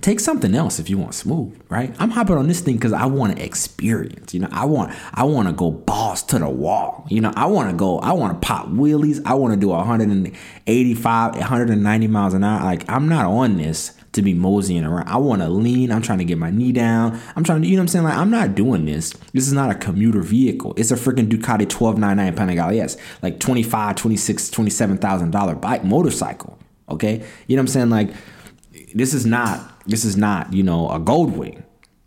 take 0.00 0.20
something 0.20 0.54
else 0.54 0.78
if 0.78 0.88
you 0.88 0.96
want 0.96 1.14
smooth 1.14 1.54
right 1.68 1.94
i'm 1.98 2.08
hopping 2.08 2.36
on 2.38 2.48
this 2.48 2.60
thing 2.60 2.76
because 2.76 2.94
i 2.94 3.04
want 3.04 3.36
to 3.36 3.44
experience 3.44 4.32
you 4.32 4.40
know 4.40 4.48
i 4.50 4.64
want 4.64 4.90
i 5.12 5.22
want 5.22 5.46
to 5.46 5.52
go 5.52 5.70
balls 5.70 6.22
to 6.22 6.38
the 6.38 6.48
wall 6.48 7.06
you 7.10 7.20
know 7.20 7.30
i 7.36 7.44
want 7.44 7.68
to 7.68 7.76
go 7.76 7.98
i 7.98 8.10
want 8.10 8.32
to 8.32 8.46
pop 8.46 8.66
wheelies 8.68 9.20
i 9.26 9.34
want 9.34 9.52
to 9.52 9.60
do 9.60 9.68
185 9.68 11.34
190 11.34 12.06
miles 12.06 12.32
an 12.32 12.42
hour 12.42 12.64
like 12.64 12.90
i'm 12.90 13.06
not 13.06 13.26
on 13.26 13.58
this 13.58 13.92
to 14.12 14.22
be 14.22 14.34
moseying 14.34 14.84
around. 14.84 15.08
I 15.08 15.16
want 15.16 15.42
to 15.42 15.48
lean. 15.48 15.90
I'm 15.90 16.02
trying 16.02 16.18
to 16.18 16.24
get 16.24 16.38
my 16.38 16.50
knee 16.50 16.72
down. 16.72 17.18
I'm 17.34 17.44
trying 17.44 17.62
to, 17.62 17.68
you 17.68 17.76
know 17.76 17.80
what 17.80 17.84
I'm 17.84 17.88
saying? 17.88 18.04
Like, 18.04 18.16
I'm 18.16 18.30
not 18.30 18.54
doing 18.54 18.84
this. 18.84 19.12
This 19.32 19.46
is 19.46 19.52
not 19.52 19.70
a 19.70 19.74
commuter 19.74 20.20
vehicle. 20.20 20.74
It's 20.76 20.90
a 20.90 20.96
freaking 20.96 21.28
Ducati 21.28 21.70
1299 21.72 22.34
Panigale 22.34 22.82
S, 22.82 22.96
like 23.22 23.40
25, 23.40 23.96
26, 23.96 24.50
$27,000 24.50 25.60
bike 25.60 25.84
motorcycle. 25.84 26.58
Okay. 26.88 27.24
You 27.46 27.56
know 27.56 27.60
what 27.62 27.64
I'm 27.64 27.68
saying? 27.68 27.90
Like, 27.90 28.14
this 28.94 29.14
is 29.14 29.24
not, 29.24 29.82
this 29.86 30.04
is 30.04 30.16
not, 30.16 30.52
you 30.52 30.62
know, 30.62 30.90
a 30.90 31.00
Goldwing. 31.00 31.62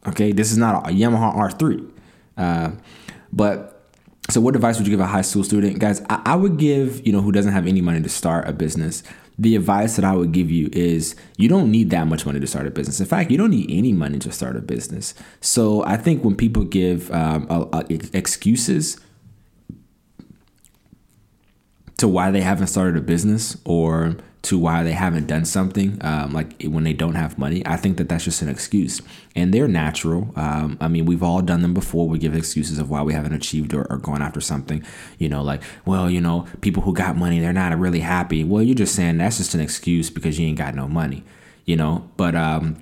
Okay. 0.08 0.32
This 0.32 0.52
is 0.52 0.58
not 0.58 0.88
a 0.88 0.92
Yamaha 0.92 1.36
R3. 1.36 1.92
Uh, 2.38 2.72
but 3.34 3.90
so 4.30 4.42
what 4.42 4.56
advice 4.56 4.78
would 4.78 4.86
you 4.86 4.92
give 4.92 5.00
a 5.00 5.08
high 5.08 5.22
school 5.22 5.44
student? 5.44 5.80
Guys, 5.80 6.02
I, 6.10 6.22
I 6.26 6.36
would 6.36 6.58
give, 6.58 7.06
you 7.06 7.14
know, 7.14 7.22
who 7.22 7.32
doesn't 7.32 7.54
have 7.54 7.66
any 7.66 7.82
money 7.82 8.02
to 8.02 8.10
start 8.10 8.48
a 8.48 8.54
business 8.54 9.02
the 9.38 9.56
advice 9.56 9.96
that 9.98 10.06
I 10.06 10.16
would 10.16 10.32
give 10.32 10.50
you 10.50 10.70
is 10.72 11.16
you 11.38 11.50
don't 11.50 11.70
need 11.70 11.90
that 11.90 12.08
much 12.08 12.26
money 12.26 12.40
to 12.40 12.48
start 12.48 12.68
a 12.68 12.72
business. 12.72 13.00
In 13.00 13.06
fact, 13.06 13.32
you 13.32 13.38
don't 13.38 13.50
need 13.50 13.70
any 13.70 13.92
money 13.92 14.18
to 14.20 14.32
start 14.32 14.56
a 14.56 14.62
business. 14.62 15.14
So 15.42 15.84
I 15.86 15.98
think 15.98 16.24
when 16.24 16.36
people 16.36 16.64
give 16.64 17.12
um, 17.12 17.46
a, 17.50 17.68
a, 17.74 17.86
excuses 18.14 18.98
to 21.98 22.08
why 22.08 22.32
they 22.32 22.42
haven't 22.42 22.68
started 22.68 22.98
a 22.98 23.02
business 23.02 23.58
or 23.66 24.16
to 24.46 24.60
why 24.60 24.84
they 24.84 24.92
haven't 24.92 25.26
done 25.26 25.44
something, 25.44 25.98
um, 26.02 26.32
like 26.32 26.62
when 26.64 26.84
they 26.84 26.94
don't 26.94 27.16
have 27.16 27.40
money. 27.40 27.66
I 27.66 27.78
think 27.78 27.98
that 27.98 28.10
that's 28.10 28.24
just 28.24 28.44
an 28.44 28.50
excuse, 28.50 29.02
and 29.36 29.52
they're 29.52 29.68
natural. 29.68 30.32
Um, 30.36 30.78
I 30.80 30.88
mean, 30.88 31.06
we've 31.06 31.24
all 31.24 31.42
done 31.42 31.64
them 31.64 31.74
before. 31.74 32.08
We 32.08 32.20
give 32.20 32.36
excuses 32.36 32.78
of 32.78 32.92
why 32.92 33.02
we 33.02 33.14
haven't 33.14 33.34
achieved 33.34 33.74
or, 33.74 33.88
or 33.90 33.98
gone 33.98 34.22
after 34.22 34.40
something. 34.40 34.86
You 35.18 35.30
know, 35.30 35.42
like, 35.42 35.64
well, 35.86 36.12
you 36.12 36.22
know, 36.22 36.46
people 36.62 36.84
who 36.84 36.94
got 36.94 37.18
money, 37.18 37.40
they're 37.40 37.54
not 37.54 37.78
really 37.80 38.02
happy. 38.02 38.44
Well, 38.44 38.62
you're 38.62 38.76
just 38.76 38.96
saying 38.96 39.18
that's 39.18 39.38
just 39.38 39.56
an 39.56 39.62
excuse 39.62 40.12
because 40.12 40.40
you 40.40 40.46
ain't 40.46 40.60
got 40.60 40.76
no 40.76 40.88
money. 40.88 41.24
You 41.66 41.76
know, 41.76 42.08
but 42.16 42.36
um, 42.36 42.78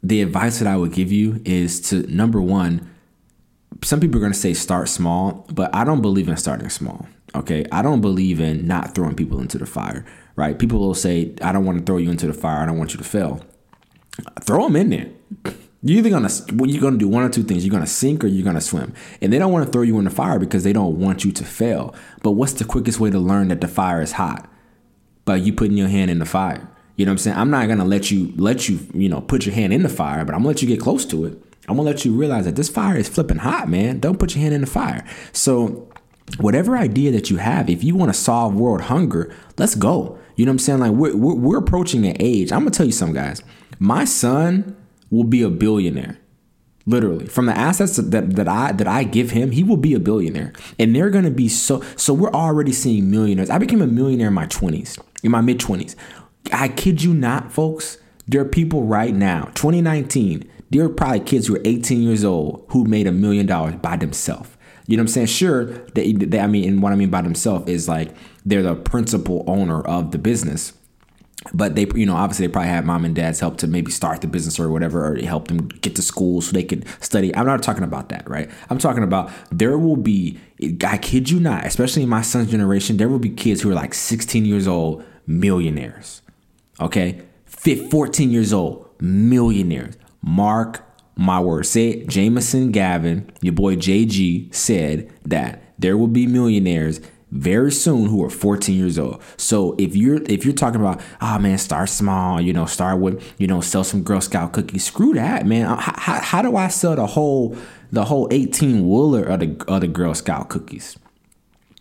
the 0.00 0.22
advice 0.22 0.60
that 0.60 0.68
I 0.68 0.76
would 0.76 0.92
give 0.92 1.10
you 1.10 1.42
is 1.44 1.80
to 1.90 2.06
number 2.06 2.40
one. 2.40 2.88
Some 3.82 3.98
people 3.98 4.18
are 4.18 4.20
going 4.20 4.32
to 4.32 4.38
say 4.38 4.54
start 4.54 4.88
small, 4.88 5.44
but 5.52 5.74
I 5.74 5.82
don't 5.82 6.02
believe 6.02 6.28
in 6.28 6.36
starting 6.36 6.70
small. 6.70 7.08
Okay, 7.34 7.64
I 7.72 7.82
don't 7.82 8.00
believe 8.00 8.38
in 8.38 8.68
not 8.68 8.94
throwing 8.94 9.16
people 9.16 9.40
into 9.40 9.58
the 9.58 9.66
fire 9.66 10.04
right? 10.36 10.58
People 10.58 10.78
will 10.78 10.94
say, 10.94 11.34
I 11.42 11.52
don't 11.52 11.64
want 11.64 11.78
to 11.78 11.84
throw 11.84 11.98
you 11.98 12.10
into 12.10 12.26
the 12.26 12.34
fire. 12.34 12.62
I 12.62 12.66
don't 12.66 12.78
want 12.78 12.92
you 12.92 12.98
to 12.98 13.04
fail. 13.04 13.44
Throw 14.42 14.64
them 14.64 14.76
in 14.76 14.90
there. 14.90 15.54
You're 15.84 15.98
either 15.98 16.10
gonna 16.10 16.30
you're 16.64 16.80
gonna 16.80 16.98
do 16.98 17.08
one 17.08 17.24
or 17.24 17.28
two 17.28 17.42
things. 17.42 17.64
You're 17.64 17.72
gonna 17.72 17.88
sink 17.88 18.22
or 18.22 18.28
you're 18.28 18.44
gonna 18.44 18.60
swim. 18.60 18.94
And 19.20 19.32
they 19.32 19.38
don't 19.38 19.52
want 19.52 19.66
to 19.66 19.72
throw 19.72 19.82
you 19.82 19.98
in 19.98 20.04
the 20.04 20.10
fire 20.10 20.38
because 20.38 20.62
they 20.62 20.72
don't 20.72 21.00
want 21.00 21.24
you 21.24 21.32
to 21.32 21.44
fail. 21.44 21.94
But 22.22 22.32
what's 22.32 22.52
the 22.52 22.64
quickest 22.64 23.00
way 23.00 23.10
to 23.10 23.18
learn 23.18 23.48
that 23.48 23.60
the 23.60 23.68
fire 23.68 24.00
is 24.00 24.12
hot? 24.12 24.48
By 25.24 25.36
you 25.36 25.52
putting 25.52 25.76
your 25.76 25.88
hand 25.88 26.10
in 26.10 26.20
the 26.20 26.24
fire. 26.24 26.68
You 26.96 27.04
know 27.04 27.10
what 27.10 27.14
I'm 27.14 27.18
saying? 27.18 27.36
I'm 27.36 27.50
not 27.50 27.66
gonna 27.66 27.84
let 27.84 28.12
you 28.12 28.32
let 28.36 28.68
you, 28.68 28.78
you 28.94 29.08
know, 29.08 29.20
put 29.20 29.44
your 29.44 29.56
hand 29.56 29.72
in 29.72 29.82
the 29.82 29.88
fire, 29.88 30.24
but 30.24 30.34
I'm 30.34 30.40
gonna 30.40 30.48
let 30.48 30.62
you 30.62 30.68
get 30.68 30.78
close 30.78 31.04
to 31.06 31.24
it. 31.24 31.42
I'm 31.68 31.76
gonna 31.76 31.88
let 31.88 32.04
you 32.04 32.12
realize 32.12 32.44
that 32.44 32.54
this 32.54 32.68
fire 32.68 32.96
is 32.96 33.08
flipping 33.08 33.38
hot, 33.38 33.68
man. 33.68 33.98
Don't 33.98 34.18
put 34.18 34.36
your 34.36 34.42
hand 34.42 34.54
in 34.54 34.60
the 34.60 34.68
fire. 34.68 35.04
So 35.32 35.88
whatever 36.38 36.76
idea 36.76 37.10
that 37.12 37.30
you 37.30 37.38
have, 37.38 37.68
if 37.68 37.82
you 37.82 37.96
want 37.96 38.12
to 38.12 38.18
solve 38.18 38.54
world 38.54 38.82
hunger, 38.82 39.34
let's 39.58 39.74
go. 39.74 40.18
You 40.36 40.46
know 40.46 40.50
what 40.50 40.54
I'm 40.54 40.58
saying? 40.60 40.78
Like 40.80 40.92
we're, 40.92 41.16
we're, 41.16 41.34
we're 41.34 41.58
approaching 41.58 42.06
an 42.06 42.16
age. 42.20 42.52
I'm 42.52 42.60
gonna 42.60 42.70
tell 42.70 42.86
you 42.86 42.92
something, 42.92 43.14
guys. 43.14 43.42
My 43.78 44.04
son 44.04 44.76
will 45.10 45.24
be 45.24 45.42
a 45.42 45.50
billionaire. 45.50 46.18
Literally, 46.84 47.26
from 47.26 47.46
the 47.46 47.56
assets 47.56 47.96
that, 47.96 48.34
that 48.34 48.48
I 48.48 48.72
that 48.72 48.88
I 48.88 49.04
give 49.04 49.30
him, 49.30 49.52
he 49.52 49.62
will 49.62 49.76
be 49.76 49.94
a 49.94 50.00
billionaire, 50.00 50.52
and 50.80 50.96
they're 50.96 51.10
gonna 51.10 51.30
be 51.30 51.48
so. 51.48 51.80
So 51.96 52.12
we're 52.12 52.32
already 52.32 52.72
seeing 52.72 53.08
millionaires. 53.08 53.50
I 53.50 53.58
became 53.58 53.80
a 53.80 53.86
millionaire 53.86 54.28
in 54.28 54.34
my 54.34 54.46
twenties, 54.46 54.98
in 55.22 55.30
my 55.30 55.40
mid 55.40 55.60
twenties. 55.60 55.94
I 56.52 56.68
kid 56.68 57.02
you 57.02 57.14
not, 57.14 57.52
folks. 57.52 57.98
There 58.26 58.40
are 58.40 58.46
people 58.46 58.82
right 58.84 59.14
now, 59.14 59.44
2019. 59.54 60.48
There 60.70 60.84
are 60.84 60.88
probably 60.88 61.20
kids 61.20 61.46
who 61.48 61.56
are 61.56 61.60
18 61.64 62.02
years 62.02 62.24
old 62.24 62.64
who 62.68 62.84
made 62.84 63.06
a 63.06 63.12
million 63.12 63.46
dollars 63.46 63.74
by 63.76 63.96
themselves. 63.96 64.48
You 64.92 64.98
know 64.98 65.04
what 65.04 65.16
I'm 65.16 65.26
saying? 65.26 65.26
Sure, 65.28 65.64
they, 65.94 66.12
they, 66.12 66.38
I 66.38 66.46
mean, 66.46 66.68
and 66.68 66.82
what 66.82 66.92
I 66.92 66.96
mean 66.96 67.08
by 67.08 67.22
themselves 67.22 67.66
is 67.66 67.88
like 67.88 68.14
they're 68.44 68.62
the 68.62 68.74
principal 68.74 69.42
owner 69.46 69.80
of 69.80 70.10
the 70.10 70.18
business. 70.18 70.74
But 71.54 71.76
they, 71.76 71.86
you 71.94 72.04
know, 72.04 72.14
obviously 72.14 72.46
they 72.46 72.52
probably 72.52 72.68
had 72.68 72.84
mom 72.84 73.06
and 73.06 73.14
dad's 73.14 73.40
help 73.40 73.56
to 73.60 73.66
maybe 73.66 73.90
start 73.90 74.20
the 74.20 74.26
business 74.26 74.60
or 74.60 74.68
whatever, 74.70 75.10
or 75.10 75.16
help 75.16 75.48
them 75.48 75.68
get 75.68 75.96
to 75.96 76.02
school 76.02 76.42
so 76.42 76.52
they 76.52 76.62
could 76.62 76.84
study. 77.02 77.34
I'm 77.34 77.46
not 77.46 77.62
talking 77.62 77.84
about 77.84 78.10
that, 78.10 78.28
right? 78.28 78.50
I'm 78.68 78.76
talking 78.76 79.02
about 79.02 79.30
there 79.50 79.78
will 79.78 79.96
be, 79.96 80.38
I 80.84 80.98
kid 80.98 81.30
you 81.30 81.40
not, 81.40 81.64
especially 81.64 82.02
in 82.02 82.10
my 82.10 82.20
son's 82.20 82.50
generation, 82.50 82.98
there 82.98 83.08
will 83.08 83.18
be 83.18 83.30
kids 83.30 83.62
who 83.62 83.70
are 83.70 83.74
like 83.74 83.94
16 83.94 84.44
years 84.44 84.68
old, 84.68 85.02
millionaires. 85.26 86.20
Okay, 86.80 87.22
14 87.46 88.30
years 88.30 88.52
old, 88.52 88.90
millionaires. 89.00 89.94
Mark 90.20 90.84
my 91.16 91.40
word. 91.40 91.66
Say 91.66 92.04
Jameson 92.04 92.72
Gavin, 92.72 93.30
your 93.40 93.52
boy 93.52 93.76
JG 93.76 94.54
said 94.54 95.10
that 95.24 95.62
there 95.78 95.96
will 95.96 96.08
be 96.08 96.26
millionaires 96.26 97.00
very 97.32 97.72
soon 97.72 98.08
who 98.08 98.22
are 98.22 98.30
14 98.30 98.78
years 98.78 98.98
old. 98.98 99.22
So 99.38 99.74
if 99.78 99.96
you're 99.96 100.22
if 100.24 100.44
you're 100.44 100.54
talking 100.54 100.80
about, 100.80 101.00
oh 101.20 101.38
man, 101.38 101.58
start 101.58 101.88
small, 101.88 102.40
you 102.40 102.52
know, 102.52 102.66
start 102.66 103.00
with, 103.00 103.22
you 103.38 103.46
know, 103.46 103.60
sell 103.60 103.84
some 103.84 104.02
Girl 104.02 104.20
Scout 104.20 104.52
cookies. 104.52 104.84
Screw 104.84 105.14
that, 105.14 105.46
man. 105.46 105.66
Uh, 105.66 105.76
how, 105.76 105.94
how, 105.96 106.20
how 106.20 106.42
do 106.42 106.56
I 106.56 106.68
sell 106.68 106.94
the 106.94 107.06
whole 107.06 107.56
the 107.90 108.04
whole 108.04 108.28
18 108.30 108.84
wooler 108.84 109.24
of 109.24 109.40
the 109.40 109.64
of 109.66 109.80
the 109.80 109.88
Girl 109.88 110.14
Scout 110.14 110.50
cookies? 110.50 110.98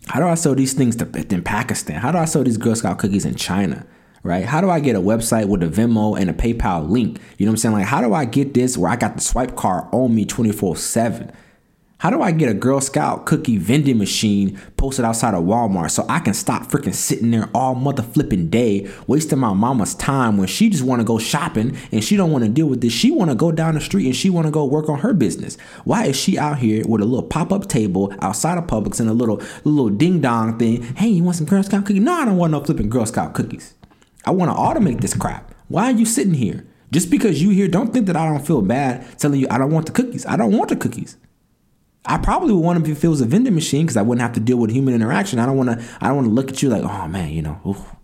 How 0.08 0.20
do 0.20 0.26
I 0.26 0.36
sell 0.36 0.56
these 0.56 0.74
things 0.74 0.96
to 0.98 1.34
in 1.34 1.44
Pakistan? 1.44 1.98
How 1.98 2.12
do 2.12 2.18
I 2.18 2.26
sell 2.26 2.44
these 2.44 2.58
Girl 2.58 2.76
Scout 2.76 2.98
cookies 2.98 3.26
in 3.26 3.36
China? 3.36 3.86
Right? 4.24 4.46
How 4.46 4.62
do 4.62 4.70
I 4.70 4.80
get 4.80 4.96
a 4.96 5.02
website 5.02 5.48
with 5.48 5.64
a 5.64 5.68
Venmo 5.68 6.20
and 6.20 6.30
a 6.30 6.34
PayPal 6.34 6.88
link? 6.88 7.20
You 7.38 7.46
know 7.46 7.52
what 7.52 7.54
I'm 7.54 7.58
saying? 7.58 7.74
Like, 7.74 7.86
how 7.86 8.02
do 8.02 8.14
I 8.14 8.26
get 8.26 8.54
this 8.54 8.78
where 8.78 8.92
I 8.92 8.96
got 8.96 9.16
the 9.16 9.22
swipe 9.22 9.56
card 9.56 9.86
on 9.92 10.14
me 10.14 10.26
24 10.26 10.76
7? 10.76 11.32
How 12.02 12.10
do 12.10 12.20
I 12.24 12.32
get 12.32 12.50
a 12.50 12.56
Girl 12.56 12.82
Scout 12.82 13.28
cookie 13.28 13.58
vending 13.58 14.00
machine 14.00 14.60
posted 14.76 15.06
outside 15.06 15.36
of 15.36 15.44
Walmart 15.44 15.92
so 15.92 16.04
I 16.10 16.18
can 16.18 16.34
stop 16.34 16.64
freaking 16.64 16.96
sitting 16.96 17.30
there 17.30 17.48
all 17.54 17.76
mother 17.76 18.02
flipping 18.02 18.50
day 18.50 18.90
wasting 19.06 19.38
my 19.38 19.54
mama's 19.54 19.94
time 19.94 20.38
when 20.38 20.48
she 20.48 20.72
just 20.72 20.82
want 20.82 21.00
to 21.00 21.06
go 21.06 21.20
shopping 21.20 21.78
and 21.92 22.04
she 22.04 22.16
don't 22.16 22.32
want 22.32 22.44
to 22.44 22.50
deal 22.50 22.66
with 22.66 22.82
this. 22.82 22.92
She 22.92 23.12
want 23.12 23.30
to 23.30 23.36
go 23.36 23.52
down 23.52 23.76
the 23.76 23.82
street 23.82 24.08
and 24.08 24.16
she 24.16 24.32
want 24.32 24.48
to 24.48 24.52
go 24.52 24.66
work 24.66 24.90
on 24.90 24.98
her 25.02 25.14
business. 25.14 25.58
Why 25.84 26.06
is 26.06 26.16
she 26.16 26.40
out 26.40 26.58
here 26.58 26.84
with 26.88 27.02
a 27.02 27.06
little 27.06 27.22
pop-up 27.22 27.68
table 27.68 28.12
outside 28.20 28.58
of 28.58 28.66
Publix 28.66 29.00
and 29.00 29.08
a 29.08 29.14
little 29.14 29.40
little 29.64 29.90
ding 29.90 30.22
dong 30.22 30.58
thing? 30.58 30.82
Hey, 30.96 31.10
you 31.10 31.24
want 31.24 31.38
some 31.38 31.46
Girl 31.46 31.62
Scout 31.62 31.86
cookies? 31.86 32.02
No, 32.02 32.14
I 32.14 32.26
don't 32.26 32.38
want 32.38 32.50
no 32.50 32.64
flipping 32.64 32.90
Girl 32.90 33.06
Scout 33.06 33.36
cookies. 33.36 33.76
I 34.26 34.32
want 34.32 34.52
to 34.52 34.56
automate 34.56 35.02
this 35.02 35.14
crap. 35.14 35.54
Why 35.68 35.86
are 35.86 35.98
you 35.98 36.06
sitting 36.06 36.34
here? 36.34 36.66
Just 36.92 37.10
because 37.10 37.42
you 37.42 37.52
here, 37.52 37.68
don't 37.68 37.94
think 37.94 38.06
that 38.08 38.18
I 38.18 38.28
don't 38.28 38.46
feel 38.46 38.62
bad 38.62 39.18
telling 39.18 39.40
you 39.40 39.48
I 39.50 39.58
don't 39.58 39.72
want 39.72 39.86
the 39.86 39.94
cookies. 39.94 40.26
I 40.26 40.36
don't 40.36 40.56
want 40.56 40.70
the 40.70 40.76
cookies. 40.76 41.18
I 42.06 42.18
probably 42.18 42.54
would 42.54 42.62
want 42.62 42.84
to 42.84 42.92
if 42.92 43.04
it 43.04 43.08
was 43.08 43.22
a 43.22 43.26
vending 43.26 43.56
machine 43.56 43.86
because 43.86 43.96
I 43.96 44.02
wouldn't 44.02 44.22
have 44.22 44.34
to 44.34 44.40
deal 44.40 44.58
with 44.58 44.72
human 44.72 44.94
interaction. 44.94 45.40
I 45.40 45.46
don't 45.46 45.56
want 45.56 45.70
to. 45.70 45.86
I 46.02 46.08
don't 46.08 46.18
want 46.18 46.28
to 46.28 46.34
look 46.34 46.50
at 46.50 46.62
you 46.62 46.70
like, 46.70 46.84
oh 46.84 47.08
man, 47.08 47.30
you 47.30 47.42
know, 47.42 47.62
oof. 47.66 47.96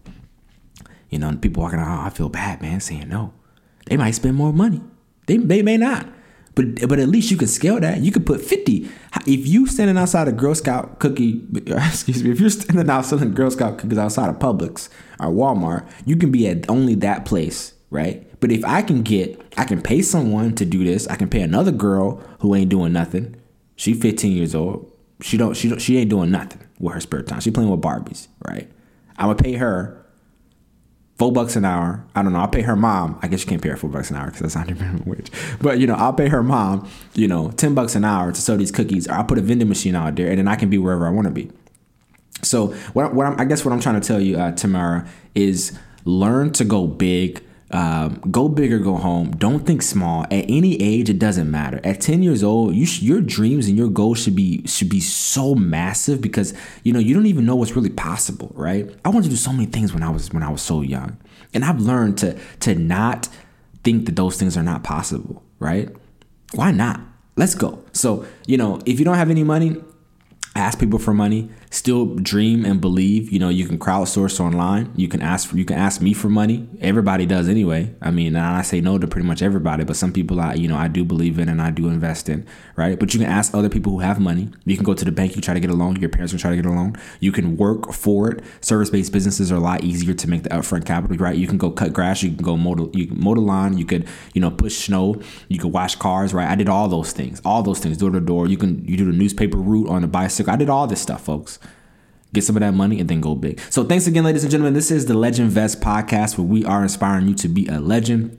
you 1.09 1.19
know, 1.19 1.35
people 1.35 1.63
walking 1.63 1.79
out. 1.79 1.99
Oh, 1.99 2.05
I 2.05 2.09
feel 2.09 2.29
bad, 2.29 2.61
man, 2.61 2.79
saying 2.79 3.09
no. 3.09 3.33
They 3.87 3.97
might 3.97 4.11
spend 4.11 4.35
more 4.35 4.53
money. 4.53 4.81
They 5.25 5.37
they 5.37 5.61
may 5.61 5.77
not, 5.77 6.07
but 6.57 6.89
but 6.89 6.99
at 6.99 7.07
least 7.07 7.31
you 7.31 7.37
could 7.37 7.49
scale 7.49 7.79
that. 7.79 7.99
You 8.01 8.11
could 8.11 8.25
put 8.25 8.41
fifty. 8.41 8.89
If 9.25 9.47
you 9.47 9.67
standing 9.67 9.97
outside 9.97 10.27
a 10.27 10.31
Girl 10.31 10.55
Scout 10.55 10.99
cookie, 10.99 11.45
excuse 11.67 12.23
me, 12.23 12.31
if 12.31 12.41
you're 12.41 12.49
standing 12.49 12.89
out 12.89 13.05
selling 13.05 13.33
Girl 13.33 13.51
Scout 13.51 13.77
cookies 13.77 13.97
outside 13.97 14.29
of 14.29 14.39
Publix 14.39 14.89
or 15.19 15.27
Walmart, 15.27 15.87
you 16.05 16.17
can 16.17 16.31
be 16.31 16.47
at 16.47 16.69
only 16.69 16.95
that 16.95 17.25
place, 17.25 17.75
right? 17.91 18.27
But 18.39 18.51
if 18.51 18.65
I 18.65 18.81
can 18.81 19.03
get, 19.03 19.39
I 19.55 19.65
can 19.65 19.81
pay 19.81 20.01
someone 20.01 20.55
to 20.55 20.65
do 20.65 20.83
this. 20.83 21.07
I 21.07 21.15
can 21.15 21.29
pay 21.29 21.41
another 21.41 21.71
girl 21.71 22.21
who 22.39 22.55
ain't 22.55 22.69
doing 22.69 22.91
nothing 22.91 23.35
she 23.77 23.93
15 23.93 24.35
years 24.35 24.53
old. 24.53 24.91
She 25.21 25.37
don't 25.37 25.53
she 25.53 25.69
don't, 25.69 25.79
she 25.79 25.97
ain't 25.97 26.09
doing 26.09 26.31
nothing 26.31 26.61
with 26.79 26.95
her 26.95 26.99
spare 26.99 27.21
time. 27.21 27.39
She 27.39 27.51
playing 27.51 27.69
with 27.69 27.81
Barbies, 27.81 28.27
right? 28.45 28.69
I'm 29.17 29.27
gonna 29.27 29.35
pay 29.35 29.53
her 29.53 29.96
four 31.17 31.31
bucks 31.31 31.55
an 31.55 31.65
hour. 31.65 32.03
I 32.15 32.21
don't 32.21 32.33
know. 32.33 32.39
I'll 32.39 32.47
pay 32.47 32.61
her 32.61 32.75
mom. 32.75 33.19
I 33.21 33.27
guess 33.27 33.41
you 33.41 33.47
can't 33.47 33.61
pay 33.61 33.69
her 33.69 33.77
four 33.77 33.89
bucks 33.89 34.09
an 34.11 34.17
hour 34.17 34.27
because 34.27 34.41
that's 34.41 34.55
not 34.55 34.67
minimum 34.79 35.03
wage. 35.05 35.31
But 35.61 35.79
you 35.79 35.87
know, 35.87 35.95
I'll 35.95 36.13
pay 36.13 36.29
her 36.29 36.43
mom. 36.43 36.87
You 37.13 37.27
know, 37.27 37.51
ten 37.51 37.73
bucks 37.73 37.95
an 37.95 38.05
hour 38.05 38.31
to 38.31 38.41
sell 38.41 38.57
these 38.57 38.71
cookies. 38.71 39.07
Or 39.07 39.13
I'll 39.13 39.23
put 39.23 39.37
a 39.37 39.41
vending 39.41 39.69
machine 39.69 39.95
out 39.95 40.15
there, 40.15 40.29
and 40.29 40.37
then 40.37 40.47
I 40.47 40.55
can 40.55 40.69
be 40.69 40.77
wherever 40.77 41.07
I 41.07 41.09
want 41.09 41.25
to 41.25 41.31
be. 41.31 41.51
So 42.43 42.67
what, 42.93 43.13
what 43.13 43.39
I 43.39 43.45
guess 43.45 43.65
what 43.65 43.73
I'm 43.73 43.79
trying 43.79 43.99
to 43.99 44.07
tell 44.07 44.21
you, 44.21 44.37
uh, 44.37 44.51
Tamara, 44.51 45.07
is 45.33 45.77
learn 46.05 46.51
to 46.53 46.63
go 46.63 46.87
big 46.87 47.43
um, 47.71 48.21
go 48.31 48.47
big 48.47 48.71
or 48.71 48.79
go 48.79 48.95
home. 48.95 49.31
Don't 49.31 49.65
think 49.65 49.81
small. 49.81 50.23
At 50.23 50.45
any 50.47 50.81
age, 50.81 51.09
it 51.09 51.19
doesn't 51.19 51.51
matter. 51.51 51.81
At 51.83 51.99
10 51.99 52.23
years 52.23 52.43
old, 52.43 52.75
you 52.75 52.85
sh- 52.85 53.01
your 53.01 53.19
dreams 53.19 53.67
and 53.67 53.77
your 53.77 53.89
goals 53.89 54.23
should 54.23 54.35
be 54.35 54.65
should 54.65 54.89
be 54.89 55.01
so 55.01 55.53
massive 55.53 56.21
because 56.21 56.53
you 56.83 56.93
know 56.93 56.99
you 56.99 57.13
don't 57.13 57.25
even 57.25 57.45
know 57.45 57.55
what's 57.55 57.75
really 57.75 57.89
possible, 57.89 58.51
right? 58.55 58.89
I 59.03 59.09
wanted 59.09 59.25
to 59.25 59.29
do 59.31 59.35
so 59.35 59.51
many 59.51 59.65
things 59.65 59.93
when 59.93 60.01
I 60.01 60.09
was 60.09 60.31
when 60.31 60.43
I 60.43 60.49
was 60.49 60.61
so 60.61 60.81
young, 60.81 61.17
and 61.53 61.65
I've 61.65 61.81
learned 61.81 62.17
to 62.19 62.39
to 62.61 62.75
not 62.75 63.27
think 63.83 64.05
that 64.05 64.15
those 64.15 64.37
things 64.37 64.55
are 64.55 64.63
not 64.63 64.83
possible, 64.83 65.43
right? 65.59 65.89
Why 66.53 66.71
not? 66.71 67.01
Let's 67.35 67.53
go. 67.53 67.83
So 67.91 68.25
you 68.45 68.57
know, 68.57 68.79
if 68.85 68.97
you 68.97 69.03
don't 69.03 69.15
have 69.15 69.29
any 69.29 69.43
money, 69.43 69.75
ask 70.55 70.79
people 70.79 70.99
for 70.99 71.13
money 71.13 71.49
still 71.69 72.15
dream 72.15 72.63
and 72.63 72.79
believe 72.79 73.31
you 73.31 73.39
know 73.39 73.49
you 73.49 73.65
can 73.65 73.77
crowdsource 73.77 74.39
online. 74.39 74.91
You 74.95 75.07
can 75.07 75.21
ask 75.21 75.49
for 75.49 75.57
you 75.57 75.65
can 75.65 75.77
ask 75.77 76.01
me 76.01 76.13
for 76.13 76.29
money. 76.29 76.67
Everybody 76.79 77.25
does 77.25 77.49
anyway. 77.49 77.93
I 78.01 78.11
mean 78.11 78.35
i 78.35 78.61
say 78.61 78.81
no 78.81 78.97
to 78.97 79.07
pretty 79.07 79.27
much 79.27 79.41
everybody 79.41 79.83
but 79.83 79.95
some 79.95 80.13
people 80.13 80.39
i 80.39 80.53
you 80.53 80.67
know 80.67 80.77
i 80.77 80.87
do 80.87 81.03
believe 81.03 81.39
in 81.39 81.49
and 81.49 81.61
i 81.61 81.71
do 81.71 81.87
invest 81.87 82.29
in 82.29 82.45
right? 82.75 82.99
But 82.99 83.13
you 83.13 83.19
can 83.19 83.29
ask 83.29 83.53
other 83.53 83.69
people 83.69 83.91
who 83.91 83.99
have 83.99 84.19
money. 84.19 84.49
You 84.65 84.75
can 84.75 84.85
go 84.85 84.93
to 84.93 85.03
the 85.03 85.11
bank 85.11 85.35
you 85.35 85.41
try 85.41 85.53
to 85.53 85.59
get 85.59 85.69
a 85.69 85.73
loan 85.73 85.95
your 85.97 86.09
parents 86.09 86.31
will 86.31 86.39
try 86.39 86.51
to 86.51 86.55
get 86.55 86.65
a 86.65 86.69
loan. 86.71 86.95
You 87.19 87.31
can 87.31 87.57
work 87.57 87.91
for 87.91 88.29
it. 88.29 88.43
Service-based 88.61 89.11
businesses 89.11 89.51
are 89.51 89.55
a 89.55 89.59
lot 89.59 89.83
easier 89.83 90.13
to 90.13 90.29
make 90.29 90.43
the 90.43 90.49
upfront 90.49 90.85
capital 90.85 91.17
right? 91.17 91.35
You 91.35 91.47
can 91.47 91.57
go 91.57 91.71
cut 91.71 91.91
grass 91.93 92.23
you 92.23 92.29
can 92.29 92.43
go 92.43 92.55
mow 92.55 92.75
the, 92.75 92.97
you 92.97 93.07
mow 93.11 93.33
the 93.33 93.41
lawn 93.41 93.77
you 93.77 93.85
could 93.85 94.07
you 94.33 94.41
know 94.41 94.51
push 94.51 94.85
snow 94.85 95.21
you 95.49 95.59
could 95.59 95.73
wash 95.73 95.95
cars 95.95 96.33
right? 96.33 96.47
I 96.47 96.55
did 96.55 96.69
all 96.69 96.87
those 96.87 97.11
things 97.11 97.41
all 97.43 97.63
those 97.63 97.79
things 97.79 97.97
door 97.97 98.11
to 98.11 98.21
door. 98.21 98.47
You 98.47 98.57
can 98.57 98.85
you 98.85 98.95
do 98.95 99.05
the 99.05 99.17
newspaper 99.17 99.57
route 99.57 99.89
on 99.89 100.03
a 100.03 100.07
bicycle. 100.07 100.53
I 100.53 100.55
did 100.55 100.69
all 100.69 100.87
this 100.87 101.01
stuff 101.01 101.23
folks 101.23 101.57
get 102.33 102.43
some 102.43 102.55
of 102.55 102.61
that 102.61 102.73
money 102.73 102.99
and 102.99 103.09
then 103.09 103.21
go 103.21 103.35
big. 103.35 103.59
So 103.69 103.83
thanks 103.83 104.07
again, 104.07 104.23
ladies 104.23 104.43
and 104.43 104.51
gentlemen. 104.51 104.73
This 104.73 104.91
is 104.91 105.05
the 105.05 105.13
Legend 105.13 105.51
Vest 105.51 105.81
podcast 105.81 106.37
where 106.37 106.47
we 106.47 106.65
are 106.65 106.83
inspiring 106.83 107.27
you 107.27 107.35
to 107.35 107.47
be 107.47 107.67
a 107.67 107.79
legend 107.79 108.37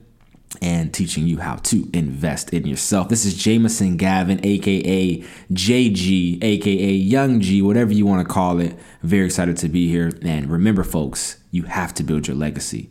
and 0.61 0.93
teaching 0.93 1.27
you 1.27 1.37
how 1.37 1.57
to 1.57 1.89
invest 1.93 2.51
in 2.51 2.65
yourself. 2.65 3.09
This 3.09 3.25
is 3.25 3.35
Jameson 3.35 3.97
Gavin, 3.97 4.39
aka 4.43 5.23
JG, 5.51 6.43
aka 6.43 6.91
Young 6.91 7.39
G, 7.39 7.61
whatever 7.61 7.93
you 7.93 8.05
want 8.05 8.27
to 8.27 8.33
call 8.33 8.59
it. 8.59 8.77
Very 9.03 9.25
excited 9.25 9.57
to 9.57 9.69
be 9.69 9.89
here. 9.89 10.11
And 10.23 10.49
remember, 10.49 10.83
folks, 10.83 11.37
you 11.51 11.63
have 11.63 11.93
to 11.95 12.03
build 12.03 12.27
your 12.27 12.35
legacy. 12.35 12.89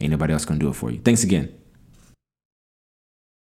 Ain't 0.00 0.10
nobody 0.10 0.32
else 0.32 0.44
gonna 0.44 0.60
do 0.60 0.68
it 0.68 0.74
for 0.74 0.90
you. 0.90 1.00
Thanks 1.00 1.22
again. 1.22 1.54